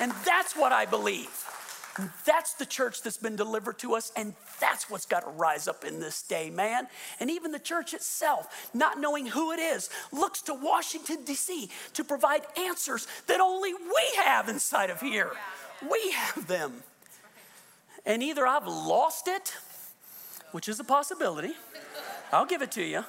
And 0.00 0.12
that's 0.24 0.56
what 0.56 0.72
I 0.72 0.86
believe. 0.86 1.30
That's 2.26 2.54
the 2.54 2.66
church 2.66 3.02
that's 3.02 3.18
been 3.18 3.36
delivered 3.36 3.78
to 3.78 3.94
us, 3.94 4.10
and 4.16 4.34
that's 4.60 4.90
what's 4.90 5.06
got 5.06 5.20
to 5.20 5.30
rise 5.30 5.68
up 5.68 5.84
in 5.84 6.00
this 6.00 6.22
day, 6.22 6.50
man. 6.50 6.88
And 7.20 7.30
even 7.30 7.52
the 7.52 7.58
church 7.60 7.94
itself, 7.94 8.70
not 8.74 8.98
knowing 8.98 9.26
who 9.26 9.52
it 9.52 9.60
is, 9.60 9.90
looks 10.10 10.42
to 10.42 10.54
Washington, 10.54 11.18
D.C. 11.24 11.70
to 11.92 12.02
provide 12.02 12.42
answers 12.58 13.06
that 13.28 13.40
only 13.40 13.74
we 13.74 14.24
have 14.24 14.48
inside 14.48 14.90
of 14.90 15.00
here. 15.00 15.30
We 15.88 16.10
have 16.12 16.48
them. 16.48 16.82
And 18.04 18.22
either 18.24 18.44
I've 18.44 18.66
lost 18.66 19.28
it, 19.28 19.54
which 20.54 20.68
is 20.68 20.78
a 20.78 20.84
possibility, 20.84 21.50
I'll 22.32 22.46
give 22.46 22.62
it 22.62 22.70
to 22.72 22.82
you. 22.84 23.04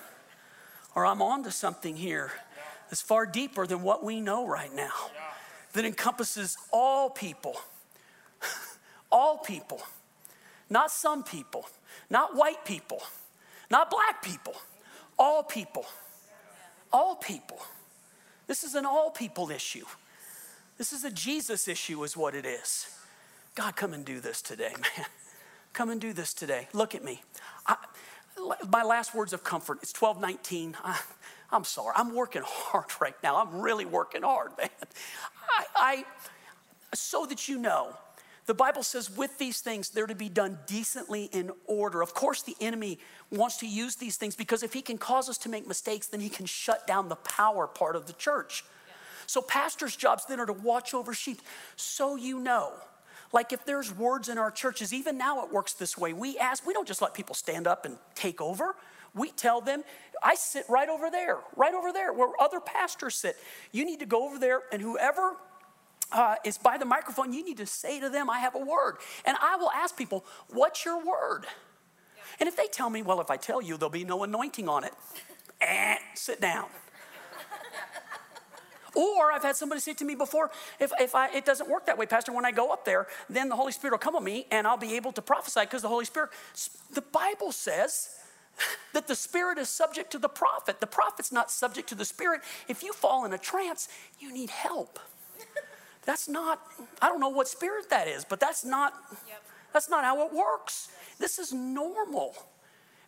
Or 0.95 1.05
I'm 1.05 1.21
on 1.21 1.43
to 1.43 1.51
something 1.51 1.95
here 1.95 2.31
that's 2.89 3.03
far 3.03 3.27
deeper 3.27 3.67
than 3.67 3.83
what 3.83 4.03
we 4.03 4.19
know 4.19 4.47
right 4.47 4.73
now, 4.73 5.11
that 5.73 5.85
encompasses 5.85 6.57
all 6.73 7.07
people. 7.07 7.55
all 9.11 9.37
people. 9.37 9.79
Not 10.71 10.89
some 10.89 11.21
people, 11.21 11.69
not 12.09 12.35
white 12.35 12.65
people, 12.65 13.03
not 13.69 13.91
black 13.91 14.23
people, 14.23 14.55
all 15.19 15.43
people. 15.43 15.85
All 16.91 17.15
people. 17.15 17.59
This 18.47 18.63
is 18.63 18.73
an 18.73 18.87
all 18.87 19.11
people 19.11 19.51
issue. 19.51 19.85
This 20.79 20.93
is 20.93 21.03
a 21.03 21.11
Jesus 21.11 21.67
issue, 21.67 22.03
is 22.03 22.17
what 22.17 22.33
it 22.33 22.47
is. 22.47 22.87
God, 23.53 23.75
come 23.75 23.93
and 23.93 24.03
do 24.03 24.19
this 24.19 24.41
today, 24.41 24.73
man. 24.97 25.05
Come 25.75 25.89
and 25.89 25.99
do 25.99 26.13
this 26.13 26.33
today. 26.33 26.69
Look 26.71 26.95
at 26.95 27.03
me. 27.03 27.21
I, 27.67 27.75
my 28.71 28.81
last 28.81 29.13
words 29.13 29.33
of 29.33 29.43
comfort 29.43 29.79
it's 29.81 29.93
1219 29.93 30.77
I, 30.81 30.97
am 31.51 31.65
sorry. 31.65 31.93
I'm 31.97 32.15
working 32.15 32.43
hard 32.45 32.85
right 33.01 33.15
now. 33.21 33.35
I'm 33.35 33.59
really 33.59 33.83
working 33.83 34.23
hard 34.23 34.51
man. 34.57 34.69
I, 35.49 35.65
I 35.75 36.05
so 36.93 37.25
that 37.25 37.49
you 37.49 37.57
know 37.57 37.93
the 38.45 38.53
bible 38.53 38.83
says 38.83 39.09
with 39.09 39.37
these 39.37 39.59
things 39.59 39.89
they're 39.89 40.07
to 40.07 40.15
be 40.15 40.29
done 40.29 40.57
decently 40.65 41.25
in 41.33 41.51
order. 41.65 42.01
Of 42.01 42.13
course 42.13 42.41
the 42.41 42.55
enemy 42.61 42.97
wants 43.29 43.57
to 43.57 43.67
use 43.67 43.97
these 43.97 44.15
things 44.15 44.33
because 44.33 44.63
if 44.63 44.71
he 44.71 44.81
can 44.81 44.97
cause 44.97 45.27
us 45.27 45.37
to 45.39 45.49
make 45.49 45.67
mistakes 45.67 46.07
then 46.07 46.21
he 46.21 46.29
can 46.29 46.45
shut 46.45 46.87
down 46.87 47.09
the 47.09 47.17
power 47.17 47.67
part 47.67 47.97
of 47.97 48.05
the 48.05 48.13
church. 48.13 48.63
So 49.27 49.41
pastors 49.41 49.97
jobs 49.97 50.25
then 50.25 50.39
are 50.39 50.45
to 50.45 50.53
watch 50.53 50.93
over 50.93 51.13
sheep. 51.13 51.41
So 51.75 52.15
you 52.15 52.39
know 52.39 52.71
like 53.35 53.51
if 53.51 53.65
there's 53.65 53.93
words 53.93 54.29
in 54.29 54.37
our 54.37 54.49
churches, 54.49 54.93
even 54.93 55.17
now 55.17 55.43
it 55.43 55.51
works 55.51 55.73
this 55.73 55.97
way. 55.97 56.13
We 56.13 56.37
ask, 56.37 56.65
we 56.65 56.73
don't 56.73 56.87
just 56.87 57.01
let 57.01 57.13
people 57.13 57.35
stand 57.35 57.67
up 57.67 57.83
and 57.85 57.97
take 58.15 58.39
over. 58.39 58.77
We 59.13 59.29
tell 59.29 59.59
them, 59.59 59.83
I 60.23 60.35
sit 60.35 60.63
right 60.69 60.87
over 60.87 61.11
there, 61.11 61.39
right 61.57 61.73
over 61.73 61.91
there 61.91 62.13
where 62.13 62.29
other 62.39 62.61
pastors 62.61 63.13
sit. 63.15 63.35
You 63.73 63.83
need 63.83 63.99
to 63.99 64.05
go 64.05 64.25
over 64.25 64.39
there, 64.39 64.61
and 64.71 64.81
whoever 64.81 65.35
uh, 66.13 66.35
is 66.45 66.57
by 66.57 66.77
the 66.77 66.85
microphone, 66.85 67.33
you 67.33 67.43
need 67.43 67.57
to 67.57 67.65
say 67.65 67.99
to 67.99 68.09
them, 68.09 68.29
I 68.29 68.39
have 68.39 68.55
a 68.55 68.59
word. 68.59 68.99
And 69.25 69.35
I 69.41 69.57
will 69.57 69.71
ask 69.71 69.97
people, 69.97 70.25
What's 70.47 70.85
your 70.85 71.03
word? 71.03 71.45
And 72.39 72.47
if 72.47 72.55
they 72.55 72.67
tell 72.67 72.89
me, 72.89 73.01
Well, 73.01 73.19
if 73.19 73.29
I 73.29 73.35
tell 73.35 73.61
you, 73.61 73.75
there'll 73.75 73.89
be 73.89 74.05
no 74.05 74.23
anointing 74.23 74.69
on 74.69 74.85
it, 74.85 74.93
eh, 75.59 75.97
sit 76.13 76.39
down. 76.39 76.67
Or 78.95 79.31
I've 79.31 79.43
had 79.43 79.55
somebody 79.55 79.81
say 79.81 79.93
to 79.95 80.05
me 80.05 80.15
before, 80.15 80.51
if, 80.79 80.91
if 80.99 81.15
I, 81.15 81.29
it 81.29 81.45
doesn't 81.45 81.69
work 81.69 81.85
that 81.85 81.97
way, 81.97 82.05
Pastor, 82.05 82.31
when 82.31 82.45
I 82.45 82.51
go 82.51 82.71
up 82.71 82.85
there, 82.85 83.07
then 83.29 83.49
the 83.49 83.55
Holy 83.55 83.71
Spirit 83.71 83.91
will 83.91 83.99
come 83.99 84.15
on 84.15 84.23
me 84.23 84.47
and 84.51 84.65
I'll 84.65 84.77
be 84.77 84.95
able 84.95 85.11
to 85.13 85.21
prophesy 85.21 85.61
because 85.61 85.81
the 85.81 85.89
Holy 85.89 86.05
Spirit, 86.05 86.29
the 86.91 87.01
Bible 87.01 87.51
says 87.51 88.09
that 88.93 89.07
the 89.07 89.15
Spirit 89.15 89.57
is 89.57 89.69
subject 89.69 90.11
to 90.11 90.19
the 90.19 90.29
prophet. 90.29 90.79
The 90.79 90.87
prophet's 90.87 91.31
not 91.31 91.51
subject 91.51 91.89
to 91.89 91.95
the 91.95 92.05
Spirit. 92.05 92.41
If 92.67 92.83
you 92.83 92.93
fall 92.93 93.25
in 93.25 93.33
a 93.33 93.37
trance, 93.37 93.89
you 94.19 94.33
need 94.33 94.49
help. 94.49 94.99
That's 96.05 96.29
not, 96.29 96.61
I 97.01 97.07
don't 97.07 97.19
know 97.19 97.29
what 97.29 97.47
spirit 97.47 97.89
that 97.89 98.07
is, 98.07 98.23
but 98.23 98.39
that's 98.39 98.63
not, 98.63 98.93
yep. 99.27 99.41
that's 99.73 99.89
not 99.89 100.03
how 100.03 100.25
it 100.25 100.33
works. 100.33 100.89
This 101.19 101.39
is 101.39 101.51
normal. 101.51 102.35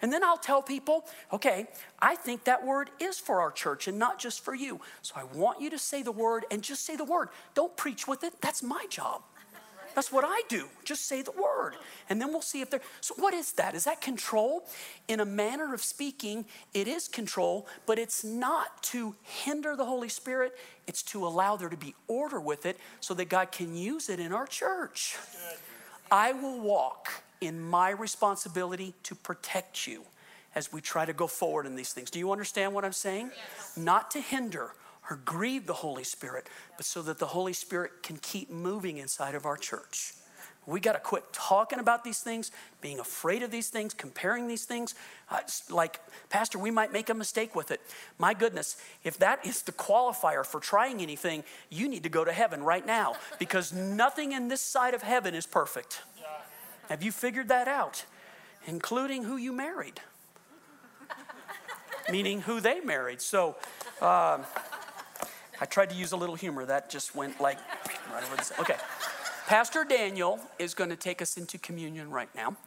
And 0.02 0.12
then 0.12 0.24
I'll 0.24 0.38
tell 0.38 0.62
people, 0.62 1.06
okay, 1.34 1.68
I 2.00 2.16
think 2.16 2.44
that 2.44 2.66
word 2.66 2.90
is 3.00 3.18
for 3.20 3.42
our 3.42 3.52
church 3.52 3.88
and 3.88 3.98
not 3.98 4.20
just 4.20 4.42
for 4.42 4.54
you. 4.54 4.80
So 5.02 5.16
I 5.16 5.24
want 5.24 5.62
you 5.62 5.70
to 5.72 5.80
say 5.80 6.04
the 6.04 6.12
word 6.12 6.46
and 6.52 6.62
just 6.62 6.86
say 6.86 6.96
the 6.96 7.04
word. 7.04 7.30
Don't 7.54 7.76
preach 7.76 8.08
with 8.08 8.24
it. 8.24 8.42
That's 8.42 8.62
my 8.62 8.86
job. 8.90 9.22
That's 9.98 10.12
what 10.12 10.24
I 10.28 10.44
do. 10.48 10.68
Just 10.84 11.08
say 11.08 11.24
the 11.24 11.32
word. 11.32 11.74
And 12.08 12.22
then 12.22 12.28
we'll 12.28 12.44
see 12.44 12.62
if 12.62 12.70
there. 12.70 12.82
So, 13.02 13.16
what 13.18 13.34
is 13.34 13.54
that? 13.54 13.74
Is 13.74 13.86
that 13.86 14.00
control? 14.00 14.64
In 15.08 15.22
a 15.22 15.26
manner 15.26 15.74
of 15.74 15.82
speaking, 15.84 16.46
it 16.76 16.88
is 16.88 17.08
control, 17.08 17.66
but 17.88 17.98
it's 17.98 18.24
not 18.24 18.84
to 18.84 19.16
hinder 19.24 19.76
the 19.76 19.86
Holy 19.86 20.08
Spirit. 20.08 20.56
It's 20.86 21.02
to 21.02 21.26
allow 21.26 21.56
there 21.56 21.70
to 21.70 21.78
be 21.78 21.96
order 22.08 22.40
with 22.40 22.68
it 22.68 22.78
so 23.00 23.16
that 23.16 23.28
God 23.28 23.52
can 23.52 23.76
use 23.76 24.08
it 24.08 24.20
in 24.20 24.34
our 24.34 24.46
church. 24.46 25.18
I 26.12 26.32
will 26.32 26.60
walk 26.60 27.24
in 27.42 27.62
my 27.62 27.90
responsibility 27.90 28.94
to 29.04 29.16
protect 29.16 29.88
you 29.88 30.04
as 30.56 30.74
we 30.74 30.82
try 30.82 31.06
to 31.06 31.14
go 31.14 31.28
forward 31.28 31.66
in 31.66 31.76
these 31.76 31.94
things. 31.94 32.10
Do 32.10 32.20
you 32.20 32.32
understand 32.32 32.74
what 32.74 32.84
I'm 32.84 32.94
saying? 32.94 33.32
Yes. 33.36 33.78
Not 33.78 34.12
to 34.12 34.22
hinder 34.22 34.72
or 35.10 35.18
grieve 35.24 35.68
the 35.68 35.74
Holy 35.74 36.04
Spirit, 36.04 36.48
but 36.76 36.86
so 36.86 37.02
that 37.04 37.20
the 37.20 37.28
Holy 37.28 37.54
Spirit 37.54 38.04
can 38.04 38.18
keep 38.18 38.50
moving 38.50 38.98
inside 38.98 39.36
of 39.36 39.46
our 39.46 39.58
church. 39.58 40.14
We 40.66 40.82
got 40.82 40.94
to 40.94 41.00
quit 41.00 41.24
talking 41.32 41.80
about 41.80 42.04
these 42.04 42.20
things, 42.20 42.52
being 42.82 43.00
afraid 43.00 43.42
of 43.42 43.52
these 43.52 43.70
things, 43.70 43.94
comparing 43.94 44.50
these 44.50 44.66
things. 44.66 44.96
Uh, 45.32 45.40
like, 45.70 46.02
Pastor, 46.30 46.60
we 46.60 46.72
might 46.72 46.92
make 46.92 47.10
a 47.10 47.14
mistake 47.14 47.56
with 47.56 47.72
it. 47.72 47.80
My 48.18 48.34
goodness, 48.34 48.76
if 49.06 49.18
that 49.20 49.46
is 49.46 49.62
the 49.62 49.72
qualifier 49.72 50.46
for 50.46 50.60
trying 50.60 51.02
anything, 51.02 51.46
you 51.70 51.88
need 51.88 52.04
to 52.04 52.10
go 52.10 52.26
to 52.26 52.34
heaven 52.34 52.64
right 52.64 52.86
now 52.86 53.16
because 53.40 53.72
nothing 53.72 54.34
in 54.34 54.50
this 54.50 54.60
side 54.60 54.94
of 54.94 55.04
heaven 55.04 55.34
is 55.34 55.46
perfect. 55.46 56.02
Have 56.90 57.04
you 57.04 57.12
figured 57.12 57.50
that 57.50 57.68
out? 57.68 58.06
Including 58.66 59.24
who 59.24 59.38
you 59.38 59.54
married, 59.54 60.02
meaning 62.12 62.42
who 62.42 62.60
they 62.60 62.80
married. 62.80 63.22
So 63.22 63.56
um, 64.02 64.44
I 65.62 65.66
tried 65.70 65.90
to 65.90 65.96
use 65.96 66.12
a 66.12 66.18
little 66.18 66.36
humor. 66.36 66.66
That 66.66 66.90
just 66.90 67.16
went 67.16 67.40
like 67.40 67.58
right 68.12 68.24
over 68.24 68.36
the 68.36 68.54
Okay. 68.62 68.76
Pastor 69.48 69.86
Daniel 69.86 70.40
is 70.60 70.74
going 70.74 70.90
to 70.90 70.98
take 70.98 71.22
us 71.22 71.38
into 71.38 71.58
communion 71.58 72.12
right 72.12 72.34
now. 72.36 72.58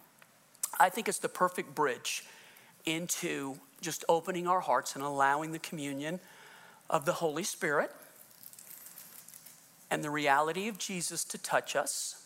I 0.79 0.89
think 0.89 1.09
it's 1.09 1.19
the 1.19 1.29
perfect 1.29 1.75
bridge 1.75 2.25
into 2.87 3.57
just 3.83 4.05
opening 4.09 4.47
our 4.47 4.61
hearts 4.61 4.95
and 4.95 5.05
allowing 5.05 5.53
the 5.53 5.59
communion 5.59 6.21
of 6.89 7.05
the 7.05 7.13
Holy 7.13 7.43
Spirit 7.43 7.91
and 9.91 10.03
the 10.03 10.11
reality 10.11 10.69
of 10.69 10.79
Jesus 10.79 11.25
to 11.25 11.37
touch 11.37 11.77
us 11.77 12.20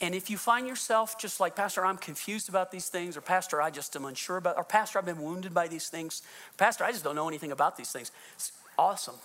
and 0.00 0.14
if 0.14 0.30
you 0.30 0.36
find 0.36 0.66
yourself 0.66 1.18
just 1.18 1.40
like, 1.40 1.56
Pastor, 1.56 1.84
I'm 1.84 1.96
confused 1.96 2.48
about 2.48 2.70
these 2.70 2.88
things, 2.88 3.16
or 3.16 3.20
Pastor, 3.20 3.60
I 3.60 3.70
just 3.70 3.96
am 3.96 4.04
unsure 4.04 4.36
about, 4.36 4.56
or 4.56 4.64
Pastor, 4.64 4.98
I've 4.98 5.06
been 5.06 5.20
wounded 5.20 5.52
by 5.52 5.66
these 5.66 5.88
things, 5.88 6.22
Pastor, 6.56 6.84
I 6.84 6.92
just 6.92 7.02
don't 7.02 7.16
know 7.16 7.28
anything 7.28 7.50
about 7.50 7.76
these 7.76 7.90
things. 7.90 8.12
It's 8.34 8.52
awesome. 8.78 9.16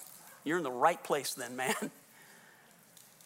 You're 0.43 0.57
in 0.57 0.63
the 0.63 0.71
right 0.71 1.01
place 1.03 1.33
then, 1.35 1.55
man. 1.57 1.75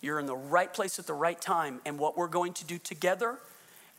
You're 0.02 0.20
in 0.20 0.26
the 0.26 0.36
right 0.36 0.72
place 0.72 1.00
at 1.00 1.08
the 1.08 1.14
right 1.14 1.40
time. 1.40 1.82
And 1.86 1.98
what 1.98 2.18
we're 2.18 2.28
going 2.28 2.54
to 2.54 2.66
do 2.66 2.78
together 2.78 3.38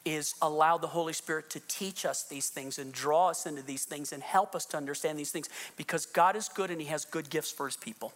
is 0.04 0.34
allow 0.40 0.78
the 0.78 0.86
Holy 0.86 1.12
Spirit 1.12 1.50
to 1.50 1.60
teach 1.68 2.04
us 2.04 2.22
these 2.22 2.48
things 2.48 2.78
and 2.78 2.92
draw 2.92 3.28
us 3.28 3.46
into 3.46 3.62
these 3.62 3.84
things 3.84 4.12
and 4.12 4.22
help 4.22 4.54
us 4.54 4.64
to 4.66 4.76
understand 4.76 5.18
these 5.18 5.32
things 5.32 5.48
because 5.76 6.06
God 6.06 6.36
is 6.36 6.48
good 6.48 6.70
and 6.70 6.80
He 6.80 6.86
has 6.86 7.04
good 7.04 7.30
gifts 7.30 7.50
for 7.50 7.66
His 7.66 7.76
people. 7.76 8.12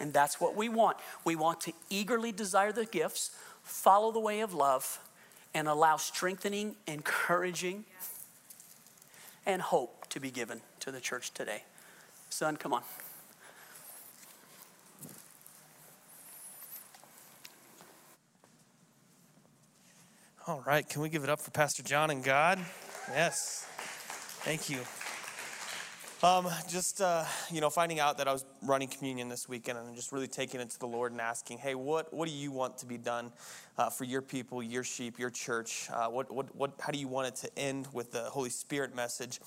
And 0.00 0.12
that's 0.12 0.40
what 0.40 0.54
we 0.54 0.68
want. 0.68 0.96
We 1.24 1.36
want 1.36 1.60
to 1.62 1.72
eagerly 1.90 2.32
desire 2.32 2.72
the 2.72 2.84
gifts, 2.84 3.30
follow 3.68 4.10
the 4.10 4.20
way 4.20 4.40
of 4.40 4.54
love, 4.54 4.98
and 5.54 5.68
allow 5.68 5.96
strengthening, 5.96 6.76
encouraging, 6.86 7.84
and 9.46 9.62
hope 9.62 10.08
to 10.08 10.20
be 10.20 10.30
given 10.30 10.60
to 10.80 10.90
the 10.90 11.00
church 11.00 11.32
today. 11.32 11.62
Son, 12.30 12.56
come 12.56 12.72
on. 12.72 12.82
All 20.46 20.62
right, 20.66 20.88
can 20.88 21.02
we 21.02 21.10
give 21.10 21.24
it 21.24 21.28
up 21.28 21.40
for 21.40 21.50
Pastor 21.50 21.82
John 21.82 22.10
and 22.10 22.24
God? 22.24 22.58
Yes. 23.10 23.66
Thank 24.44 24.70
you. 24.70 24.78
Um, 26.20 26.48
just 26.68 27.00
uh, 27.00 27.24
you 27.48 27.60
know, 27.60 27.70
finding 27.70 28.00
out 28.00 28.18
that 28.18 28.26
I 28.26 28.32
was 28.32 28.44
running 28.62 28.88
communion 28.88 29.28
this 29.28 29.48
weekend, 29.48 29.78
and 29.78 29.94
just 29.94 30.10
really 30.10 30.26
taking 30.26 30.60
it 30.60 30.68
to 30.70 30.78
the 30.80 30.86
Lord 30.86 31.12
and 31.12 31.20
asking, 31.20 31.58
"Hey, 31.58 31.76
what 31.76 32.12
what 32.12 32.28
do 32.28 32.34
you 32.34 32.50
want 32.50 32.76
to 32.78 32.86
be 32.86 32.98
done 32.98 33.30
uh, 33.76 33.88
for 33.88 34.02
your 34.02 34.20
people, 34.20 34.60
your 34.60 34.82
sheep, 34.82 35.20
your 35.20 35.30
church? 35.30 35.88
Uh, 35.92 36.08
what 36.08 36.28
what 36.34 36.52
what? 36.56 36.72
How 36.80 36.90
do 36.90 36.98
you 36.98 37.06
want 37.06 37.28
it 37.28 37.36
to 37.36 37.58
end 37.58 37.86
with 37.92 38.10
the 38.10 38.22
Holy 38.22 38.50
Spirit 38.50 38.96
message?" 38.96 39.38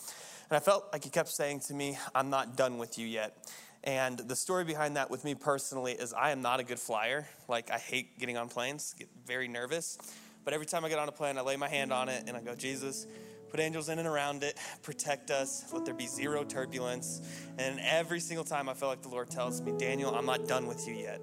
And 0.50 0.56
I 0.56 0.62
felt 0.62 0.88
like 0.94 1.04
He 1.04 1.10
kept 1.10 1.28
saying 1.28 1.60
to 1.62 1.74
me, 1.74 1.98
"I'm 2.16 2.30
not 2.30 2.56
done 2.56 2.78
with 2.78 2.98
you 2.98 3.06
yet." 3.06 3.52
And 3.84 4.20
the 4.20 4.36
story 4.36 4.64
behind 4.64 4.96
that 4.96 5.12
with 5.12 5.26
me 5.26 5.36
personally 5.36 5.92
is 5.92 6.14
I 6.14 6.32
am 6.32 6.42
not 6.42 6.62
a 6.62 6.64
good 6.64 6.80
flyer. 6.80 7.28
Like 7.50 7.70
I 7.70 7.80
hate 7.80 8.18
getting 8.18 8.38
on 8.38 8.48
planes, 8.48 8.96
get 8.98 9.10
very 9.26 9.50
nervous. 9.50 9.98
But 10.46 10.54
every 10.54 10.68
time 10.68 10.86
I 10.86 10.90
get 10.90 11.00
on 11.00 11.10
a 11.10 11.12
plane, 11.12 11.38
I 11.38 11.42
lay 11.42 11.58
my 11.58 11.68
hand 11.68 11.92
on 11.92 12.08
it 12.08 12.24
and 12.28 12.38
I 12.38 12.42
go, 12.42 12.56
Jesus, 12.56 13.08
put 13.52 13.60
angels 13.60 13.90
in 13.90 14.00
and 14.00 14.08
around 14.08 14.44
it, 14.44 14.58
protect 14.82 15.30
us, 15.30 15.66
let 15.74 15.86
there 15.86 15.94
be 15.94 16.08
zero 16.08 16.44
turbulence. 16.44 17.22
And 17.58 17.80
every 17.82 18.20
single 18.20 18.46
time 18.46 18.70
I 18.70 18.74
feel 18.74 18.88
like 18.88 19.02
the 19.02 19.10
Lord 19.10 19.30
tells 19.30 19.62
me, 19.62 19.74
Daniel, 19.78 20.16
I'm 20.16 20.26
not 20.26 20.48
done 20.48 20.68
with 20.68 20.88
you 20.88 20.96
yet. 20.96 21.22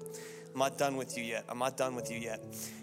I'm 0.53 0.59
not 0.59 0.77
done 0.77 0.97
with 0.97 1.17
you 1.17 1.23
yet. 1.23 1.45
I'm 1.47 1.59
not 1.59 1.77
done 1.77 1.95
with 1.95 2.11
you 2.11 2.17
yet. 2.17 2.41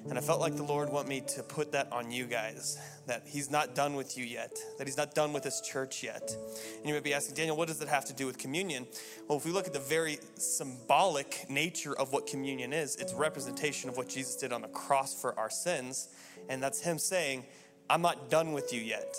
And 0.09 0.17
I 0.17 0.21
felt 0.21 0.41
like 0.41 0.57
the 0.57 0.63
Lord 0.63 0.89
want 0.89 1.09
me 1.09 1.21
to 1.35 1.43
put 1.43 1.73
that 1.73 1.93
on 1.93 2.13
you 2.13 2.25
guys, 2.27 2.79
that 3.07 3.25
He's 3.27 3.51
not 3.51 3.75
done 3.75 3.97
with 3.97 4.17
you 4.17 4.25
yet, 4.25 4.57
that 4.79 4.87
He's 4.87 4.97
not 4.97 5.15
done 5.15 5.33
with 5.33 5.43
this 5.43 5.61
church 5.61 6.03
yet. 6.03 6.35
And 6.79 6.87
you 6.87 6.95
might 6.95 7.03
be 7.03 7.13
asking, 7.13 7.35
Daniel, 7.35 7.57
what 7.57 7.67
does 7.69 7.79
that 7.81 7.89
have 7.89 8.05
to 8.07 8.13
do 8.13 8.27
with 8.27 8.39
communion? 8.39 8.87
Well, 9.29 9.39
if 9.39 9.45
we 9.45 9.51
look 9.51 9.67
at 9.67 9.73
the 9.73 9.81
very 9.81 10.19
symbolic 10.37 11.45
nature 11.49 11.97
of 11.99 12.13
what 12.13 12.27
communion 12.27 12.73
is, 12.73 12.97
it's 12.97 13.13
representation 13.13 13.91
of 13.91 13.97
what 13.97 14.09
Jesus 14.09 14.37
did 14.37 14.53
on 14.53 14.63
the 14.63 14.69
cross 14.69 15.21
for 15.21 15.37
our 15.39 15.51
sins. 15.51 16.09
And 16.49 16.63
that's 16.63 16.81
Him 16.81 16.99
saying, 16.99 17.45
I'm 17.91 18.03
not 18.03 18.31
done 18.31 18.53
with 18.53 18.73
you 18.73 18.81
yet. 18.81 19.17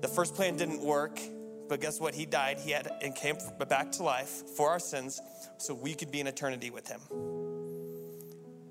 The 0.00 0.08
first 0.08 0.34
plan 0.34 0.56
didn't 0.56 0.80
work, 0.80 1.20
but 1.68 1.80
guess 1.80 2.00
what? 2.00 2.14
He 2.14 2.26
died. 2.26 2.58
He 2.58 2.70
had 2.70 2.90
and 3.02 3.14
came 3.14 3.36
back 3.68 3.92
to 3.92 4.02
life 4.02 4.42
for 4.56 4.70
our 4.70 4.78
sins 4.78 5.20
so 5.58 5.74
we 5.74 5.94
could 5.94 6.10
be 6.10 6.20
in 6.20 6.26
eternity 6.26 6.70
with 6.70 6.88
him. 6.88 7.00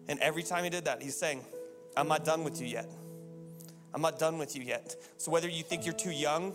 And 0.07 0.19
every 0.19 0.43
time 0.43 0.63
he 0.63 0.69
did 0.69 0.85
that, 0.85 1.01
he's 1.01 1.15
saying, 1.15 1.45
I'm 1.95 2.07
not 2.07 2.25
done 2.25 2.43
with 2.43 2.59
you 2.59 2.67
yet. 2.67 2.89
I'm 3.93 4.01
not 4.01 4.19
done 4.19 4.37
with 4.37 4.55
you 4.55 4.63
yet. 4.63 4.95
So 5.17 5.31
whether 5.31 5.47
you 5.47 5.63
think 5.63 5.85
you're 5.85 5.93
too 5.93 6.11
young, 6.11 6.53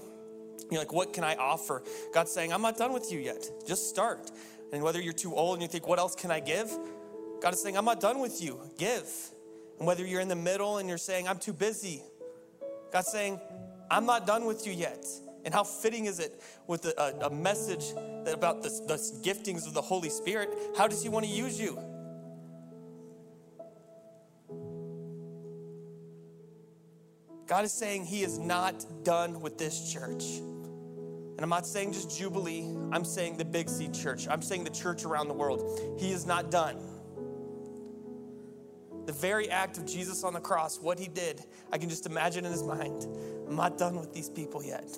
you're 0.70 0.80
like, 0.80 0.92
what 0.92 1.12
can 1.12 1.24
I 1.24 1.34
offer? 1.36 1.82
God's 2.12 2.32
saying, 2.32 2.52
I'm 2.52 2.62
not 2.62 2.76
done 2.76 2.92
with 2.92 3.12
you 3.12 3.20
yet. 3.20 3.44
Just 3.66 3.88
start. 3.88 4.30
And 4.72 4.82
whether 4.82 5.00
you're 5.00 5.12
too 5.12 5.34
old 5.34 5.54
and 5.54 5.62
you 5.62 5.68
think, 5.68 5.86
what 5.86 5.98
else 5.98 6.14
can 6.14 6.30
I 6.30 6.40
give? 6.40 6.76
God 7.40 7.52
is 7.54 7.62
saying, 7.62 7.76
I'm 7.76 7.84
not 7.84 8.00
done 8.00 8.20
with 8.20 8.42
you. 8.42 8.60
Give. 8.78 9.08
And 9.78 9.86
whether 9.86 10.04
you're 10.04 10.20
in 10.20 10.28
the 10.28 10.36
middle 10.36 10.78
and 10.78 10.88
you're 10.88 10.98
saying, 10.98 11.28
I'm 11.28 11.38
too 11.38 11.52
busy, 11.52 12.02
God's 12.92 13.10
saying, 13.10 13.40
I'm 13.90 14.06
not 14.06 14.26
done 14.26 14.44
with 14.44 14.66
you 14.66 14.72
yet. 14.72 15.06
And 15.44 15.52
how 15.52 15.62
fitting 15.62 16.06
is 16.06 16.20
it 16.20 16.40
with 16.66 16.86
a, 16.86 17.26
a 17.26 17.30
message 17.30 17.92
about 18.26 18.62
the, 18.62 18.70
the 18.88 18.96
giftings 19.22 19.66
of 19.66 19.74
the 19.74 19.82
Holy 19.82 20.08
Spirit? 20.08 20.50
How 20.76 20.88
does 20.88 21.02
He 21.02 21.08
want 21.08 21.26
to 21.26 21.30
use 21.30 21.60
you? 21.60 21.78
God 27.46 27.64
is 27.64 27.72
saying 27.72 28.06
He 28.06 28.22
is 28.22 28.38
not 28.38 29.04
done 29.04 29.40
with 29.40 29.58
this 29.58 29.92
church. 29.92 30.24
And 31.36 31.40
I'm 31.40 31.50
not 31.50 31.66
saying 31.66 31.92
just 31.92 32.16
Jubilee, 32.16 32.64
I'm 32.92 33.04
saying 33.04 33.36
the 33.36 33.44
Big 33.44 33.68
C 33.68 33.88
church. 33.88 34.26
I'm 34.28 34.40
saying 34.40 34.64
the 34.64 34.70
church 34.70 35.04
around 35.04 35.28
the 35.28 35.34
world. 35.34 35.98
He 35.98 36.12
is 36.12 36.26
not 36.26 36.50
done. 36.50 36.78
The 39.06 39.12
very 39.12 39.50
act 39.50 39.78
of 39.78 39.86
Jesus 39.86 40.24
on 40.24 40.32
the 40.32 40.40
cross, 40.40 40.80
what 40.80 40.98
He 40.98 41.08
did, 41.08 41.42
I 41.72 41.78
can 41.78 41.88
just 41.88 42.06
imagine 42.06 42.44
in 42.44 42.52
His 42.52 42.62
mind. 42.62 43.06
I'm 43.46 43.56
not 43.56 43.78
done 43.78 43.96
with 43.96 44.12
these 44.12 44.28
people 44.28 44.64
yet. 44.64 44.96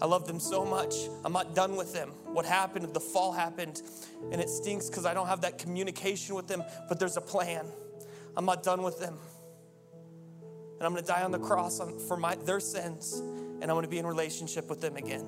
I 0.00 0.06
love 0.06 0.26
them 0.26 0.38
so 0.38 0.64
much. 0.64 0.94
I'm 1.24 1.32
not 1.32 1.54
done 1.54 1.76
with 1.76 1.92
them. 1.92 2.10
What 2.26 2.44
happened, 2.44 2.92
the 2.92 3.00
fall 3.00 3.32
happened, 3.32 3.82
and 4.30 4.40
it 4.40 4.50
stinks 4.50 4.88
because 4.88 5.06
I 5.06 5.14
don't 5.14 5.26
have 5.26 5.40
that 5.42 5.58
communication 5.58 6.34
with 6.34 6.46
them, 6.48 6.62
but 6.88 6.98
there's 6.98 7.16
a 7.16 7.20
plan. 7.22 7.66
I'm 8.36 8.44
not 8.44 8.62
done 8.62 8.82
with 8.82 9.00
them. 9.00 9.16
And 10.78 10.86
I'm 10.86 10.92
going 10.92 11.02
to 11.02 11.10
die 11.10 11.22
on 11.22 11.30
the 11.30 11.38
cross 11.38 11.80
for 12.06 12.18
my, 12.18 12.34
their 12.34 12.60
sins, 12.60 13.14
and 13.14 13.64
I'm 13.64 13.70
going 13.70 13.84
to 13.84 13.88
be 13.88 13.98
in 13.98 14.06
relationship 14.06 14.68
with 14.68 14.82
them 14.82 14.96
again. 14.96 15.24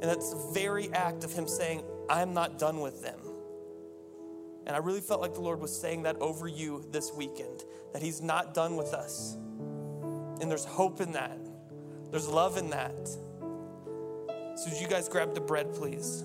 And 0.00 0.08
that's 0.08 0.30
the 0.30 0.50
very 0.54 0.92
act 0.92 1.24
of 1.24 1.32
Him 1.32 1.48
saying, 1.48 1.82
I'm 2.08 2.32
not 2.32 2.60
done 2.60 2.80
with 2.80 3.02
them. 3.02 3.18
And 4.68 4.76
I 4.76 4.80
really 4.80 5.00
felt 5.00 5.22
like 5.22 5.32
the 5.32 5.40
Lord 5.40 5.60
was 5.60 5.74
saying 5.74 6.02
that 6.02 6.16
over 6.16 6.46
you 6.46 6.84
this 6.92 7.10
weekend, 7.12 7.64
that 7.94 8.02
He's 8.02 8.20
not 8.20 8.52
done 8.52 8.76
with 8.76 8.92
us. 8.92 9.34
And 10.40 10.50
there's 10.50 10.66
hope 10.66 11.00
in 11.00 11.12
that. 11.12 11.38
There's 12.10 12.28
love 12.28 12.58
in 12.58 12.68
that. 12.70 13.08
So, 13.08 14.70
you 14.78 14.86
guys 14.86 15.08
grab 15.08 15.34
the 15.34 15.40
bread, 15.40 15.72
please? 15.72 16.22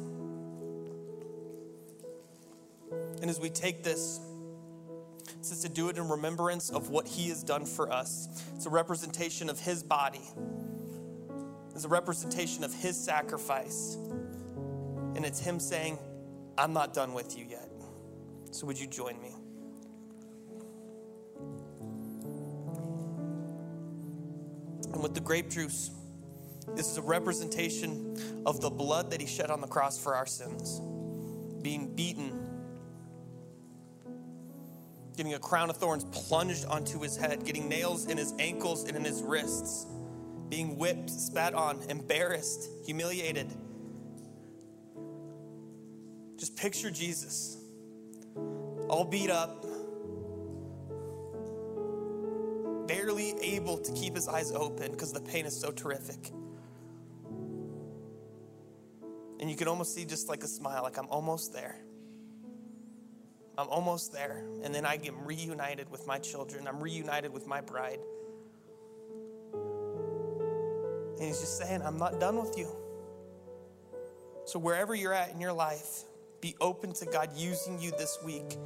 And 3.22 3.30
as 3.30 3.40
we 3.40 3.50
take 3.50 3.84
this, 3.84 4.20
it 5.52 5.62
to 5.62 5.70
do 5.70 5.90
it 5.90 5.98
in 5.98 6.10
remembrance 6.10 6.70
of 6.70 6.90
what 6.90 7.08
He 7.08 7.30
has 7.30 7.44
done 7.44 7.66
for 7.66 7.92
us. 7.92 8.28
It's 8.56 8.66
a 8.66 8.70
representation 8.70 9.50
of 9.50 9.60
His 9.60 9.84
body, 9.84 10.22
it's 11.74 11.86
a 11.86 11.90
representation 11.90 12.66
of 12.66 12.74
His 12.74 12.98
sacrifice. 12.98 13.98
And 15.16 15.24
it's 15.26 15.40
Him 15.40 15.60
saying, 15.60 15.98
I'm 16.58 16.74
not 16.74 16.94
done 16.94 17.14
with 17.14 17.38
you 17.38 17.46
yet. 17.50 17.73
So, 18.54 18.68
would 18.68 18.80
you 18.80 18.86
join 18.86 19.20
me? 19.20 19.32
And 24.94 25.02
with 25.02 25.16
the 25.16 25.22
grape 25.22 25.50
juice, 25.50 25.90
this 26.76 26.92
is 26.92 26.98
a 26.98 27.02
representation 27.02 28.44
of 28.46 28.62
the 28.62 28.70
blood 28.70 29.10
that 29.10 29.20
he 29.20 29.26
shed 29.26 29.50
on 29.50 29.60
the 29.60 29.66
cross 29.66 29.98
for 29.98 30.14
our 30.14 30.28
sins, 30.28 30.80
being 31.64 31.96
beaten, 31.96 32.48
getting 35.18 35.34
a 35.34 35.40
crown 35.40 35.72
of 35.72 35.78
thorns 35.78 36.04
plunged 36.12 36.66
onto 36.66 37.00
his 37.02 37.18
head, 37.18 37.44
getting 37.46 37.68
nails 37.68 38.06
in 38.06 38.20
his 38.20 38.36
ankles 38.38 38.88
and 38.88 38.96
in 38.96 39.04
his 39.04 39.24
wrists, 39.24 39.88
being 40.50 40.78
whipped, 40.78 41.10
spat 41.10 41.56
on, 41.56 41.82
embarrassed, 41.90 42.70
humiliated. 42.86 43.52
Just 46.38 46.56
picture 46.56 46.92
Jesus, 46.92 47.58
all 48.90 49.06
beat 49.06 49.30
up, 49.30 49.66
barely 52.88 53.34
able 53.42 53.78
to 53.78 53.92
keep 53.94 54.16
his 54.16 54.28
eyes 54.28 54.52
open 54.52 54.92
because 54.92 55.14
the 55.14 55.22
pain 55.22 55.46
is 55.46 55.60
so 55.60 55.72
terrific. 55.72 56.32
And 59.40 59.50
you 59.50 59.58
can 59.58 59.68
almost 59.68 59.94
see 59.94 60.06
just 60.06 60.30
like 60.30 60.44
a 60.44 60.48
smile, 60.48 60.84
like 60.84 60.98
I'm 60.98 61.08
almost 61.08 61.54
there. 61.54 61.76
I'm 63.58 63.68
almost 63.68 64.14
there. 64.14 64.46
And 64.64 64.74
then 64.74 64.86
I 64.86 64.98
get 64.98 65.14
reunited 65.26 65.90
with 65.92 66.08
my 66.08 66.18
children. 66.18 66.68
I'm 66.68 66.80
reunited 66.80 67.32
with 67.32 67.46
my 67.46 67.62
bride. 67.62 68.00
And 71.18 71.22
he's 71.22 71.40
just 71.40 71.58
saying, 71.58 71.82
I'm 71.84 71.98
not 71.98 72.20
done 72.20 72.38
with 72.38 72.58
you. 72.58 72.68
So, 74.46 74.60
wherever 74.60 74.94
you're 74.94 75.14
at 75.14 75.32
in 75.32 75.40
your 75.40 75.54
life, 75.54 76.04
be 76.44 76.56
open 76.60 76.92
to 76.92 77.06
God 77.06 77.30
using 77.38 77.80
you 77.80 77.92
this 77.92 78.20
week 78.22 78.58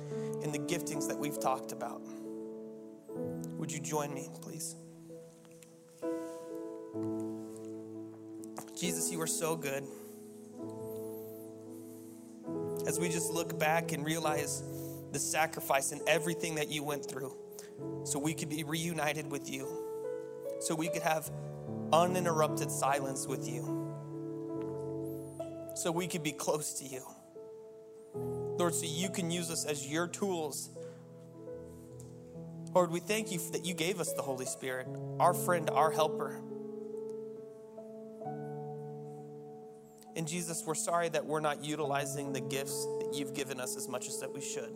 in 0.42 0.52
the 0.52 0.58
giftings 0.58 1.08
that 1.08 1.16
we've 1.16 1.40
talked 1.40 1.72
about. 1.72 2.02
Would 3.60 3.72
you 3.72 3.80
join 3.80 4.12
me, 4.16 4.30
please? 4.42 4.76
Jesus, 8.76 9.12
you 9.12 9.22
are 9.22 9.28
so 9.28 9.56
good. 9.56 9.84
As 12.88 13.00
we 13.00 13.10
just 13.10 13.32
look 13.32 13.60
back 13.60 13.92
and 13.92 14.04
realize 14.04 14.64
the 15.12 15.20
sacrifice 15.20 15.92
and 15.92 16.02
everything 16.08 16.56
that 16.56 16.70
you 16.70 16.84
went 16.84 17.08
through, 17.08 17.38
so 18.06 18.18
we 18.18 18.34
could 18.34 18.50
be 18.50 18.64
reunited 18.64 19.30
with 19.30 19.52
you, 19.52 19.68
so 20.62 20.74
we 20.74 20.90
could 20.90 21.04
have 21.04 21.30
uninterrupted 21.94 22.72
silence 22.72 23.28
with 23.28 23.48
you, 23.48 23.62
so 25.76 25.92
we 25.92 26.08
could 26.08 26.24
be 26.24 26.32
close 26.32 26.74
to 26.80 26.86
you. 26.86 27.04
Lord, 28.58 28.74
so 28.74 28.86
you 28.86 29.10
can 29.10 29.32
use 29.32 29.52
us 29.52 29.66
as 29.66 29.88
your 29.88 30.08
tools 30.08 30.70
Lord, 32.78 32.92
we 32.92 33.00
thank 33.00 33.32
you 33.32 33.40
that 33.54 33.66
you 33.66 33.74
gave 33.74 34.00
us 34.00 34.14
the 34.14 34.22
Holy 34.22 34.46
Spirit, 34.46 34.88
our 35.20 35.34
friend, 35.34 35.68
our 35.72 35.90
helper. 35.90 36.40
And 40.16 40.28
Jesus, 40.28 40.64
we're 40.64 40.76
sorry 40.76 41.10
that 41.10 41.26
we're 41.26 41.40
not 41.40 41.66
utilizing 41.66 42.34
the 42.34 42.40
gifts 42.40 42.86
that 43.00 43.16
you've 43.16 43.34
given 43.34 43.60
us 43.60 43.76
as 43.78 43.88
much 43.88 44.08
as 44.08 44.20
that 44.20 44.32
we 44.32 44.42
should. 44.42 44.70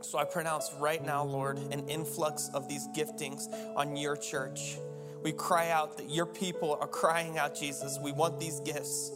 So 0.00 0.16
I 0.16 0.24
pronounce 0.24 0.70
right 0.80 1.04
now, 1.04 1.22
Lord, 1.22 1.58
an 1.58 1.86
influx 1.88 2.48
of 2.54 2.66
these 2.66 2.88
giftings 2.96 3.42
on 3.76 3.94
your 3.94 4.16
church. 4.16 4.78
We 5.22 5.32
cry 5.32 5.70
out 5.70 5.98
that 5.98 6.08
your 6.08 6.24
people 6.24 6.78
are 6.80 6.88
crying 6.88 7.36
out, 7.36 7.54
Jesus, 7.54 7.98
we 8.02 8.12
want 8.12 8.40
these 8.40 8.60
gifts. 8.60 9.12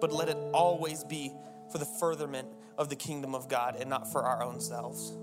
But 0.00 0.12
let 0.12 0.28
it 0.28 0.36
always 0.52 1.04
be 1.04 1.32
for 1.70 1.78
the 1.78 1.84
furtherment 1.84 2.48
of 2.78 2.88
the 2.88 2.96
kingdom 2.96 3.34
of 3.34 3.48
God 3.48 3.76
and 3.80 3.88
not 3.88 4.10
for 4.10 4.22
our 4.22 4.42
own 4.42 4.60
selves. 4.60 5.16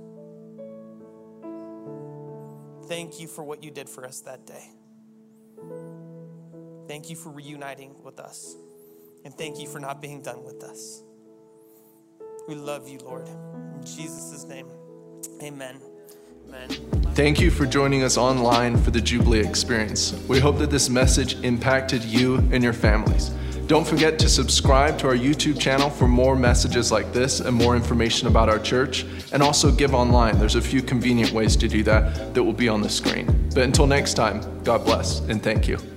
Thank 2.87 3.19
you 3.19 3.27
for 3.27 3.43
what 3.43 3.63
you 3.63 3.71
did 3.71 3.87
for 3.89 4.05
us 4.05 4.21
that 4.21 4.45
day. 4.45 4.69
Thank 6.87 7.09
you 7.09 7.15
for 7.15 7.31
reuniting 7.31 7.95
with 8.03 8.19
us. 8.19 8.55
And 9.23 9.33
thank 9.33 9.59
you 9.59 9.67
for 9.67 9.79
not 9.79 10.01
being 10.01 10.21
done 10.21 10.43
with 10.43 10.63
us. 10.63 11.01
We 12.47 12.55
love 12.55 12.89
you, 12.89 12.99
Lord. 12.99 13.27
In 13.27 13.81
Jesus' 13.85 14.43
name, 14.43 14.67
amen. 15.41 15.79
Amen. 16.49 16.69
Thank 17.13 17.39
you 17.39 17.49
for 17.51 17.65
joining 17.65 18.03
us 18.03 18.17
online 18.17 18.77
for 18.77 18.91
the 18.91 18.99
Jubilee 18.99 19.39
experience. 19.39 20.13
We 20.27 20.39
hope 20.39 20.57
that 20.57 20.69
this 20.69 20.89
message 20.89 21.41
impacted 21.43 22.03
you 22.03 22.35
and 22.51 22.61
your 22.61 22.73
families. 22.73 23.31
Don't 23.67 23.87
forget 23.87 24.19
to 24.19 24.29
subscribe 24.29 24.97
to 24.99 25.07
our 25.07 25.15
YouTube 25.15 25.57
channel 25.59 25.89
for 25.89 26.07
more 26.07 26.35
messages 26.35 26.91
like 26.91 27.13
this 27.13 27.39
and 27.39 27.55
more 27.55 27.75
information 27.75 28.27
about 28.27 28.49
our 28.49 28.59
church, 28.59 29.05
and 29.31 29.41
also 29.41 29.71
give 29.71 29.93
online. 29.93 30.37
There's 30.37 30.55
a 30.55 30.61
few 30.61 30.81
convenient 30.81 31.31
ways 31.31 31.55
to 31.57 31.67
do 31.69 31.81
that 31.83 32.33
that 32.33 32.43
will 32.43 32.53
be 32.53 32.67
on 32.67 32.81
the 32.81 32.89
screen. 32.89 33.49
But 33.53 33.63
until 33.63 33.87
next 33.87 34.15
time, 34.15 34.41
God 34.63 34.83
bless 34.83 35.21
and 35.21 35.41
thank 35.41 35.67
you. 35.67 35.92